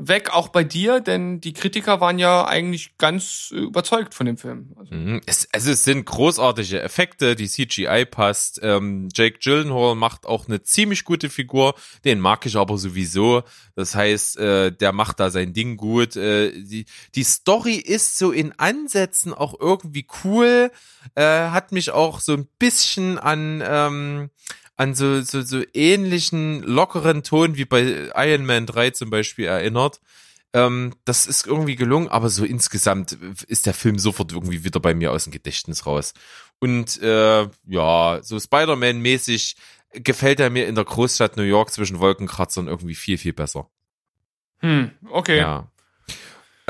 [0.00, 4.72] weg, auch bei dir, denn die Kritiker waren ja eigentlich ganz überzeugt von dem Film.
[4.76, 5.20] Also, Mhm.
[5.26, 8.60] Es, also es sind großartige Effekte, die CGI passt.
[8.62, 13.42] Ähm, Jake Gyllenhaal macht auch eine ziemlich gute Figur, den mag ich aber sowieso.
[13.76, 16.16] Das heißt, äh, der macht da sein Ding gut.
[16.16, 20.72] Äh, die, die Story ist so in Ansätzen auch irgendwie cool,
[21.14, 24.30] äh, hat mich auch so ein bisschen an ähm,
[24.80, 30.00] an so, so, so ähnlichen lockeren Ton wie bei Iron Man 3 zum Beispiel erinnert.
[30.54, 33.12] Ähm, das ist irgendwie gelungen, aber so insgesamt
[33.46, 36.14] ist der Film sofort irgendwie wieder bei mir aus dem Gedächtnis raus.
[36.60, 39.56] Und äh, ja, so Spider-Man-mäßig
[39.92, 43.68] gefällt er mir in der Großstadt New York zwischen Wolkenkratzern irgendwie viel, viel besser.
[44.60, 45.40] hm, okay.
[45.40, 45.70] Ja.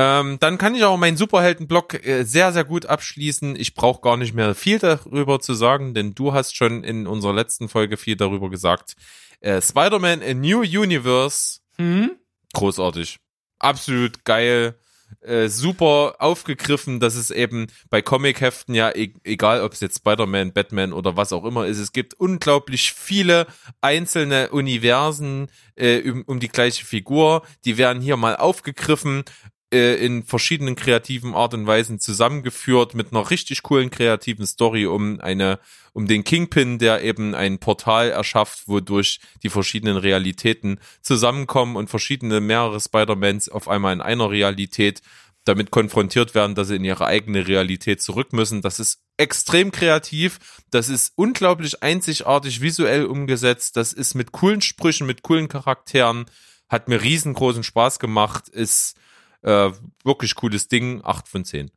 [0.03, 3.55] Ähm, dann kann ich auch meinen Superhelden-Blog äh, sehr, sehr gut abschließen.
[3.55, 7.35] Ich brauche gar nicht mehr viel darüber zu sagen, denn du hast schon in unserer
[7.35, 8.95] letzten Folge viel darüber gesagt.
[9.41, 12.13] Äh, Spider-Man A New Universe, Hm?
[12.55, 13.19] großartig.
[13.59, 14.75] Absolut geil.
[15.21, 20.53] Äh, super aufgegriffen, dass es eben bei Comic-Heften ja, e egal ob es jetzt Spider-Man,
[20.55, 23.47] Batman oder was auch immer ist, es gibt unglaublich viele
[23.83, 27.43] einzelne Universen äh, um, um die gleiche Figur.
[27.67, 29.25] Die werden hier mal aufgegriffen
[29.73, 35.21] äh, in verschiedenen kreativen Art und Weisen zusammengeführt mit einer richtig coolen kreativen Story um
[35.21, 35.59] eine
[35.93, 42.41] um den Kingpin, der eben ein Portal erschafft, wodurch die verschiedenen Realitäten zusammenkommen und verschiedene
[42.41, 45.03] mehrere Spider-Mans auf einmal in einer Realität
[45.45, 48.63] damit konfrontiert werden, dass sie in ihre eigene Realität zurück müssen.
[48.63, 50.39] Das ist extrem kreativ,
[50.71, 56.27] das ist unglaublich einzigartig visuell umgesetzt, das ist mit coolen Sprüchen, mit coolen Charakteren,
[56.69, 58.97] hat mir riesengroßen Spaß gemacht, ist
[59.43, 59.71] äh,
[60.05, 61.71] wirklich cooles Ding, 8 von 10.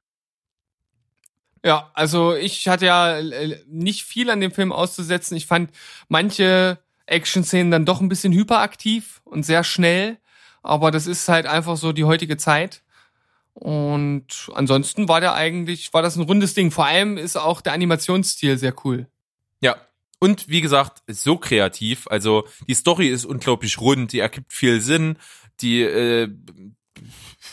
[1.65, 5.37] Ja, also ich hatte ja äh, nicht viel an dem Film auszusetzen.
[5.37, 5.71] Ich fand
[6.09, 10.17] manche Action-Szenen dann doch ein bisschen hyperaktiv und sehr schnell.
[10.61, 12.83] Aber das ist halt einfach so die heutige Zeit.
[13.53, 16.71] Und ansonsten war der eigentlich, war das ein rundes Ding.
[16.71, 19.07] Vor allem ist auch der Animationsstil sehr cool.
[19.61, 19.77] Ja.
[20.19, 22.07] Und wie gesagt, so kreativ.
[22.07, 25.17] Also die Story ist unglaublich rund, die ergibt viel Sinn.
[25.61, 26.29] Die äh,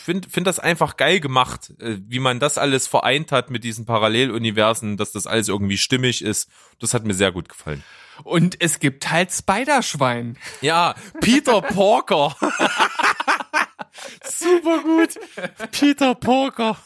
[0.01, 3.85] finde find das einfach geil gemacht, äh, wie man das alles vereint hat mit diesen
[3.85, 6.49] Paralleluniversen, dass das alles irgendwie stimmig ist.
[6.79, 7.83] Das hat mir sehr gut gefallen.
[8.23, 10.37] Und es gibt halt Spiderschwein.
[10.61, 12.35] Ja, Peter Porker.
[14.23, 15.19] Super gut.
[15.71, 16.77] Peter Porker.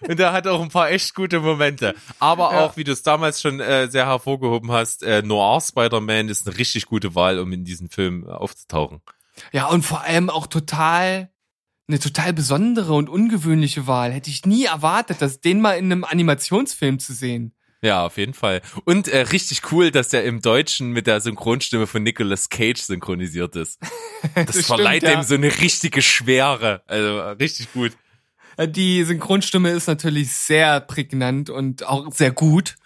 [0.00, 1.94] Und der hat auch ein paar echt gute Momente.
[2.18, 2.60] Aber Ja.
[2.64, 6.56] auch, wie du es damals schon äh, sehr hervorgehoben hast, äh, Noir Spider-Man ist eine
[6.58, 9.00] richtig gute Wahl, um in diesen Film äh, aufzutauchen.
[9.52, 11.30] Ja, und vor allem auch total,
[11.86, 14.12] eine total besondere und ungewöhnliche Wahl.
[14.12, 17.52] Hätte ich nie erwartet, dass den mal in einem Animationsfilm zu sehen.
[17.82, 18.62] Ja, auf jeden Fall.
[18.86, 23.56] Und äh, richtig cool, dass der im Deutschen mit der Synchronstimme von Nicolas Cage synchronisiert
[23.56, 23.78] ist.
[24.34, 25.20] Das, Das verleiht stimmt, ja.
[25.20, 26.82] dem so eine richtige Schwere.
[26.86, 27.92] Also richtig gut.
[28.56, 32.76] Äh, Die Synchronstimme ist natürlich sehr prägnant und auch sehr gut.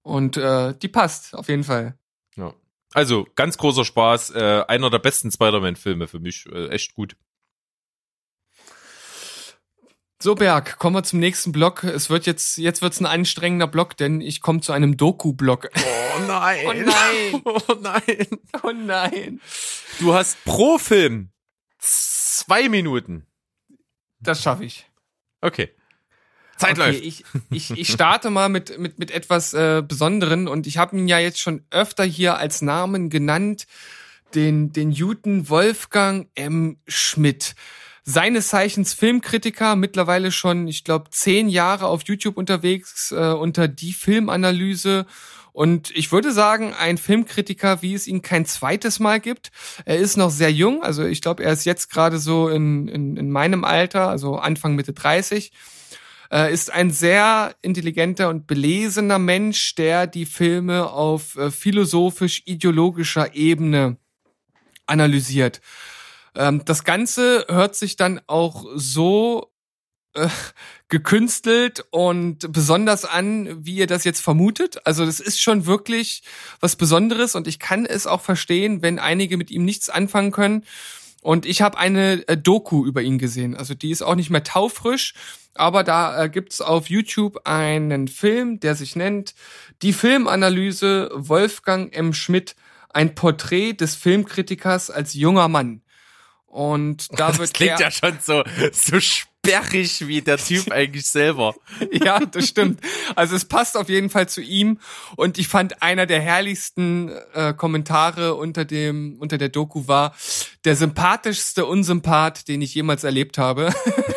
[0.00, 1.98] Und äh, die passt, auf jeden Fall.
[2.36, 2.54] Ja.
[2.94, 4.30] Also ganz großer Spaß.
[4.30, 6.46] Äh, einer der besten Spider-Man-Filme für mich.
[6.46, 7.14] Äh, echt gut.
[10.18, 11.84] So, Berg, kommen wir zum nächsten Block.
[11.84, 15.68] Es wird jetzt, jetzt wird's ein anstrengender Block, denn ich komme zu einem Doku-Block.
[15.74, 16.56] Oh nein.
[16.64, 17.42] Oh nein.
[17.44, 18.28] Oh nein.
[18.62, 19.40] Oh nein.
[20.00, 21.30] Du hast pro Film
[21.78, 23.26] zwei Minuten.
[24.18, 24.86] Das schaffe ich.
[25.42, 25.70] Okay.
[26.56, 27.04] Zeit okay, läuft.
[27.04, 31.08] Ich, ich, ich starte mal mit, mit, mit etwas äh, Besonderen und ich habe ihn
[31.08, 33.66] ja jetzt schon öfter hier als Namen genannt,
[34.34, 36.78] den, den Newton Wolfgang M.
[36.88, 37.54] Schmidt.
[38.08, 43.92] Seines Zeichens Filmkritiker, mittlerweile schon, ich glaube, zehn Jahre auf YouTube unterwegs äh, unter die
[43.92, 45.06] Filmanalyse.
[45.52, 49.50] Und ich würde sagen, ein Filmkritiker, wie es ihn kein zweites Mal gibt.
[49.86, 53.16] Er ist noch sehr jung, also ich glaube, er ist jetzt gerade so in, in,
[53.16, 55.50] in meinem Alter, also Anfang Mitte 30
[56.30, 63.96] äh, ist ein sehr intelligenter und belesener Mensch, der die Filme auf äh, philosophisch-ideologischer Ebene
[64.86, 65.60] analysiert.
[66.36, 69.52] Ähm, das Ganze hört sich dann auch so
[70.14, 70.28] äh,
[70.88, 74.86] gekünstelt und besonders an, wie ihr das jetzt vermutet.
[74.86, 76.22] Also das ist schon wirklich
[76.60, 80.64] was Besonderes und ich kann es auch verstehen, wenn einige mit ihm nichts anfangen können.
[81.22, 83.56] Und ich habe eine äh, Doku über ihn gesehen.
[83.56, 85.14] Also die ist auch nicht mehr taufrisch,
[85.54, 89.34] aber da äh, gibt's auf YouTube einen Film, der sich nennt
[89.82, 92.12] Die Filmanalyse Wolfgang M.
[92.12, 92.54] Schmidt,
[92.90, 95.82] ein Porträt des Filmkritikers als junger Mann.
[96.56, 98.42] Und da Das wird klingt er, ja schon so,
[98.72, 101.54] so sperrig wie der Typ eigentlich selber.
[101.92, 102.80] ja, das stimmt.
[103.14, 104.80] Also es passt auf jeden Fall zu ihm.
[105.16, 110.16] Und ich fand einer der herrlichsten äh, Kommentare unter dem unter der Doku war
[110.64, 113.70] der sympathischste Unsympath, den ich jemals erlebt habe.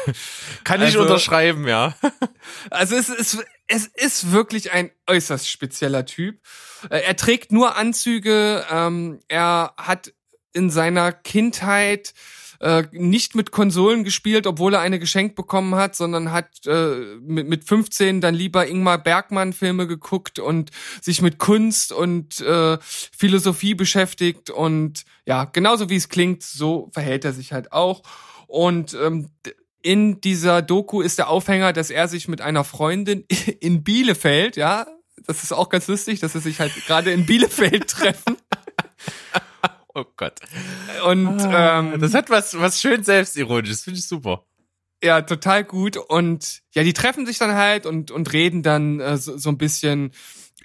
[0.63, 1.93] Kann ich Also- unterschreiben, ja.
[2.71, 6.39] Also es ist es ist wirklich ein äußerst spezieller Typ.
[6.89, 8.65] Äh, Er trägt nur Anzüge.
[8.71, 10.13] Ähm, er hat
[10.53, 12.13] in seiner Kindheit
[12.59, 17.47] äh, nicht mit Konsolen gespielt, obwohl er eine geschenkt bekommen hat, sondern hat äh, mit,
[17.47, 20.71] mit 15 dann lieber Ingmar Bergmann Filme geguckt und
[21.01, 27.23] sich mit Kunst und äh, Philosophie beschäftigt und ja, genauso wie es klingt, so verhält
[27.23, 28.03] er sich halt auch.
[28.47, 29.29] Und ähm,
[29.81, 33.23] in dieser Doku ist der Aufhänger, dass er sich mit einer Freundin
[33.61, 34.85] in Bielefeld, ja,
[35.25, 38.35] das ist auch ganz lustig, dass sie sich halt gerade in Bielefeld treffen.
[39.99, 40.39] Oh Gott.
[41.05, 44.45] Und ähm, Das hat was, was schön selbstironisches, finde ich super.
[45.03, 45.97] Ja, total gut.
[45.97, 49.57] Und ja, die treffen sich dann halt und, und reden dann äh, so, so ein
[49.57, 50.11] bisschen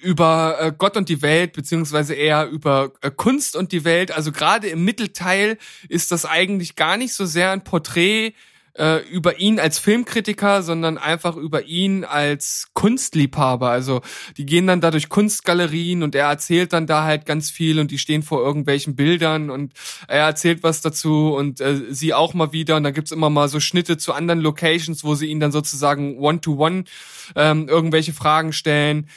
[0.01, 4.13] über äh, Gott und die Welt, beziehungsweise eher über äh, Kunst und die Welt.
[4.13, 5.59] Also gerade im Mittelteil
[5.89, 8.35] ist das eigentlich gar nicht so sehr ein Porträt
[8.77, 13.71] äh, über ihn als Filmkritiker, sondern einfach über ihn als Kunstliebhaber.
[13.71, 14.01] Also
[14.37, 17.91] die gehen dann da durch Kunstgalerien und er erzählt dann da halt ganz viel und
[17.91, 19.73] die stehen vor irgendwelchen Bildern und
[20.09, 23.49] er erzählt was dazu und äh, sie auch mal wieder und dann gibt's immer mal
[23.49, 26.85] so Schnitte zu anderen Locations, wo sie ihn dann sozusagen one-to-one
[27.37, 29.09] ähm, irgendwelche Fragen stellen.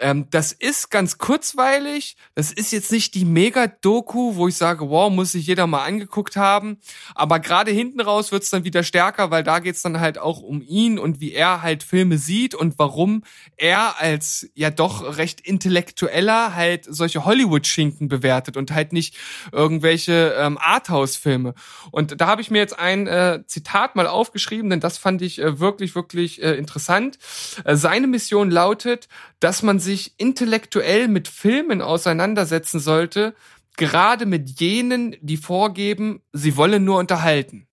[0.00, 2.16] Ähm, das ist ganz kurzweilig.
[2.34, 6.36] Das ist jetzt nicht die Mega-Doku, wo ich sage, wow, muss sich jeder mal angeguckt
[6.36, 6.78] haben.
[7.14, 10.62] Aber gerade hinten raus wird's dann wieder stärker, weil da geht's dann halt auch um
[10.62, 13.24] ihn und wie er halt Filme sieht und warum
[13.56, 19.16] er als ja doch recht intellektueller halt solche Hollywood-Schinken bewertet und halt nicht
[19.52, 21.54] irgendwelche ähm, Arthouse-Filme.
[21.90, 25.40] Und da habe ich mir jetzt ein äh, Zitat mal aufgeschrieben, denn das fand ich
[25.40, 27.18] äh, wirklich, wirklich äh, interessant.
[27.64, 29.08] Äh, seine Mission lautet,
[29.40, 33.34] dass man sich intellektuell mit Filmen auseinandersetzen sollte,
[33.76, 37.66] gerade mit jenen, die vorgeben, sie wollen nur unterhalten.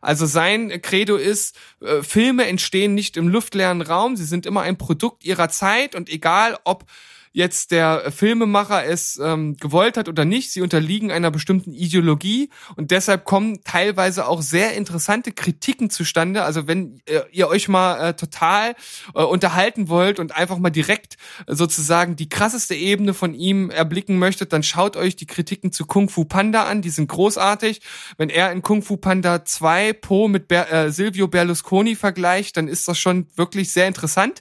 [0.00, 4.76] Also sein Credo ist, äh, Filme entstehen nicht im luftleeren Raum, sie sind immer ein
[4.76, 6.84] Produkt ihrer Zeit und egal ob
[7.34, 12.92] jetzt der Filmemacher es ähm, gewollt hat oder nicht, sie unterliegen einer bestimmten Ideologie und
[12.92, 16.44] deshalb kommen teilweise auch sehr interessante Kritiken zustande.
[16.44, 18.76] Also wenn äh, ihr euch mal äh, total
[19.16, 21.16] äh, unterhalten wollt und einfach mal direkt
[21.48, 25.86] äh, sozusagen die krasseste Ebene von ihm erblicken möchtet, dann schaut euch die Kritiken zu
[25.86, 27.80] Kung Fu Panda an, die sind großartig.
[28.16, 32.68] Wenn er in Kung Fu Panda 2 Po mit Ber äh, Silvio Berlusconi vergleicht, dann
[32.68, 34.40] ist das schon wirklich sehr interessant.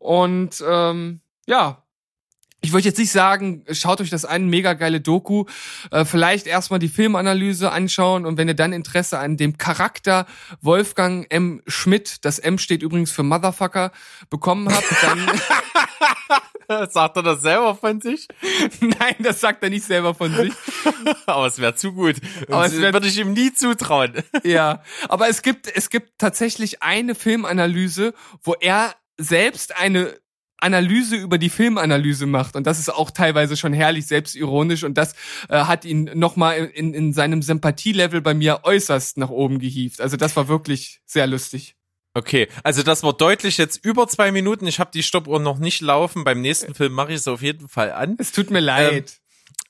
[0.00, 1.84] Und ähm, ja,
[2.60, 5.44] ich würde jetzt nicht sagen, schaut euch das an, mega geile Doku.
[5.90, 10.26] Äh, vielleicht erstmal die Filmanalyse anschauen und wenn ihr dann Interesse an dem Charakter
[10.60, 11.62] Wolfgang M.
[11.66, 13.92] Schmidt, das M steht übrigens für Motherfucker,
[14.28, 15.30] bekommen habt, dann.
[16.90, 18.28] Sagt er das selber von sich?
[18.80, 20.52] Nein, das sagt er nicht selber von sich.
[21.26, 22.16] Aber es wäre zu gut.
[22.48, 24.22] Aber das es wär- würde ich ihm nie zutrauen.
[24.44, 30.16] Ja, aber es gibt es gibt tatsächlich eine Filmanalyse, wo er selbst eine
[30.60, 35.14] Analyse über die Filmanalyse macht und das ist auch teilweise schon herrlich selbstironisch und das
[35.48, 40.00] äh, hat ihn nochmal in, in seinem Sympathielevel bei mir äußerst nach oben gehievt.
[40.00, 41.76] Also das war wirklich sehr lustig.
[42.12, 44.66] Okay, also das war deutlich jetzt über zwei Minuten.
[44.66, 46.24] Ich habe die Stoppuhr noch nicht laufen.
[46.24, 48.16] Beim nächsten Film mache ich es auf jeden Fall an.
[48.18, 49.20] Es tut mir leid.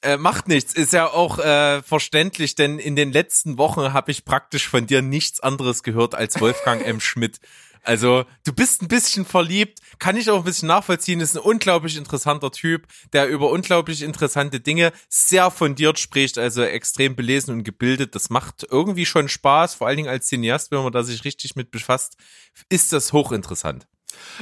[0.03, 4.25] Äh, macht nichts, ist ja auch äh, verständlich, denn in den letzten Wochen habe ich
[4.25, 7.01] praktisch von dir nichts anderes gehört als Wolfgang M.
[7.01, 7.39] Schmidt.
[7.83, 11.97] Also du bist ein bisschen verliebt, kann ich auch ein bisschen nachvollziehen, ist ein unglaublich
[11.97, 18.15] interessanter Typ, der über unglaublich interessante Dinge sehr fundiert spricht, also extrem belesen und gebildet.
[18.15, 21.57] Das macht irgendwie schon Spaß, vor allen Dingen als Cineast, wenn man da sich richtig
[21.57, 22.17] mit befasst,
[22.69, 23.87] ist das hochinteressant.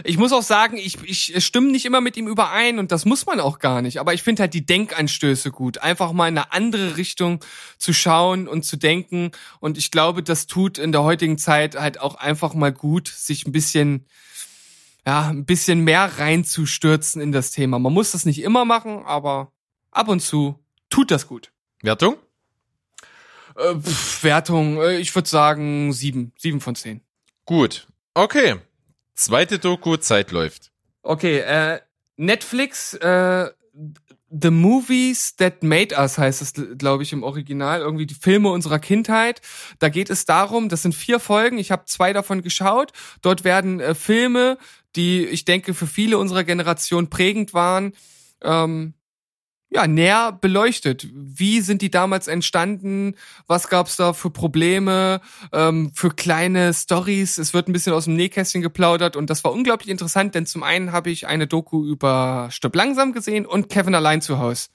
[0.05, 3.27] Ich muss auch sagen, ich, ich stimme nicht immer mit ihm überein und das muss
[3.27, 3.99] man auch gar nicht.
[4.01, 5.79] Aber ich finde halt die Denkanstöße gut.
[5.79, 7.45] Einfach mal in eine andere Richtung
[7.79, 9.33] zu schauen und zu denken.
[9.61, 13.47] Und ich glaube, das tut in der heutigen Zeit halt auch einfach mal gut, sich
[13.47, 14.07] ein bisschen,
[15.07, 17.79] ja, ein bisschen mehr reinzustürzen in das Thema.
[17.79, 19.53] Man muss das nicht immer machen, aber
[19.91, 20.59] ab und zu
[20.91, 21.51] tut das gut.
[21.83, 22.17] Wertung?
[23.57, 27.01] Äh, pff, Wertung, äh, ich würde sagen sieben, sieben von zehn.
[27.45, 27.87] Gut.
[28.15, 28.57] Okay.
[29.19, 30.71] Zweite Doku, Zeit läuft.
[31.03, 31.81] Okay, äh,
[32.17, 33.51] Netflix, äh,
[34.31, 37.81] The Movies That Made Us heißt es, glaube ich, im Original.
[37.81, 39.41] Irgendwie die Filme unserer Kindheit.
[39.81, 42.93] Da geht es darum, das sind vier Folgen, ich habe zwei davon geschaut.
[43.21, 44.57] Dort werden äh, Filme,
[44.95, 47.95] die ich denke für viele unserer Generation prägend waren,
[48.45, 48.95] ähm,
[49.71, 51.07] ja, näher beleuchtet.
[51.13, 53.15] Wie sind die damals entstanden?
[53.47, 55.21] Was gab's da für Probleme,
[55.53, 57.37] ähm, für kleine Stories?
[57.39, 60.63] Es wird ein bisschen aus dem Nähkästchen geplaudert und das war unglaublich interessant, denn zum
[60.63, 64.71] einen habe ich eine Doku über Stopp langsam gesehen und Kevin allein zu Haus.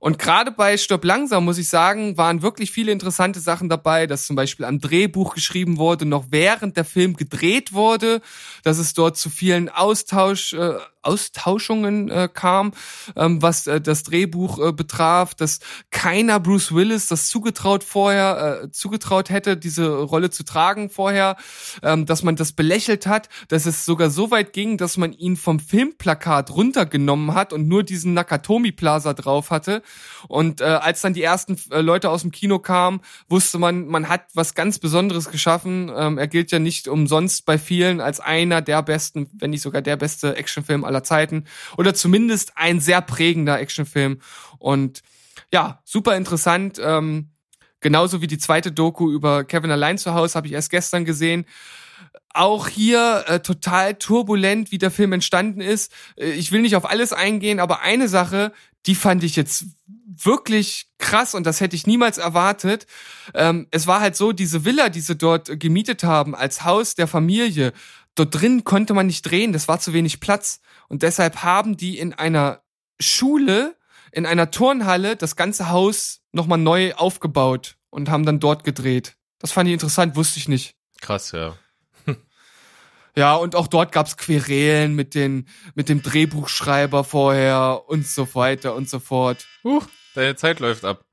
[0.00, 4.24] Und gerade bei Stopp langsam, muss ich sagen, waren wirklich viele interessante Sachen dabei, dass
[4.24, 8.22] zum Beispiel am Drehbuch geschrieben wurde, noch während der Film gedreht wurde,
[8.62, 12.72] dass es dort zu vielen Austausch, äh, Austauschungen äh, kam,
[13.16, 18.70] ähm, was äh, das Drehbuch äh, betraf, dass keiner Bruce Willis das zugetraut vorher, äh,
[18.70, 21.36] zugetraut hätte, diese Rolle zu tragen vorher,
[21.82, 25.36] ähm, dass man das belächelt hat, dass es sogar so weit ging, dass man ihn
[25.36, 29.82] vom Filmplakat runtergenommen hat und nur diesen Nakatomi Plaza drauf hatte.
[30.28, 34.08] Und äh, als dann die ersten äh, Leute aus dem Kino kamen, wusste man, man
[34.08, 35.90] hat was ganz Besonderes geschaffen.
[35.94, 39.82] Ähm, er gilt ja nicht umsonst bei vielen als einer der besten, wenn nicht sogar
[39.82, 41.44] der beste Actionfilm aller Zeiten.
[41.76, 44.20] Oder zumindest ein sehr prägender Actionfilm.
[44.58, 45.02] Und
[45.52, 46.80] ja, super interessant.
[46.82, 47.30] Ähm,
[47.80, 51.46] genauso wie die zweite Doku über Kevin allein zu Hause habe ich erst gestern gesehen.
[52.32, 55.92] Auch hier äh, total turbulent, wie der Film entstanden ist.
[56.16, 58.52] Äh, ich will nicht auf alles eingehen, aber eine Sache,
[58.86, 59.64] die fand ich jetzt
[60.24, 62.86] wirklich krass und das hätte ich niemals erwartet.
[63.34, 67.06] Ähm, es war halt so, diese Villa, die sie dort gemietet haben als Haus der
[67.06, 67.72] Familie,
[68.20, 70.60] dort drin konnte man nicht drehen, das war zu wenig Platz.
[70.88, 72.62] Und deshalb haben die in einer
[73.00, 73.76] Schule,
[74.12, 79.16] in einer Turnhalle das ganze Haus nochmal neu aufgebaut und haben dann dort gedreht.
[79.38, 80.74] Das fand ich interessant, wusste ich nicht.
[81.00, 81.56] Krass, ja.
[83.16, 88.76] Ja, und auch dort gab's Querelen mit, den, mit dem Drehbuchschreiber vorher und so weiter
[88.76, 89.48] und so fort.
[89.64, 89.84] Huch,
[90.14, 91.04] deine Zeit läuft ab.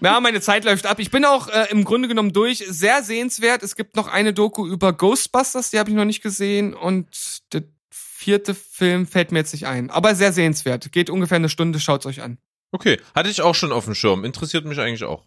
[0.00, 0.98] Ja, meine Zeit läuft ab.
[1.00, 2.64] Ich bin auch äh, im Grunde genommen durch.
[2.68, 3.62] Sehr sehenswert.
[3.62, 6.74] Es gibt noch eine Doku über Ghostbusters, die habe ich noch nicht gesehen.
[6.74, 9.90] Und der vierte Film fällt mir jetzt nicht ein.
[9.90, 10.92] Aber sehr sehenswert.
[10.92, 12.38] Geht ungefähr eine Stunde, schaut's euch an.
[12.72, 14.24] Okay, hatte ich auch schon auf dem Schirm.
[14.24, 15.24] Interessiert mich eigentlich auch.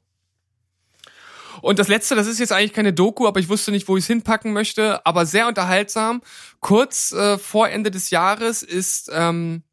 [1.61, 4.03] Und das letzte, das ist jetzt eigentlich keine Doku, aber ich wusste nicht, wo ich
[4.03, 6.21] es hinpacken möchte, aber sehr unterhaltsam.
[6.59, 9.63] Kurz äh, vor Ende des Jahres ist ähm,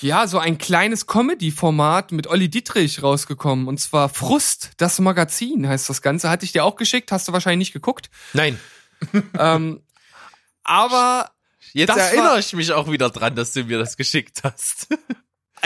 [0.00, 3.68] ja so ein kleines Comedy-Format mit Olli Dietrich rausgekommen.
[3.68, 6.30] Und zwar Frust, das Magazin heißt das Ganze.
[6.30, 8.10] Hatte ich dir auch geschickt, hast du wahrscheinlich nicht geguckt.
[8.32, 8.58] Nein.
[9.38, 9.82] ähm,
[10.62, 11.30] aber
[11.72, 14.88] Jetzt erinnere war- ich mich auch wieder dran, dass du mir das geschickt hast.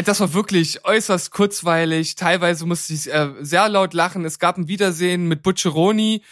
[0.04, 2.14] Das war wirklich äußerst kurzweilig.
[2.14, 4.24] Teilweise musste ich äh, sehr laut lachen.
[4.24, 6.22] Es gab ein Wiedersehen mit Butcheroni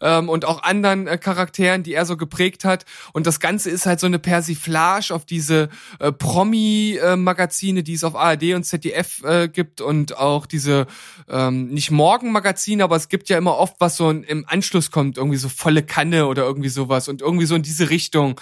[0.00, 2.84] ähm, und auch anderen äh, Charakteren, die er so geprägt hat.
[3.12, 5.68] Und das Ganze ist halt so eine Persiflage auf diese
[5.98, 10.86] äh, Promi-Magazine, die es auf ARD und ZDF äh, gibt und auch diese
[11.28, 15.38] ähm, nicht Morgenmagazine, aber es gibt ja immer oft was so im Anschluss kommt, irgendwie
[15.38, 18.40] so volle Kanne oder irgendwie sowas und irgendwie so in diese Richtung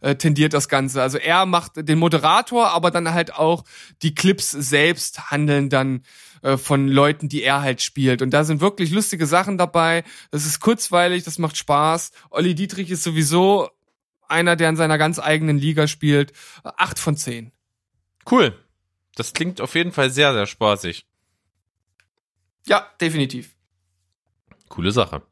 [0.00, 1.02] äh, tendiert das Ganze.
[1.02, 3.64] Also er macht den Moderator, aber dann halt auch
[4.02, 6.02] die Clips selbst handeln dann
[6.42, 8.22] äh, von Leuten, die er halt spielt.
[8.22, 10.04] Und da sind wirklich lustige Sachen dabei.
[10.30, 12.12] Das ist kurzweilig, das macht Spaß.
[12.30, 13.70] Olli Dietrich ist sowieso
[14.28, 16.32] einer, der in seiner ganz eigenen Liga spielt.
[16.62, 17.52] Acht von zehn.
[18.30, 18.56] Cool.
[19.14, 21.06] Das klingt auf jeden Fall sehr, sehr spaßig.
[22.66, 23.56] Ja, definitiv.
[24.68, 25.22] Coole Sache.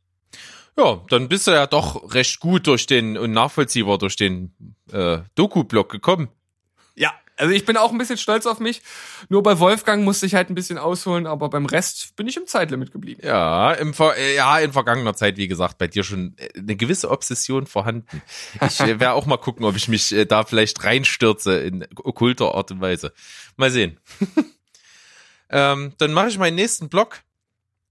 [0.79, 4.55] Ja, dann bist du ja doch recht gut durch den und nachvollziehbar durch den
[4.93, 6.29] äh, Doku-Blog gekommen.
[7.37, 8.83] Also ich bin auch ein bisschen stolz auf mich.
[9.29, 12.47] Nur bei Wolfgang musste ich halt ein bisschen ausholen, aber beim Rest bin ich im
[12.47, 13.21] Zeitlimit geblieben.
[13.23, 16.77] Ja, im Ver äh, ja, in vergangener Zeit, wie gesagt, bei dir schon äh, eine
[16.77, 18.23] gewisse Obsession vorhanden.
[18.67, 22.71] Ich äh, werde auch mal gucken, ob ich mich da vielleicht reinstürze in okkulter Art
[22.71, 23.13] und Weise.
[23.57, 24.01] Mal sehen.
[25.51, 27.21] ähm, dann mache ich meinen nächsten Blog.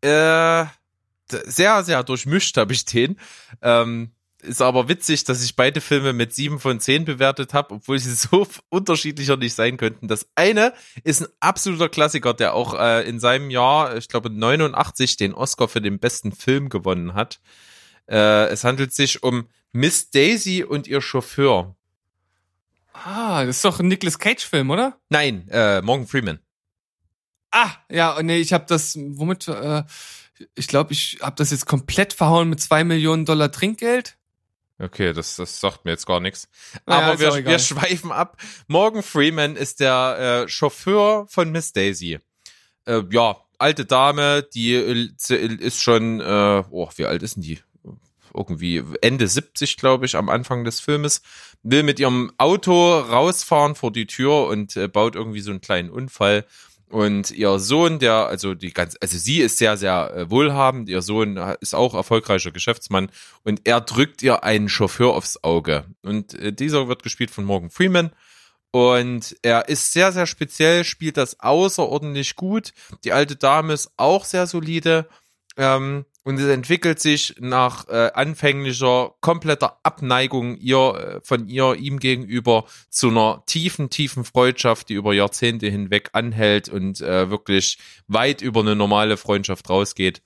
[0.02, 0.66] Äh,
[1.28, 3.20] sehr, sehr durchmischt habe ich den.
[3.62, 4.12] Ähm,
[4.46, 8.14] ist aber witzig, dass ich beide Filme mit sieben von zehn bewertet habe, obwohl sie
[8.16, 10.08] so unterschiedlicher nicht sein könnten.
[10.08, 10.74] Das eine
[11.04, 15.68] ist ein absoluter Klassiker, der auch äh, in seinem Jahr, ich glaube 89, den Oscar
[15.68, 17.40] für den besten Film gewonnen hat.
[18.08, 21.76] Äh, es handelt sich um Miss Daisy und ihr Chauffeur.
[22.94, 24.98] Ah, das ist doch ein Nicolas Cage-Film, oder?
[25.10, 26.40] Nein, äh, Morgan Freeman.
[27.52, 29.84] Ah, ja, nee, ich habe das, womit, äh,
[30.56, 34.18] ich glaube, ich habe das jetzt komplett verhauen mit zwei Millionen Dollar Trinkgeld.
[34.78, 36.50] Okay, das, das sagt mir jetzt gar nichts.
[36.86, 38.38] Naja, Aber wir, wir schweifen ab.
[38.68, 42.20] Morgan Freeman ist der äh, Chauffeur von Miss Daisy.
[42.86, 47.60] Äh, ja, alte Dame, die äh, ist schon, äh, oh, wie alt ist denn die?
[48.34, 51.22] Irgendwie Ende 70, glaube ich, am Anfang des Filmes.
[51.64, 55.90] Will mit ihrem Auto rausfahren vor die Tür und äh, baut irgendwie so einen kleinen
[55.90, 56.46] Unfall.
[56.90, 61.02] Und ihr Sohn, der, also die ganz, also sie ist sehr, sehr äh, wohlhabend, ihr
[61.02, 63.10] Sohn äh, ist auch erfolgreicher Geschäftsmann
[63.44, 65.86] und er drückt ihr einen Chauffeur aufs Auge.
[66.04, 68.12] Und äh, dieser wird gespielt von Morgan Freeman.
[68.72, 72.74] Und er ist sehr, sehr speziell, spielt das außerordentlich gut.
[73.06, 75.08] Die alte Dame ist auch sehr solide.
[75.56, 82.00] Ähm, und es entwickelt sich nach äh, anfänglicher kompletter Abneigung ihr äh, von ihr ihm
[82.00, 87.78] gegenüber zu einer tiefen tiefen Freundschaft, die über Jahrzehnte hinweg anhält und äh, wirklich
[88.08, 90.24] weit über eine normale Freundschaft rausgeht.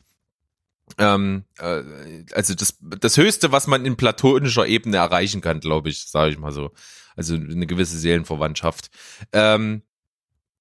[0.98, 1.84] Ähm, äh,
[2.32, 6.40] also das das Höchste, was man in platonischer Ebene erreichen kann, glaube ich, sage ich
[6.40, 6.72] mal so.
[7.18, 8.90] Also eine gewisse Seelenverwandtschaft.
[9.34, 9.82] Ähm,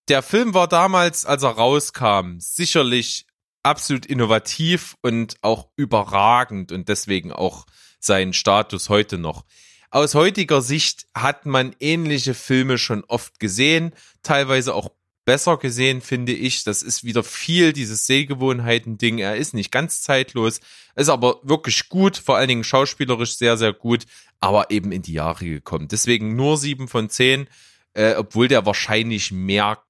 [0.09, 3.27] der Film war damals, als er rauskam, sicherlich
[3.62, 7.66] absolut innovativ und auch überragend und deswegen auch
[8.01, 9.44] seinen Status heute noch.
[9.90, 14.90] Aus heutiger Sicht hat man ähnliche Filme schon oft gesehen, teilweise auch
[15.24, 16.64] besser gesehen, finde ich.
[16.64, 19.18] Das ist wieder viel dieses Sehgewohnheiten-Ding.
[19.18, 20.60] Er ist nicht ganz zeitlos,
[20.94, 24.05] ist aber wirklich gut, vor allen Dingen schauspielerisch sehr, sehr gut,
[24.40, 25.89] aber eben in die Jahre gekommen.
[25.89, 27.47] Deswegen nur sieben von zehn,
[27.93, 29.82] äh, obwohl der wahrscheinlich mehr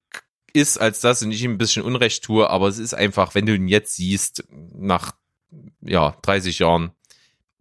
[0.53, 3.45] ist als das und ich ihm ein bisschen Unrecht tue, aber es ist einfach, wenn
[3.45, 5.13] du ihn jetzt siehst, nach
[5.81, 6.91] ja 30 Jahren,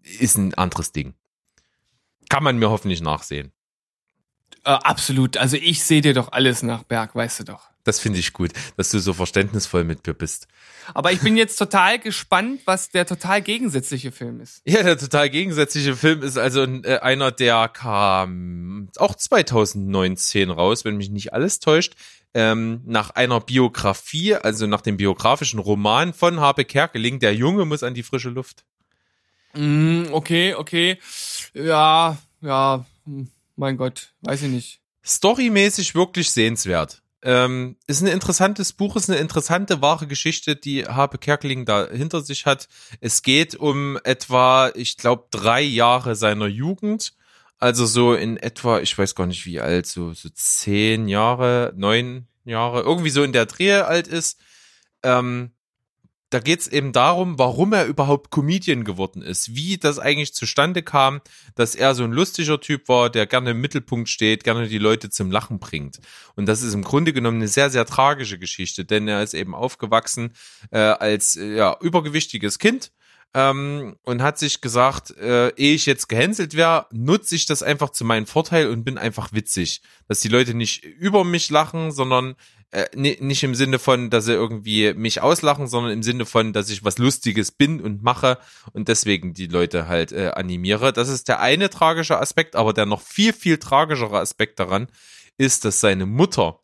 [0.03, 1.15] ist ein anderes Ding.
[2.29, 3.53] Kann man mir hoffentlich nachsehen.
[4.65, 5.37] Äh, absolut.
[5.37, 7.69] Also ich sehe dir doch alles nach Berg, weißt du doch.
[7.85, 10.47] Das finde ich gut, dass du so verständnisvoll mit mir bist.
[10.93, 14.61] Aber ich bin jetzt total gespannt, was der total gegensätzliche Film ist.
[14.67, 20.99] Ja, der total gegensätzliche Film ist also äh, einer, der kam auch 2019 raus, wenn
[20.99, 21.95] mich nicht alles täuscht.
[22.35, 27.83] Ähm, nach einer Biografie, also nach dem biografischen Roman von Habe Kerkeling, der Junge muss
[27.83, 28.65] an die frische Luft.
[29.55, 30.99] Mm, okay, okay.
[31.55, 34.81] Ja, ja, hm, mein Gott, weiß ich nicht.
[35.05, 37.03] Storymäßig wirklich sehenswert.
[37.23, 42.21] Ähm, ist ein interessantes Buch, ist eine interessante wahre Geschichte, die Habe Kerkeling da hinter
[42.21, 42.69] sich hat.
[43.01, 47.15] Es geht um etwa, ich glaube, drei Jahre seiner Jugend.
[47.59, 52.29] Also so in etwa, ich weiß gar nicht wie alt, so, so zehn Jahre, neun
[52.45, 54.39] Jahre, irgendwie so in der Drehe alt ist.
[55.03, 55.51] Ähm,
[56.31, 61.23] da geht's eben darum, warum er überhaupt Comedian geworden ist, wie das eigentlich zustande kam,
[61.55, 65.09] dass er so ein lustiger Typ war, der gerne im Mittelpunkt steht, gerne die Leute
[65.09, 66.01] zum Lachen bringt.
[66.37, 69.55] Und das ist im Grunde genommen eine sehr, sehr tragische Geschichte, denn er ist eben
[69.55, 70.35] aufgewachsen
[70.71, 72.93] äh, als ja, übergewichtiges Kind
[73.35, 77.91] ähm, und hat sich gesagt, äh, ehe ich jetzt gehänselt wäre, nutze ich das einfach
[77.91, 79.83] zu meinem Vorteil und bin einfach witzig.
[80.09, 82.37] Dass die Leute nicht über mich lachen, sondern
[82.71, 86.69] äh, nicht im Sinne von, dass sie irgendwie mich auslachen, sondern im Sinne von, dass
[86.69, 88.39] ich was Lustiges bin und mache
[88.73, 90.93] und deswegen die Leute halt äh, animiere.
[90.93, 94.89] Das ist der eine tragische Aspekt, aber der noch viel, viel tragischere Aspekt daran
[95.39, 96.61] ist, dass seine Mutter,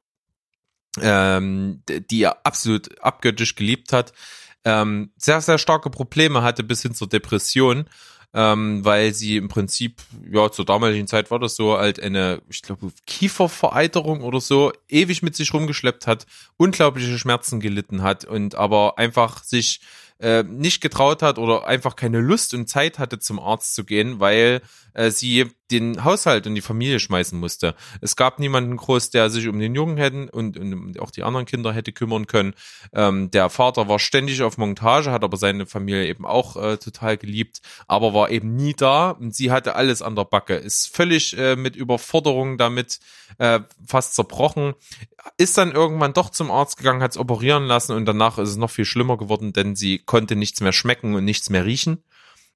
[1.00, 4.12] ähm, die er absolut abgöttisch geliebt hat,
[4.64, 7.86] ähm, sehr, sehr starke Probleme hatte bis hin zur Depression
[8.34, 12.62] ähm, weil sie im Prinzip, ja, zur damaligen Zeit war das so, halt eine, ich
[12.62, 16.26] glaube, Kiefervereiterung oder so, ewig mit sich rumgeschleppt hat,
[16.56, 19.80] unglaubliche Schmerzen gelitten hat und aber einfach sich
[20.18, 24.18] äh, nicht getraut hat oder einfach keine Lust und Zeit hatte, zum Arzt zu gehen,
[24.18, 24.62] weil
[24.94, 27.74] äh, sie den Haushalt und die Familie schmeißen musste.
[28.00, 31.46] Es gab niemanden groß, der sich um den Jungen hätten und, und auch die anderen
[31.46, 32.54] Kinder hätte kümmern können.
[32.92, 37.16] Ähm, der Vater war ständig auf Montage, hat aber seine Familie eben auch äh, total
[37.16, 41.36] geliebt, aber war eben nie da und sie hatte alles an der Backe, ist völlig
[41.38, 43.00] äh, mit Überforderung damit
[43.38, 44.74] äh, fast zerbrochen,
[45.38, 48.56] ist dann irgendwann doch zum Arzt gegangen, hat es operieren lassen und danach ist es
[48.56, 52.04] noch viel schlimmer geworden, denn sie konnte nichts mehr schmecken und nichts mehr riechen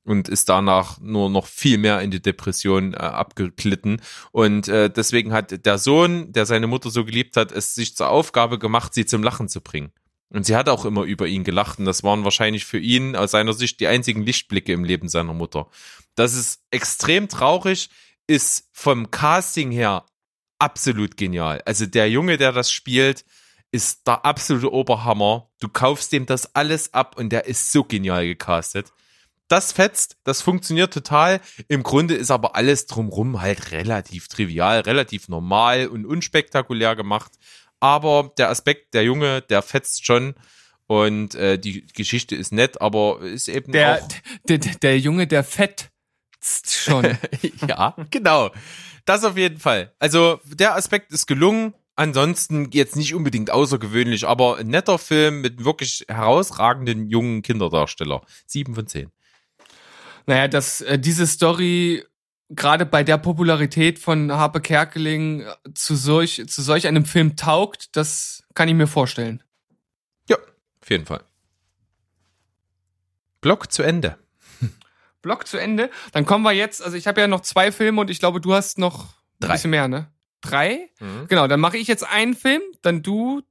[0.08, 4.00] und ist danach nur noch viel mehr in die Depression äh, abgeglitten.
[4.32, 8.08] Und äh, deswegen hat der Sohn, der seine Mutter so geliebt hat, es sich zur
[8.08, 9.92] Aufgabe gemacht, sie zum Lachen zu bringen.
[10.30, 13.30] Und sie hat auch immer über ihn gelacht und das waren wahrscheinlich für ihn aus
[13.32, 15.68] seiner Sicht die einzigen Lichtblicke im Leben seiner Mutter.
[16.14, 17.90] Das ist extrem traurig,
[18.26, 20.04] ist vom Casting her
[20.58, 21.62] absolut genial.
[21.66, 23.24] Also der Junge, der das spielt,
[23.72, 25.50] ist der absolute Oberhammer.
[25.60, 28.92] Du kaufst dem das alles ab und der ist so genial gecastet
[29.48, 31.40] das fetzt, das funktioniert total.
[31.68, 37.32] Im Grunde ist aber alles drumrum halt relativ trivial, relativ normal und unspektakulär gemacht.
[37.80, 40.34] Aber der Aspekt, der Junge, der fetzt schon.
[40.86, 44.08] Und äh, die Geschichte ist nett, aber ist eben Der, auch
[44.48, 45.90] der, der, der Junge, der fetzt
[46.72, 47.18] schon.
[47.68, 48.50] ja, genau.
[49.04, 49.92] Das auf jeden Fall.
[49.98, 51.74] Also der Aspekt ist gelungen.
[51.94, 58.22] Ansonsten jetzt nicht unbedingt außergewöhnlich, aber ein netter Film mit wirklich herausragenden jungen Kinderdarsteller.
[58.46, 59.10] Sieben von zehn.
[60.28, 62.04] Naja, dass äh, diese Story
[62.50, 67.96] gerade bei der Popularität von Harpe Kerkeling äh, zu solch, zu solch einem Film taugt,
[67.96, 69.42] das kann ich mir vorstellen.
[70.28, 70.36] Ja,
[70.82, 71.24] auf jeden Fall.
[73.40, 74.18] Block zu Ende.
[75.22, 75.90] Block zu Ende.
[76.12, 78.52] Dann kommen wir jetzt, also ich habe ja noch zwei Filme und ich glaube, du
[78.54, 79.52] hast noch ein Drei.
[79.54, 80.10] bisschen mehr, ne?
[80.40, 80.90] Drei?
[81.00, 81.26] Mhm.
[81.28, 83.42] Genau, dann mache ich jetzt einen Film, dann du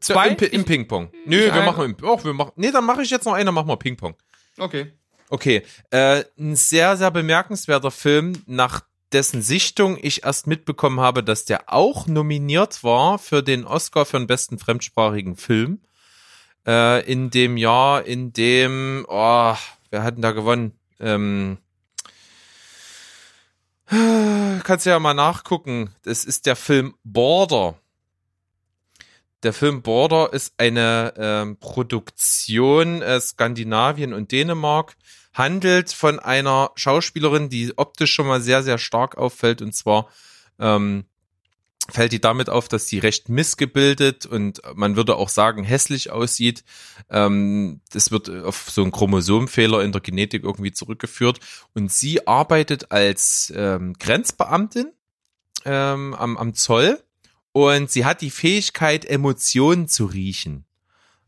[0.00, 0.28] zwei.
[0.28, 1.10] Im, Pi- im Ich- Ping-Pong.
[1.26, 3.46] Nö, wir ein- machen im, oh, wir machen, nee, dann mache ich jetzt noch einen,
[3.46, 4.14] dann machen wir Ping-Pong.
[4.58, 4.92] Okay.
[5.30, 8.82] Okay, äh, ein sehr, sehr bemerkenswerter Film, nach
[9.12, 14.18] dessen Sichtung ich erst mitbekommen habe, dass der auch nominiert war für den Oscar für
[14.18, 15.80] den besten fremdsprachigen Film.
[16.66, 19.54] Äh, in dem Jahr, in dem, oh,
[19.90, 20.72] wer hat denn da gewonnen?
[21.00, 21.58] Ähm,
[23.88, 25.94] kannst du ja mal nachgucken.
[26.02, 27.76] Das ist der Film Border.
[29.44, 34.96] Der Film Border ist eine ähm, Produktion äh, Skandinavien und Dänemark,
[35.32, 39.62] handelt von einer Schauspielerin, die optisch schon mal sehr, sehr stark auffällt.
[39.62, 40.08] Und zwar
[40.58, 41.04] ähm,
[41.88, 46.64] fällt die damit auf, dass die recht missgebildet und man würde auch sagen hässlich aussieht.
[47.08, 51.38] Ähm, das wird auf so einen Chromosomfehler in der Genetik irgendwie zurückgeführt.
[51.74, 54.92] Und sie arbeitet als ähm, Grenzbeamtin
[55.64, 56.98] ähm, am, am Zoll
[57.52, 60.64] und sie hat die Fähigkeit, Emotionen zu riechen.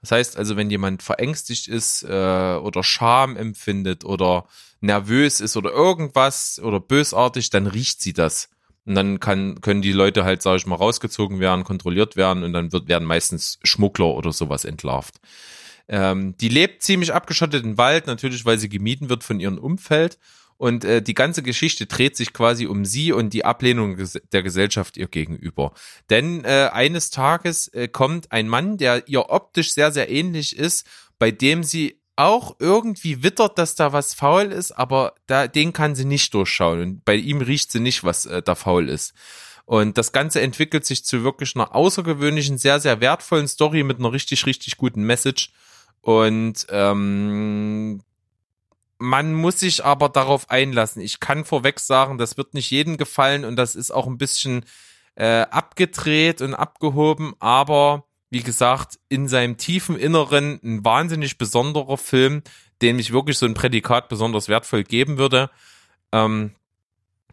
[0.01, 4.47] Das heißt also, wenn jemand verängstigt ist äh, oder Scham empfindet oder
[4.81, 8.49] nervös ist oder irgendwas oder bösartig, dann riecht sie das.
[8.87, 12.55] Und dann kann, können die Leute halt, sag ich mal, rausgezogen werden, kontrolliert werden und
[12.55, 15.21] dann wird, werden meistens Schmuggler oder sowas entlarvt.
[15.87, 20.19] Ähm, die lebt ziemlich abgeschottet im Wald, natürlich, weil sie gemieden wird von ihrem Umfeld.
[20.61, 23.97] Und äh, die ganze Geschichte dreht sich quasi um sie und die Ablehnung
[24.31, 25.73] der Gesellschaft ihr gegenüber.
[26.11, 30.87] Denn äh, eines Tages äh, kommt ein Mann, der ihr optisch sehr, sehr ähnlich ist,
[31.19, 35.95] bei dem sie auch irgendwie wittert, dass da was faul ist, aber da, den kann
[35.95, 36.83] sie nicht durchschauen.
[36.83, 39.15] Und bei ihm riecht sie nicht, was äh, da faul ist.
[39.65, 44.13] Und das Ganze entwickelt sich zu wirklich einer außergewöhnlichen, sehr, sehr wertvollen Story mit einer
[44.13, 45.53] richtig, richtig guten Message.
[46.03, 48.03] Und ähm,
[49.01, 51.03] man muss sich aber darauf einlassen.
[51.03, 54.65] Ich kann vorweg sagen, das wird nicht jedem gefallen und das ist auch ein bisschen
[55.17, 62.43] äh, abgedreht und abgehoben, aber wie gesagt, in seinem tiefen Inneren ein wahnsinnig besonderer Film,
[62.81, 65.51] dem ich wirklich so ein Prädikat besonders wertvoll geben würde.
[66.13, 66.53] Ähm,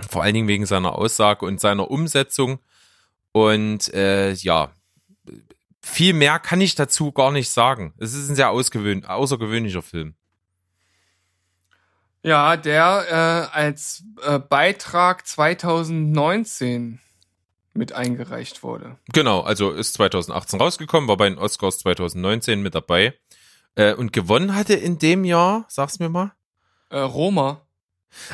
[0.10, 2.60] vor allen Dingen wegen seiner Aussage und seiner Umsetzung.
[3.31, 4.72] Und äh, ja,
[5.81, 7.94] viel mehr kann ich dazu gar nicht sagen.
[7.98, 10.15] Es ist ein sehr außergewöhnlicher Film.
[12.23, 16.99] Ja, der äh, als äh, Beitrag 2019
[17.73, 18.98] mit eingereicht wurde.
[19.14, 23.14] Genau, also ist 2018 rausgekommen, war bei den Oscars 2019 mit dabei.
[23.76, 26.34] Äh, und gewonnen hatte in dem Jahr, sag's mir mal.
[26.89, 27.61] Äh, Roma.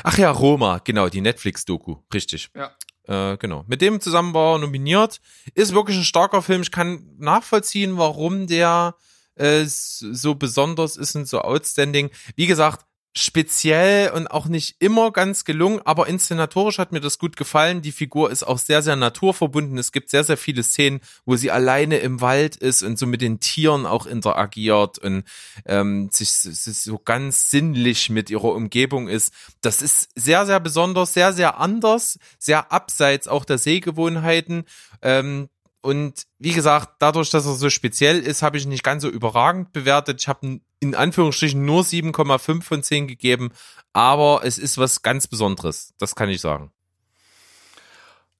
[0.02, 2.50] Ach ja, Roma, genau, die Netflix-Doku, richtig.
[2.54, 2.70] Ja.
[3.06, 3.64] Äh, genau.
[3.66, 5.20] Mit dem zusammen war er nominiert.
[5.54, 6.62] Ist wirklich ein starker Film.
[6.62, 8.94] Ich kann nachvollziehen, warum der
[9.34, 12.10] äh, so besonders ist und so outstanding.
[12.36, 12.86] Wie gesagt,
[13.16, 17.80] speziell und auch nicht immer ganz gelungen, aber inszenatorisch hat mir das gut gefallen.
[17.80, 19.78] Die Figur ist auch sehr, sehr naturverbunden.
[19.78, 23.22] Es gibt sehr, sehr viele Szenen, wo sie alleine im Wald ist und so mit
[23.22, 25.22] den Tieren auch interagiert und
[25.64, 29.32] ähm, sich, sich so ganz sinnlich mit ihrer Umgebung ist.
[29.60, 34.64] Das ist sehr, sehr besonders, sehr, sehr anders, sehr abseits auch der Sehgewohnheiten.
[35.02, 35.48] Ähm,
[35.84, 39.08] und wie gesagt, dadurch, dass er so speziell ist, habe ich ihn nicht ganz so
[39.08, 40.20] überragend bewertet.
[40.22, 43.50] Ich habe in Anführungsstrichen nur 7,5 von 10 gegeben,
[43.92, 45.92] aber es ist was ganz Besonderes.
[45.98, 46.72] Das kann ich sagen.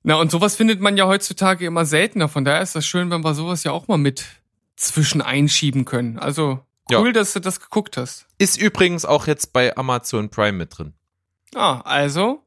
[0.02, 2.28] Na, und sowas findet man ja heutzutage immer seltener.
[2.28, 4.24] Von daher ist das schön, wenn wir sowas ja auch mal mit
[4.76, 6.18] zwischen einschieben können.
[6.18, 6.60] Also
[6.90, 7.12] cool, Ja.
[7.12, 8.26] dass du das geguckt hast.
[8.38, 10.94] Ist übrigens auch jetzt bei Amazon Prime mit drin.
[11.54, 12.42] Ah, also,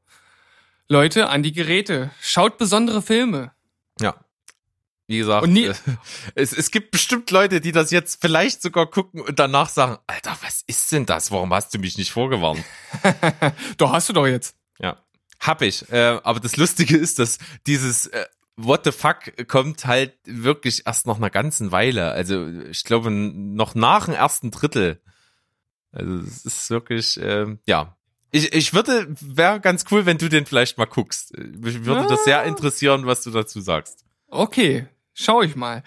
[0.88, 2.12] Leute, an die Geräte.
[2.22, 3.52] Schaut besondere Filme.
[4.02, 4.16] Ja.
[5.08, 5.74] Wie gesagt, Und nie- äh,
[6.36, 10.38] es, es gibt bestimmt Leute, die das jetzt vielleicht sogar gucken und danach sagen, Alter,
[10.42, 11.32] was ist denn das?
[11.32, 12.62] Warum hast du mich nicht vorgewarnt?
[13.78, 14.56] Doch, hast du doch jetzt.
[14.80, 14.98] Ja,
[15.40, 15.90] hab ich.
[15.92, 18.26] Äh, aber das Lustige ist, dass dieses äh,
[18.58, 22.12] What the fuck kommt halt wirklich erst nach einer ganzen Weile.
[22.12, 25.00] Also ich glaube noch nach dem ersten Drittel.
[25.92, 27.96] Also es ist wirklich, ähm, ja.
[28.32, 31.38] Ich, ich würde, wäre ganz cool, wenn du den vielleicht mal guckst.
[31.38, 34.04] Mich würde das sehr interessieren, was du dazu sagst.
[34.28, 35.84] Okay, schau ich mal.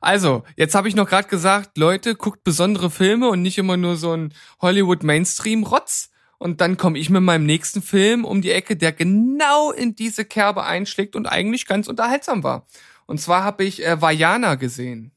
[0.00, 3.96] Also, jetzt habe ich noch gerade gesagt, Leute, guckt besondere Filme und nicht immer nur
[3.96, 6.10] so ein Hollywood Mainstream Rotz.
[6.38, 10.24] Und dann komme ich mit meinem nächsten Film um die Ecke, der genau in diese
[10.24, 12.68] Kerbe einschlägt und eigentlich ganz unterhaltsam war.
[13.06, 15.10] Und zwar habe ich äh, Vajana gesehen.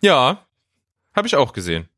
[0.00, 0.46] Ja,
[1.16, 1.88] habe ich auch gesehen.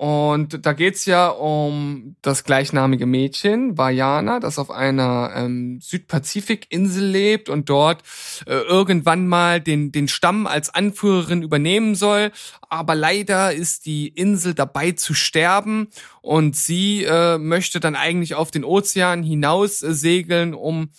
[0.00, 7.50] Und da geht's ja um das gleichnamige Mädchen, Vajana, das auf einer ähm, Südpazifikinsel lebt
[7.50, 8.02] und dort
[8.46, 12.32] äh, irgendwann mal den, den Stamm als Anführerin übernehmen soll.
[12.62, 15.88] Aber leider ist die Insel dabei zu sterben
[16.22, 20.92] und sie äh, möchte dann eigentlich auf den Ozean hinaus äh, segeln, um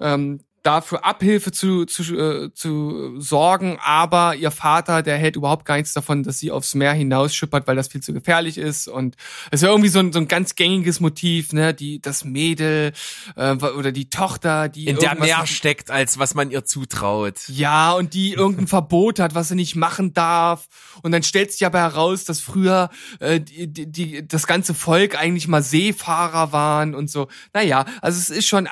[0.00, 5.76] ähm, dafür Abhilfe zu, zu, äh, zu sorgen, aber ihr Vater, der hält überhaupt gar
[5.76, 9.16] nichts davon, dass sie aufs Meer hinausschippert, weil das viel zu gefährlich ist und
[9.50, 12.92] es ist ja irgendwie so ein, so ein ganz gängiges Motiv, ne, die, das Mädel
[13.36, 17.36] äh, oder die Tochter, die In der mehr steckt, als was man ihr zutraut.
[17.48, 20.68] ja, und die irgendein Verbot hat, was sie nicht machen darf.
[21.02, 25.18] Und dann stellt sich aber heraus, dass früher äh, die, die, die, das ganze Volk
[25.18, 27.28] eigentlich mal Seefahrer waren und so.
[27.52, 28.66] Naja, also es ist schon,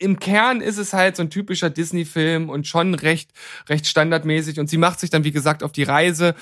[0.00, 3.30] im Kern ist es halt so ein typischer Disney-Film und schon recht,
[3.68, 4.58] recht standardmäßig.
[4.58, 6.34] Und sie macht sich dann, wie gesagt, auf die Reise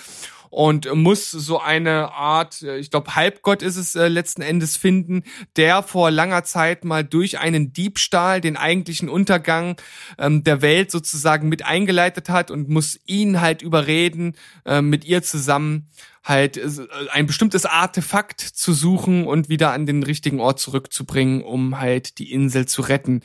[0.50, 5.24] und muss so eine Art, äh, ich glaube, Halbgott ist es äh, letzten Endes finden,
[5.56, 9.76] der vor langer Zeit mal durch einen Diebstahl den eigentlichen Untergang
[10.18, 14.34] ähm, der Welt sozusagen mit eingeleitet hat und muss ihn halt überreden,
[14.64, 15.88] äh, mit ihr zusammen
[16.24, 16.68] halt äh,
[17.12, 22.32] ein bestimmtes Artefakt zu suchen und wieder an den richtigen Ort zurückzubringen, um halt die
[22.32, 23.22] Insel zu retten.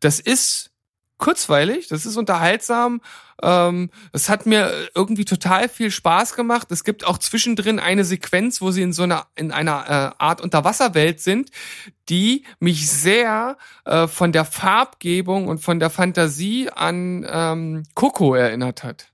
[0.00, 0.73] Das ist
[1.18, 3.00] kurzweilig, das ist unterhaltsam.
[3.42, 6.70] Ähm, es hat mir irgendwie total viel Spaß gemacht.
[6.70, 10.40] Es gibt auch zwischendrin eine Sequenz, wo sie in so einer in einer äh, Art
[10.40, 11.50] Unterwasserwelt sind,
[12.08, 18.84] die mich sehr äh, von der Farbgebung und von der Fantasie an ähm, Coco erinnert
[18.84, 19.08] hat.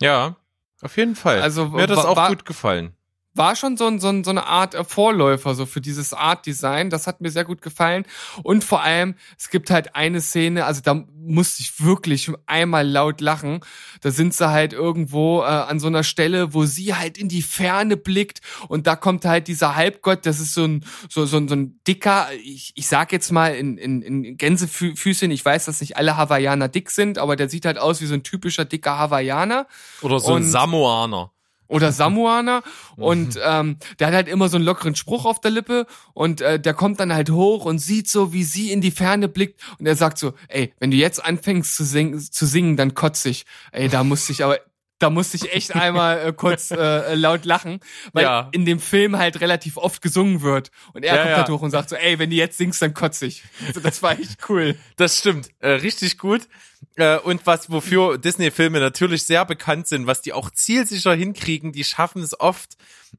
[0.00, 0.36] Ja,
[0.82, 1.40] auf jeden Fall.
[1.40, 2.95] Also, Mir hat das auch gut gefallen.
[3.36, 6.46] War schon so, ein, so, ein, so eine Art äh, Vorläufer so für dieses Art
[6.46, 6.90] Design.
[6.90, 8.04] Das hat mir sehr gut gefallen.
[8.42, 13.20] Und vor allem, es gibt halt eine Szene, also da musste ich wirklich einmal laut
[13.20, 13.60] lachen.
[14.00, 17.42] Da sind sie halt irgendwo äh, an so einer Stelle, wo sie halt in die
[17.42, 21.48] Ferne blickt und da kommt halt dieser Halbgott, das ist so ein, so, so, ein-
[21.48, 25.80] so ein dicker, ich, ich sag jetzt mal in, in, in Gänsefüßchen, ich weiß, dass
[25.80, 28.96] nicht alle Hawaiianer dick sind, aber der sieht halt aus wie so ein typischer dicker
[28.98, 29.66] Hawaiianer
[30.02, 31.32] Oder so ein Und- Samoaner.
[31.68, 32.62] Oder Samoaner
[32.96, 36.58] und ähm, der hat halt immer so einen lockeren Spruch auf der Lippe und äh,
[36.60, 39.86] der kommt dann halt hoch und sieht so, wie sie in die Ferne blickt und
[39.86, 43.44] er sagt so, ey, wenn du jetzt anfängst zu singen, zu singen dann kotze ich.
[43.72, 44.58] Ey, da musste ich aber
[44.98, 47.80] da musste ich echt einmal äh, kurz äh, laut lachen,
[48.14, 48.48] weil Ja.
[48.52, 51.36] in dem Film halt relativ oft gesungen wird und er Ja, kommt ja.
[51.36, 53.42] halt hoch und sagt so, ey, wenn du jetzt singst, dann kotze ich.
[53.66, 54.74] Also das war echt cool.
[54.96, 56.48] Das stimmt, äh, richtig gut.
[56.96, 61.84] Äh, und was, wofür Disney-Filme natürlich sehr bekannt sind, was die auch zielsicher hinkriegen, die
[61.84, 62.76] schaffen es oft,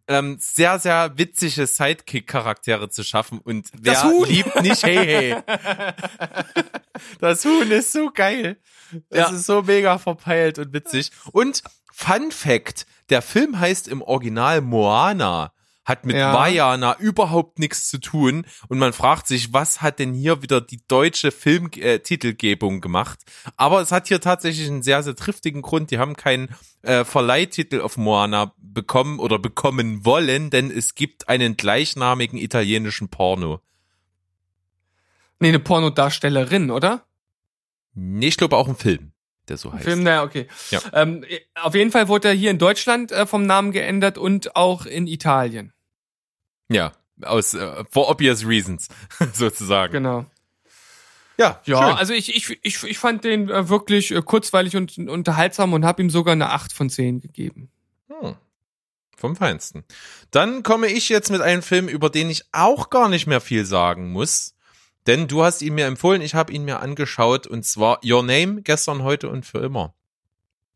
[0.08, 3.40] ähm, sehr, sehr witzige Sidekick-Charaktere zu schaffen.
[3.40, 5.42] Und wer liebt nicht Hey Hey?
[7.20, 8.58] Das Huhn ist so geil.
[9.10, 9.36] Das Ja.
[9.36, 11.12] ist so mega verpeilt und witzig.
[11.32, 11.62] Und
[11.92, 15.52] Fun Fact, der Film heißt im Original Moana
[15.88, 16.34] hat mit Ja.
[16.34, 20.82] Vajana überhaupt nichts zu tun und man fragt sich, was hat denn hier wieder die
[20.86, 23.20] deutsche Filmtitelgebung äh, gemacht?
[23.56, 25.90] Aber es hat hier tatsächlich einen sehr, sehr triftigen Grund.
[25.90, 26.50] Die haben keinen
[26.82, 33.62] äh, Verleihtitel auf Moana bekommen oder bekommen wollen, denn es gibt einen gleichnamigen italienischen Porno.
[35.40, 37.06] Nee, eine Pornodarstellerin, oder?
[37.94, 39.14] Nee, ich glaube auch ein Film,
[39.48, 39.86] der so heißt.
[39.86, 40.48] Film, naja, okay.
[40.70, 40.82] Ja.
[40.92, 41.24] Ähm,
[41.56, 45.08] auf jeden Fall wurde er hier in Deutschland äh, vom Namen geändert und auch in
[45.08, 45.72] Italien.
[46.70, 46.92] Ja,
[47.22, 48.88] aus äh, for obvious reasons
[49.34, 49.94] sozusagen.
[49.94, 50.26] Genau.
[51.38, 51.98] Ja, Ja, schön.
[51.98, 56.02] also ich, ich, ich, ich fand den äh, wirklich äh, kurzweilig und unterhaltsam und habe
[56.02, 57.70] ihm sogar eine 8 von 10 gegeben.
[58.08, 58.36] Hm.
[59.16, 59.84] Vom Feinsten.
[60.32, 63.66] Dann komme ich jetzt mit einem Film, über den ich auch gar nicht mehr viel
[63.66, 64.56] sagen muss.
[65.08, 68.62] Denn du hast ihn mir empfohlen, ich habe ihn mir angeschaut und zwar Your Name,
[68.62, 69.94] gestern, heute und für immer.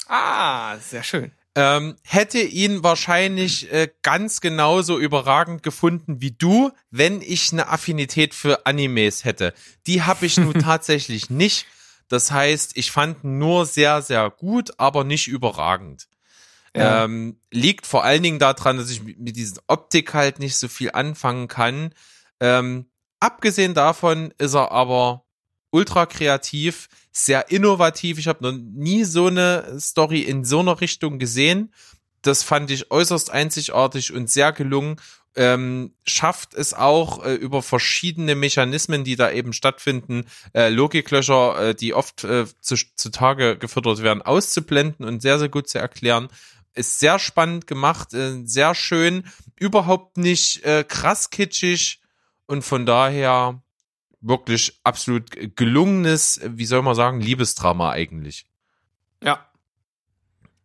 [0.07, 1.33] Ah, sehr schön.
[1.53, 8.33] Ähm, hätte ihn wahrscheinlich äh, ganz genauso überragend gefunden wie du, wenn ich eine Affinität
[8.33, 9.53] für Animes hätte.
[9.85, 11.65] Die habe ich nun tatsächlich nicht.
[12.07, 16.07] Das heißt, ich fand nur sehr, sehr gut, aber nicht überragend.
[16.75, 17.03] Ja.
[17.03, 20.91] Ähm, liegt vor allen Dingen daran, dass ich mit dieser Optik halt nicht so viel
[20.91, 21.93] anfangen kann.
[22.39, 22.85] Ähm,
[23.19, 25.25] abgesehen davon ist er aber
[25.71, 28.19] ultra kreativ, sehr innovativ.
[28.19, 31.73] Ich habe noch nie so eine Story in so einer Richtung gesehen.
[32.21, 34.97] Das fand ich äußerst einzigartig und sehr gelungen.
[35.33, 41.75] Ähm, schafft es auch äh, über verschiedene Mechanismen, die da eben stattfinden, äh, Logiklöcher, äh,
[41.75, 46.27] die oft äh, zu, zutage gefüttert werden, auszublenden und sehr, sehr gut zu erklären.
[46.73, 49.23] Ist sehr spannend gemacht, äh, sehr schön,
[49.55, 52.01] überhaupt nicht äh, krass kitschig
[52.45, 53.63] und von daher
[54.21, 58.45] wirklich absolut gelungenes, wie soll man sagen, Liebesdrama eigentlich.
[59.23, 59.45] Ja.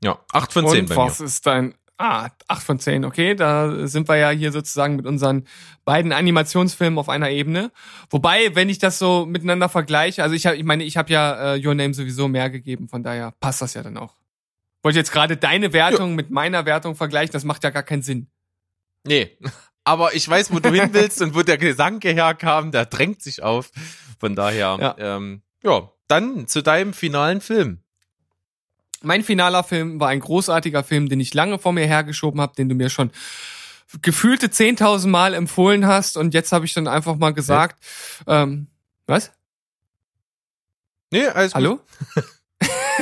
[0.03, 1.01] Ja, acht von zehn und bei mir.
[1.03, 1.75] was ist dein...
[1.99, 3.35] Ah, 8 von 10, okay.
[3.35, 5.47] Da sind wir ja hier sozusagen mit unseren
[5.87, 7.73] beiden Animationsfilmen auf einer Ebene.
[8.11, 11.55] Wobei, wenn ich das so miteinander vergleiche, also ich habe, ich meine, ich habe ja
[11.55, 14.15] äh, Your Name sowieso mehr gegeben, von daher passt das ja dann auch.
[14.83, 18.29] Wollte jetzt gerade deine Wertung mit meiner Wertung vergleichen, das macht ja gar keinen Sinn.
[19.07, 19.39] Nee,
[19.87, 23.43] aber ich weiß, wo du hin willst und wo der Gedanke herkam, der drängt sich
[23.43, 23.71] auf.
[24.19, 24.97] Von daher, Ja.
[24.99, 27.81] ähm, ja, dann zu deinem finalen Film.
[29.03, 32.69] Mein finaler Film war ein großartiger Film, den ich lange vor mir hergeschoben habe, den
[32.69, 33.11] du mir schon
[34.03, 37.83] gefühlte 10.000 Mal empfohlen hast und jetzt habe ich dann einfach mal gesagt,
[38.27, 38.67] ähm,
[39.07, 39.31] was?
[41.13, 41.55] Nee, alles gut.
[41.55, 41.81] Hallo?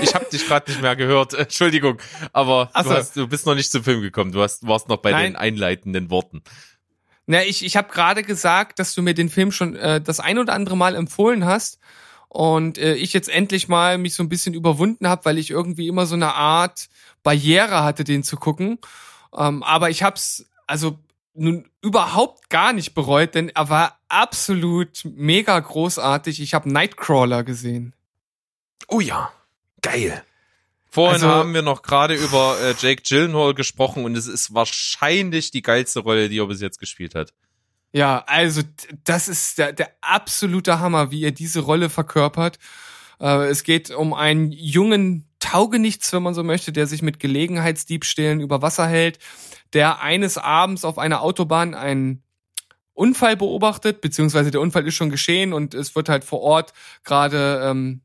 [0.03, 1.35] Ich habe dich gerade nicht mehr gehört.
[1.39, 2.01] Entschuldigung,
[2.33, 2.95] aber Ach du, so.
[2.97, 4.33] hast, du bist noch nicht zum Film gekommen.
[4.33, 5.23] Du hast, warst noch bei Nein.
[5.33, 6.43] den einleitenden Worten.
[7.27, 10.39] Na, ich, ich habe gerade gesagt, dass du mir den Film schon äh, das ein
[10.39, 11.79] oder andere Mal empfohlen hast
[12.29, 15.89] und äh, ich jetzt endlich mal mich so ein bisschen überwunden habe, weil ich irgendwie
[15.89, 16.89] immer so eine Art
[17.23, 18.79] Barriere hatte, den zu gucken.
[19.35, 20.99] Ähm, aber ich hab's also
[21.35, 26.41] nun überhaupt gar nicht bereut, denn er war absolut mega großartig.
[26.41, 27.95] Ich habe Nightcrawler gesehen.
[28.89, 29.33] Oh ja,
[29.83, 30.23] geil.
[30.95, 35.51] Vorhin Also- haben wir noch gerade über äh, Jake Gyllenhaal gesprochen und es ist wahrscheinlich
[35.51, 37.35] die geilste Rolle, die er bis jetzt gespielt hat.
[37.93, 38.63] Ja, also
[39.03, 42.61] das ist der, der absolute Hammer, wie er diese Rolle verkörpert.
[43.19, 48.41] Äh, es geht um einen jungen Taugenichts, wenn man so möchte, der sich mit Gelegenheitsdiebstählen
[48.41, 49.19] über Wasser hält,
[49.73, 52.23] der eines Abends auf einer Autobahn einen
[52.93, 56.73] Unfall beobachtet, beziehungsweise der Unfall ist schon geschehen und es wird halt vor Ort
[57.03, 58.04] gerade ähm,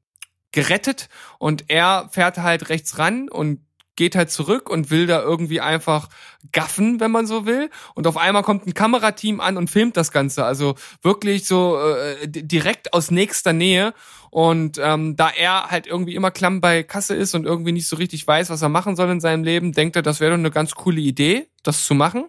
[0.52, 3.62] gerettet und er fährt halt rechts ran und
[4.00, 6.08] geht halt zurück und will da irgendwie einfach
[6.54, 7.70] gaffen, wenn man so will.
[7.96, 10.46] Und auf einmal kommt ein Kamerateam an und filmt das Ganze.
[10.46, 13.94] Also wirklich so äh, direkt aus nächster Nähe.
[14.32, 17.98] Und ähm, da er halt irgendwie immer klamm bei Kasse ist und irgendwie nicht so
[17.98, 20.52] richtig weiß, was er machen soll in seinem Leben, denkt er, das wäre doch eine
[20.52, 22.24] ganz coole Idee, das zu machen.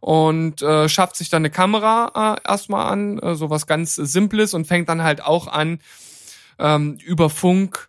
[0.00, 4.52] Und äh, schafft sich dann eine Kamera äh, erstmal an, äh, so was ganz Simples
[4.52, 5.78] und fängt dann halt auch an,
[6.58, 7.88] ähm, über Funk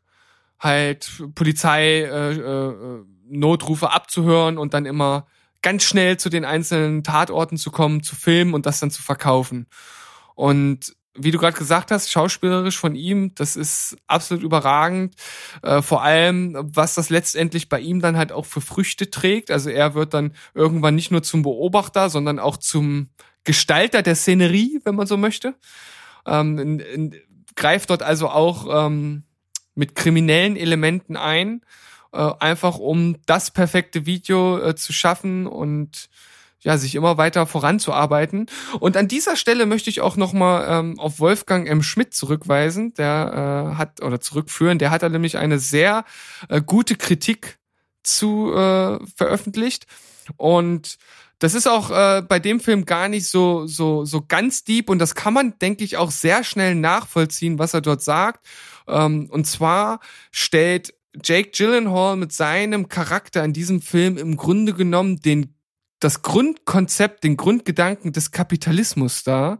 [0.59, 5.27] halt Polizei äh, äh, Notrufe abzuhören und dann immer
[5.61, 9.67] ganz schnell zu den einzelnen Tatorten zu kommen, zu filmen und das dann zu verkaufen.
[10.35, 15.15] Und wie du gerade gesagt hast, schauspielerisch von ihm, das ist absolut überragend.
[15.61, 19.49] Äh, vor allem, was das letztendlich bei ihm dann halt auch für Früchte trägt.
[19.49, 23.09] Also er wird dann irgendwann nicht nur zum Beobachter, sondern auch zum
[23.43, 25.55] Gestalter der Szenerie, wenn man so möchte.
[26.25, 27.15] Ähm, in, in,
[27.55, 29.23] greift dort also auch ähm,
[29.75, 31.61] mit kriminellen Elementen ein
[32.15, 36.09] äh, einfach um das perfekte Video äh, zu schaffen und
[36.61, 38.47] ja, sich immer weiter voranzuarbeiten.
[38.79, 41.83] Und an dieser Stelle möchte ich auch nochmal ähm, auf Wolfgang M.
[41.83, 46.05] Schmidt zurückweisen, der äh, hat, oder zurückführen, der hat da nämlich eine sehr
[46.49, 47.59] äh, gute Kritik
[48.01, 49.85] zu äh, veröffentlicht.
[50.37, 50.97] Und
[51.39, 54.99] das ist auch äh, bei dem Film gar nicht so, so, so ganz deep und
[54.99, 58.45] das kann man, denke ich, auch sehr schnell nachvollziehen, was er dort sagt.
[58.87, 59.99] Ähm, und zwar
[60.31, 60.93] stellt
[61.23, 65.55] Jake Gyllenhaal mit seinem Charakter in diesem Film im Grunde genommen den
[65.99, 69.59] das Grundkonzept, den Grundgedanken des Kapitalismus dar.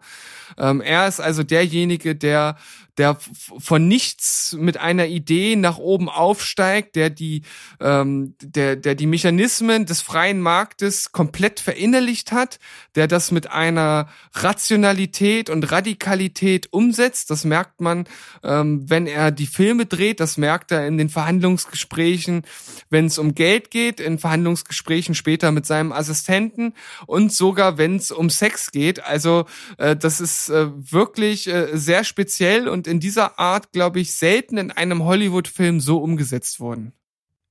[0.58, 2.58] Ähm, er ist also derjenige, der
[2.98, 3.18] der
[3.60, 7.42] von nichts mit einer Idee nach oben aufsteigt, der die,
[7.80, 12.60] ähm, der, der die Mechanismen des freien Marktes komplett verinnerlicht hat,
[12.96, 17.30] der das mit einer Rationalität und Radikalität umsetzt.
[17.32, 18.06] Das merkt man,
[18.44, 22.44] ähm, wenn er die Filme dreht, das merkt er in den Verhandlungsgesprächen,
[22.90, 26.74] wenn es um Geld geht, in Verhandlungsgesprächen später mit seinem Assistenten
[27.08, 29.04] und sogar wenn es um Sex geht.
[29.04, 29.46] Also
[29.78, 34.58] äh, das ist äh, wirklich äh, sehr speziell und in dieser Art, glaube ich, selten
[34.58, 36.94] in einem Hollywood-Film so umgesetzt worden.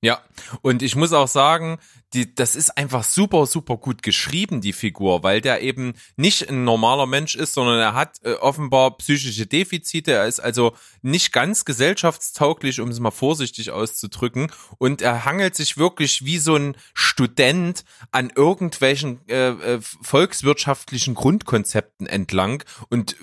[0.05, 0.21] Ja,
[0.61, 1.79] und ich muss auch sagen,
[2.13, 6.63] die, das ist einfach super, super gut geschrieben, die Figur, weil der eben nicht ein
[6.63, 10.11] normaler Mensch ist, sondern er hat äh, offenbar psychische Defizite.
[10.11, 14.51] Er ist also nicht ganz gesellschaftstauglich, um es mal vorsichtig auszudrücken.
[14.77, 22.05] Und er hangelt sich wirklich wie so ein Student an irgendwelchen äh, äh, volkswirtschaftlichen Grundkonzepten
[22.05, 23.15] entlang und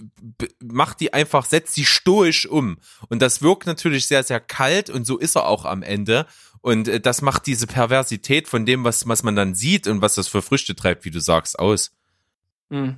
[0.60, 2.78] macht die einfach, setzt sie stoisch um.
[3.08, 6.26] Und das wirkt natürlich sehr, sehr kalt und so ist er auch am Ende.
[6.62, 10.14] Und äh, das macht diese Perversität von dem, was, was man dann sieht und was
[10.14, 11.92] das für Früchte treibt, wie du sagst, aus.
[12.70, 12.96] Hm.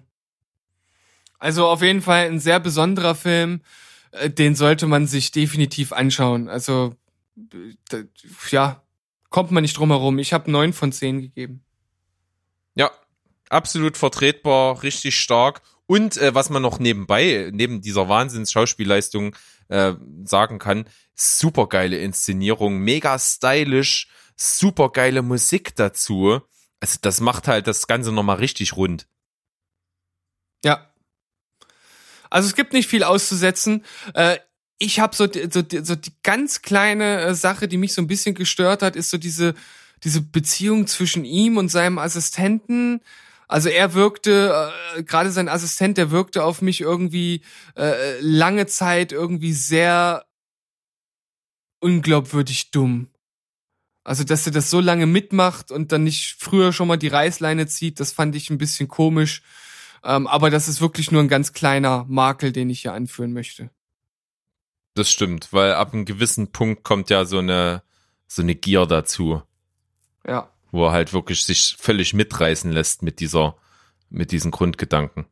[1.39, 3.63] Also auf jeden Fall ein sehr besonderer Film.
[4.13, 6.49] Äh, den sollte man sich definitiv anschauen.
[6.49, 6.95] Also
[8.51, 8.83] ja,
[9.31, 10.19] kommt man nicht drum herum.
[10.19, 11.65] Ich habe neun von zehn gegeben.
[12.77, 12.91] Ja,
[13.49, 15.63] absolut vertretbar, richtig stark.
[15.87, 19.37] Und äh, was man noch nebenbei, neben dieser Wahnsinns-Schauspielleistung
[19.69, 19.93] äh,
[20.25, 26.41] sagen kann, super geile Inszenierung, mega stylisch, super geile Musik dazu.
[26.81, 29.07] Also das macht halt das Ganze nochmal richtig rund.
[30.65, 30.91] Ja.
[32.31, 33.85] Also es gibt nicht viel auszusetzen.
[34.15, 34.39] Äh,
[34.79, 38.35] ich habe so, so, so die ganz kleine äh, Sache, die mich so ein bisschen
[38.35, 39.55] gestört hat, ist so diese,
[40.03, 43.01] diese Beziehung zwischen ihm und seinem Assistenten.
[43.55, 47.43] Also er wirkte, äh, gerade sein Assistent, der wirkte auf mich irgendwie
[47.77, 50.27] äh, lange Zeit irgendwie sehr
[51.79, 53.11] unglaubwürdig dumm.
[54.03, 57.69] Also, dass er das so lange mitmacht und dann nicht früher schon mal die Reißleine
[57.69, 59.43] zieht, das fand ich ein bisschen komisch.
[60.03, 63.71] Ähm, aber das ist wirklich nur ein ganz kleiner Makel, den ich hier anführen möchte.
[64.95, 67.85] Das stimmt, weil ab einem gewissen Punkt kommt ja so eine,
[68.27, 69.43] so eine Gier dazu.
[70.27, 70.51] Ja.
[70.75, 73.55] Wo er halt wirklich sich völlig mitreißen lässt mit dieser,
[74.11, 75.25] mit diesen Grundgedanken.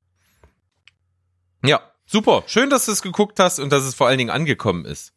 [1.64, 2.44] Ja, super.
[2.47, 5.14] Schön, dass du es geguckt hast und dass es vor allen Dingen angekommen ist.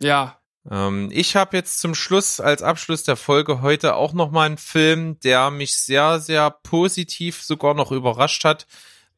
[0.00, 4.58] Ja, ähm, ich habe jetzt zum Schluss, als Abschluss der Folge heute auch nochmal einen
[4.58, 8.66] Film, der mich sehr, sehr positiv sogar noch überrascht hat,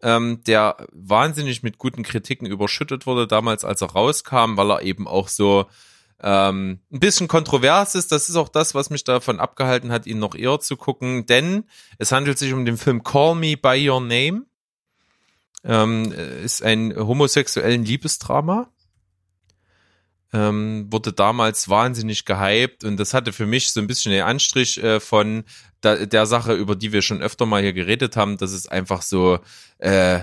[0.03, 5.09] ähm, der wahnsinnig mit guten Kritiken überschüttet wurde damals, als er rauskam, weil er eben
[5.09, 5.65] auch so
[6.23, 8.13] ähm, ein bisschen kontrovers ist.
[8.13, 11.65] Das ist auch das, was mich davon abgehalten hat, ihn noch eher zu gucken, denn
[11.99, 14.47] es handelt sich um den Film Call Me By Your Name.
[15.65, 18.71] Ähm, ist ein homosexuellen Liebesdrama
[20.37, 24.83] ähm, wurde damals wahnsinnig gehypt und das hatte für mich so ein bisschen den Anstrich
[24.83, 25.45] äh, von
[25.81, 29.03] da, der Sache, über die wir schon öfter mal hier geredet haben, dass es einfach
[29.03, 29.39] so
[29.79, 30.21] äh,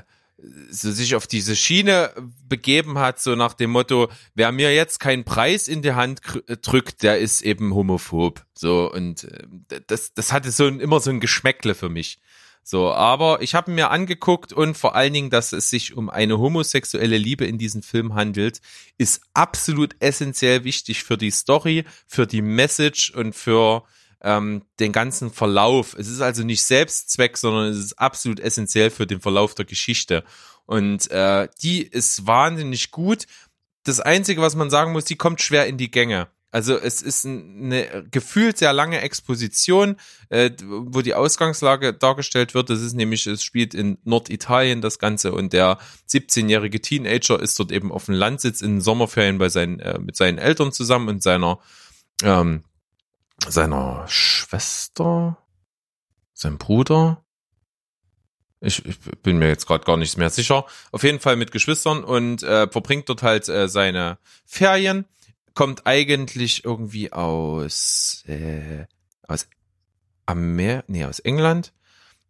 [0.69, 2.11] so sich auf diese Schiene
[2.47, 6.55] begeben hat, so nach dem Motto, wer mir jetzt keinen Preis in die Hand krü-
[6.57, 8.45] drückt, der ist eben homophob.
[8.53, 12.19] So, und äh, das, das hatte so ein, immer so ein Geschmäckle für mich.
[12.65, 16.39] So, aber ich habe mir angeguckt und vor allen Dingen, dass es sich um eine
[16.39, 18.61] homosexuelle Liebe in diesem Film handelt,
[18.97, 23.83] ist absolut essentiell wichtig für die Story, für die Message und für
[24.23, 25.95] ähm, den ganzen Verlauf.
[25.97, 30.23] Es ist also nicht Selbstzweck, sondern es ist absolut essentiell für den Verlauf der Geschichte.
[30.65, 33.25] Und äh, die ist wahnsinnig gut.
[33.83, 36.29] Das Einzige, was man sagen muss, die kommt schwer in die Gänge.
[36.51, 39.97] Also es ist ein- eine gefühlt sehr lange Exposition,
[40.29, 42.69] äh, wo die Ausgangslage dargestellt wird.
[42.69, 47.71] Das ist nämlich, es spielt in Norditalien das Ganze und der 17-jährige Teenager ist dort
[47.71, 51.57] eben auf dem Landsitz in Sommerferien bei seinen, äh, mit seinen Eltern zusammen und seiner
[52.21, 52.63] ähm,
[53.49, 55.37] seiner Schwester,
[56.33, 57.23] sein Bruder.
[58.59, 60.65] Ich, ich bin mir jetzt gerade gar nicht mehr sicher.
[60.91, 65.05] Auf jeden Fall mit Geschwistern und äh, verbringt dort halt äh, seine Ferien.
[65.53, 68.85] Kommt eigentlich irgendwie aus äh,
[69.27, 69.47] aus
[70.25, 71.73] Amer nee, aus England.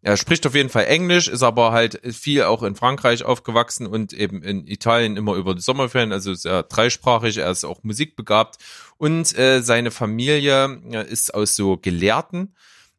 [0.05, 4.11] Er spricht auf jeden Fall Englisch, ist aber halt viel auch in Frankreich aufgewachsen und
[4.11, 8.57] eben in Italien immer über die Sommerferien, also sehr dreisprachig, er ist auch musikbegabt
[8.97, 12.53] und äh, seine Familie äh, ist aus so Gelehrten.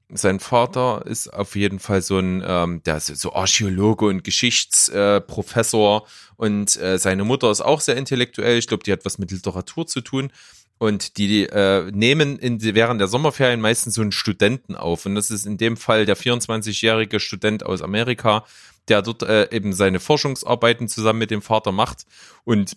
[0.08, 6.06] Sein Vater ist auf jeden Fall so ein, ähm, der ist so Archäologe und Geschichtsprofessor
[6.06, 8.56] äh, und äh, seine Mutter ist auch sehr intellektuell.
[8.56, 10.32] Ich glaube, die hat was mit Literatur zu tun.
[10.78, 15.06] Und die äh, nehmen in, während der Sommerferien meistens so einen Studenten auf.
[15.06, 18.44] Und das ist in dem Fall der 24-jährige Student aus Amerika,
[18.88, 22.06] der dort äh, eben seine Forschungsarbeiten zusammen mit dem Vater macht.
[22.44, 22.76] Und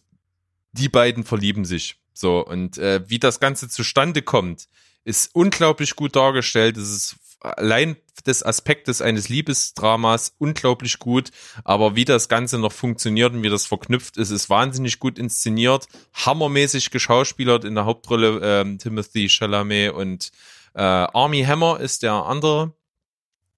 [0.71, 1.97] die beiden verlieben sich.
[2.13, 4.67] So, und äh, wie das Ganze zustande kommt,
[5.03, 6.77] ist unglaublich gut dargestellt.
[6.77, 11.31] Es ist allein des Aspektes eines Liebesdramas unglaublich gut,
[11.63, 15.87] aber wie das Ganze noch funktioniert und wie das verknüpft ist, ist wahnsinnig gut inszeniert,
[16.13, 20.31] hammermäßig geschauspielert in der Hauptrolle ähm, Timothy Chalamet und
[20.73, 22.73] äh, Army Hammer ist der andere,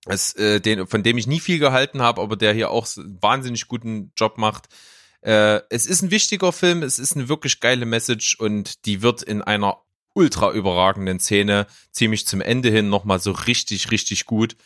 [0.06, 3.68] es, äh, den, von dem ich nie viel gehalten habe, aber der hier auch wahnsinnig
[3.68, 4.68] guten Job macht.
[5.22, 9.22] Äh, es ist ein wichtiger Film, es ist eine wirklich geile Message und die wird
[9.22, 9.78] in einer
[10.20, 14.58] ultra überragenden Szene ziemlich zum Ende hin nochmal so richtig, richtig gut.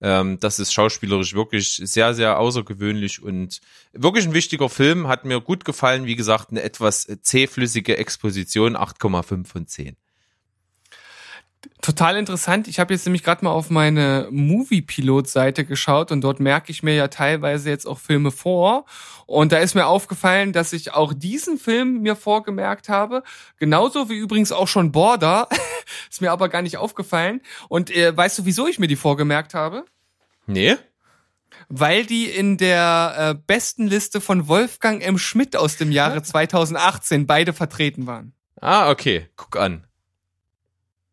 [0.00, 3.60] Ähm, das ist schauspielerisch wirklich sehr, sehr außergewöhnlich und
[3.92, 5.08] wirklich ein wichtiger Film.
[5.08, 6.04] Hat mir gut gefallen.
[6.04, 9.96] Wie gesagt, eine etwas zähflüssige Exposition, 8,5 von 10.
[11.80, 12.68] Total interessant.
[12.68, 16.94] Ich habe jetzt nämlich gerade mal auf meine Movie-Pilot-Seite geschaut und dort merke ich mir
[16.94, 18.84] ja teilweise jetzt auch Filme vor.
[19.26, 23.22] Und da ist mir aufgefallen, dass ich auch diesen Film mir vorgemerkt habe.
[23.58, 25.48] Genauso wie übrigens auch schon Border.
[26.10, 27.40] ist mir aber gar nicht aufgefallen.
[27.68, 29.84] Und äh, weißt du, wieso ich mir die vorgemerkt habe?
[30.46, 30.76] Nee?
[31.68, 35.18] Weil die in der äh, besten Liste von Wolfgang M.
[35.18, 38.32] Schmidt aus dem Jahre 2018 beide vertreten waren.
[38.60, 39.28] Ah, okay.
[39.36, 39.87] Guck an.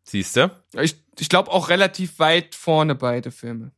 [0.08, 0.50] Siehst du?
[0.74, 3.72] Ich, ich glaube auch relativ weit vorne beide Filme.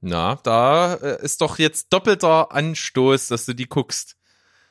[0.00, 4.16] Na, da äh, ist doch jetzt doppelter Anstoß, dass du die guckst.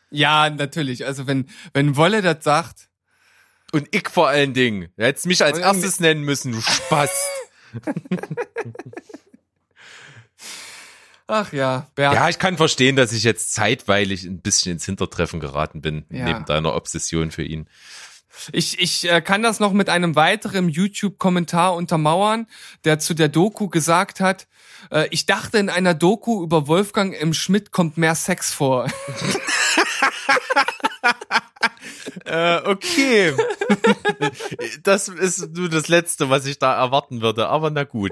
[0.09, 1.05] Ja, natürlich.
[1.05, 2.87] Also wenn, wenn Wolle das sagt,
[3.73, 4.89] Und ich vor allen Dingen.
[4.95, 7.09] Du hättest mich als erstes nennen müssen, du Spaß.
[11.27, 12.15] ach ja, Bernd.
[12.15, 16.25] ja, ich kann verstehen, dass ich jetzt zeitweilig ein bisschen ins Hintertreffen geraten bin, Ja.
[16.25, 17.67] neben deiner Obsession für ihn.
[18.51, 22.47] Ich, ich äh, kann das noch mit einem weiteren YouTube-Kommentar untermauern,
[22.83, 24.47] der zu der Doku gesagt hat,
[24.91, 27.33] äh, ich dachte, in einer Doku über Wolfgang M.
[27.33, 28.87] Schmidt kommt mehr Sex vor.
[32.25, 33.33] Äh, okay.
[34.83, 38.11] das ist nur das Letzte, was ich da erwarten würde, aber na gut.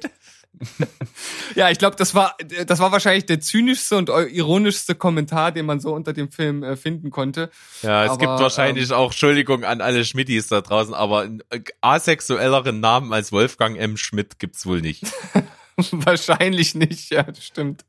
[1.56, 5.80] Ja, ich glaube, das war, das war wahrscheinlich der zynischste und ironischste Kommentar, den man
[5.80, 7.50] so unter dem Film äh, finden konnte.
[7.82, 11.62] Ja, es Aber, gibt wahrscheinlich auch, Entschuldigung an alle Schmittis da draußen, aber einen äh,
[11.82, 13.98] asexuelleren Namen als Wolfgang M.
[13.98, 15.04] Schmidt gibt's wohl nicht.
[15.92, 17.84] Wahrscheinlich nicht, ja, das stimmt.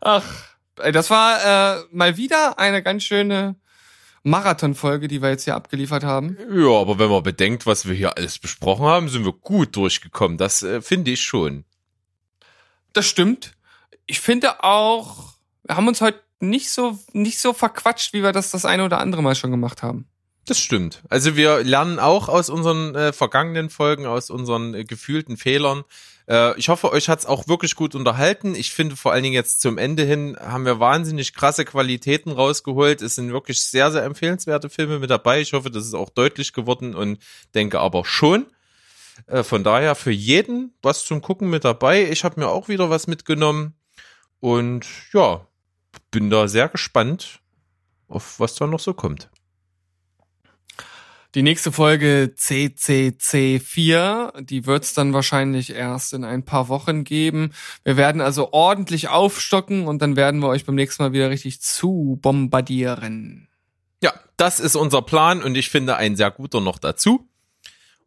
[0.00, 0.24] Ach,
[0.78, 3.56] äh, das war äh, mal wieder eine ganz schöne
[4.26, 6.36] Marathonfolge, die wir jetzt hier abgeliefert haben.
[6.52, 10.36] Ja, aber wenn man bedenkt, was wir hier alles besprochen haben, sind wir gut durchgekommen.
[10.36, 11.64] Das äh, finde ich schon.
[12.92, 13.52] Das stimmt.
[14.04, 18.50] Ich finde auch, wir haben uns heute nicht so nicht so verquatscht, wie wir das
[18.50, 20.08] das eine oder andere Mal schon gemacht haben.
[20.44, 21.02] Das stimmt.
[21.08, 25.84] Also wir lernen auch aus unseren äh, vergangenen Folgen, aus unseren äh, gefühlten Fehlern.
[26.28, 28.54] Äh, ich hoffe, euch hat's auch wirklich gut unterhalten.
[28.54, 33.02] Ich finde vor allen Dingen jetzt zum Ende hin haben wir wahnsinnig krasse Qualitäten rausgeholt.
[33.02, 35.40] Es sind wirklich sehr, sehr empfehlenswerte Filme mit dabei.
[35.40, 37.18] Ich hoffe, das ist auch deutlich geworden und
[37.54, 38.46] denke aber schon.
[39.26, 42.10] Äh, von daher für jeden was zum Gucken mit dabei.
[42.10, 43.74] Ich habe mir auch wieder was mitgenommen
[44.40, 45.46] und ja,
[46.10, 47.40] bin da sehr gespannt,
[48.08, 49.30] auf was da noch so kommt.
[51.36, 57.52] Die nächste Folge CCC4, die wird's dann wahrscheinlich erst in ein paar Wochen geben.
[57.84, 61.60] Wir werden also ordentlich aufstocken und dann werden wir euch beim nächsten Mal wieder richtig
[61.60, 63.48] zu bombardieren.
[64.02, 67.28] Ja, das ist unser Plan und ich finde ein sehr guter noch dazu.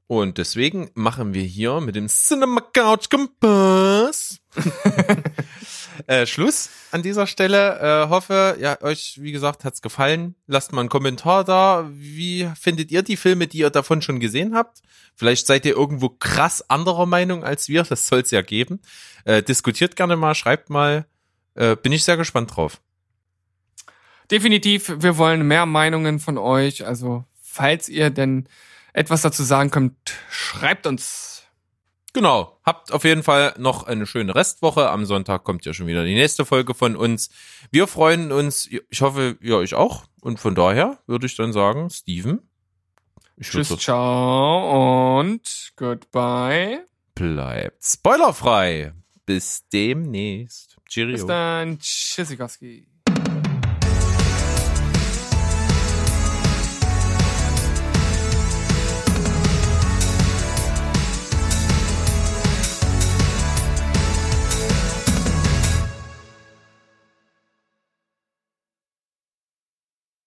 [0.07, 4.39] Und deswegen machen wir hier mit dem Cinema Couch Kompass
[6.07, 7.79] äh, Schluss an dieser Stelle.
[7.79, 10.35] Äh, hoffe, ja, euch, wie gesagt, hat's gefallen.
[10.47, 11.89] Lasst mal einen Kommentar da.
[11.91, 14.81] Wie findet ihr die Filme, die ihr davon schon gesehen habt?
[15.15, 17.83] Vielleicht seid ihr irgendwo krass anderer Meinung als wir.
[17.83, 18.79] Das soll's ja geben.
[19.25, 21.05] Äh, diskutiert gerne mal, schreibt mal.
[21.55, 22.79] Äh, bin ich sehr gespannt drauf.
[24.31, 26.85] Definitiv, wir wollen mehr Meinungen von euch.
[26.85, 28.47] Also, falls ihr denn
[28.93, 29.95] etwas dazu sagen könnt,
[30.29, 31.38] schreibt uns.
[32.13, 32.59] Genau.
[32.65, 34.89] Habt auf jeden Fall noch eine schöne Restwoche.
[34.89, 37.29] Am Sonntag kommt ja schon wieder die nächste Folge von uns.
[37.71, 38.69] Wir freuen uns.
[38.89, 40.05] Ich hoffe, ihr euch auch.
[40.21, 42.41] Und von daher würde ich dann sagen, Steven.
[43.39, 46.85] Tschüss, ciao und goodbye.
[47.15, 48.93] bleibt spoilerfrei.
[49.25, 50.77] Bis demnächst.
[50.89, 51.13] Cheerio.
[51.13, 51.79] Bis dann.
[51.79, 52.88] Tschüssikowski.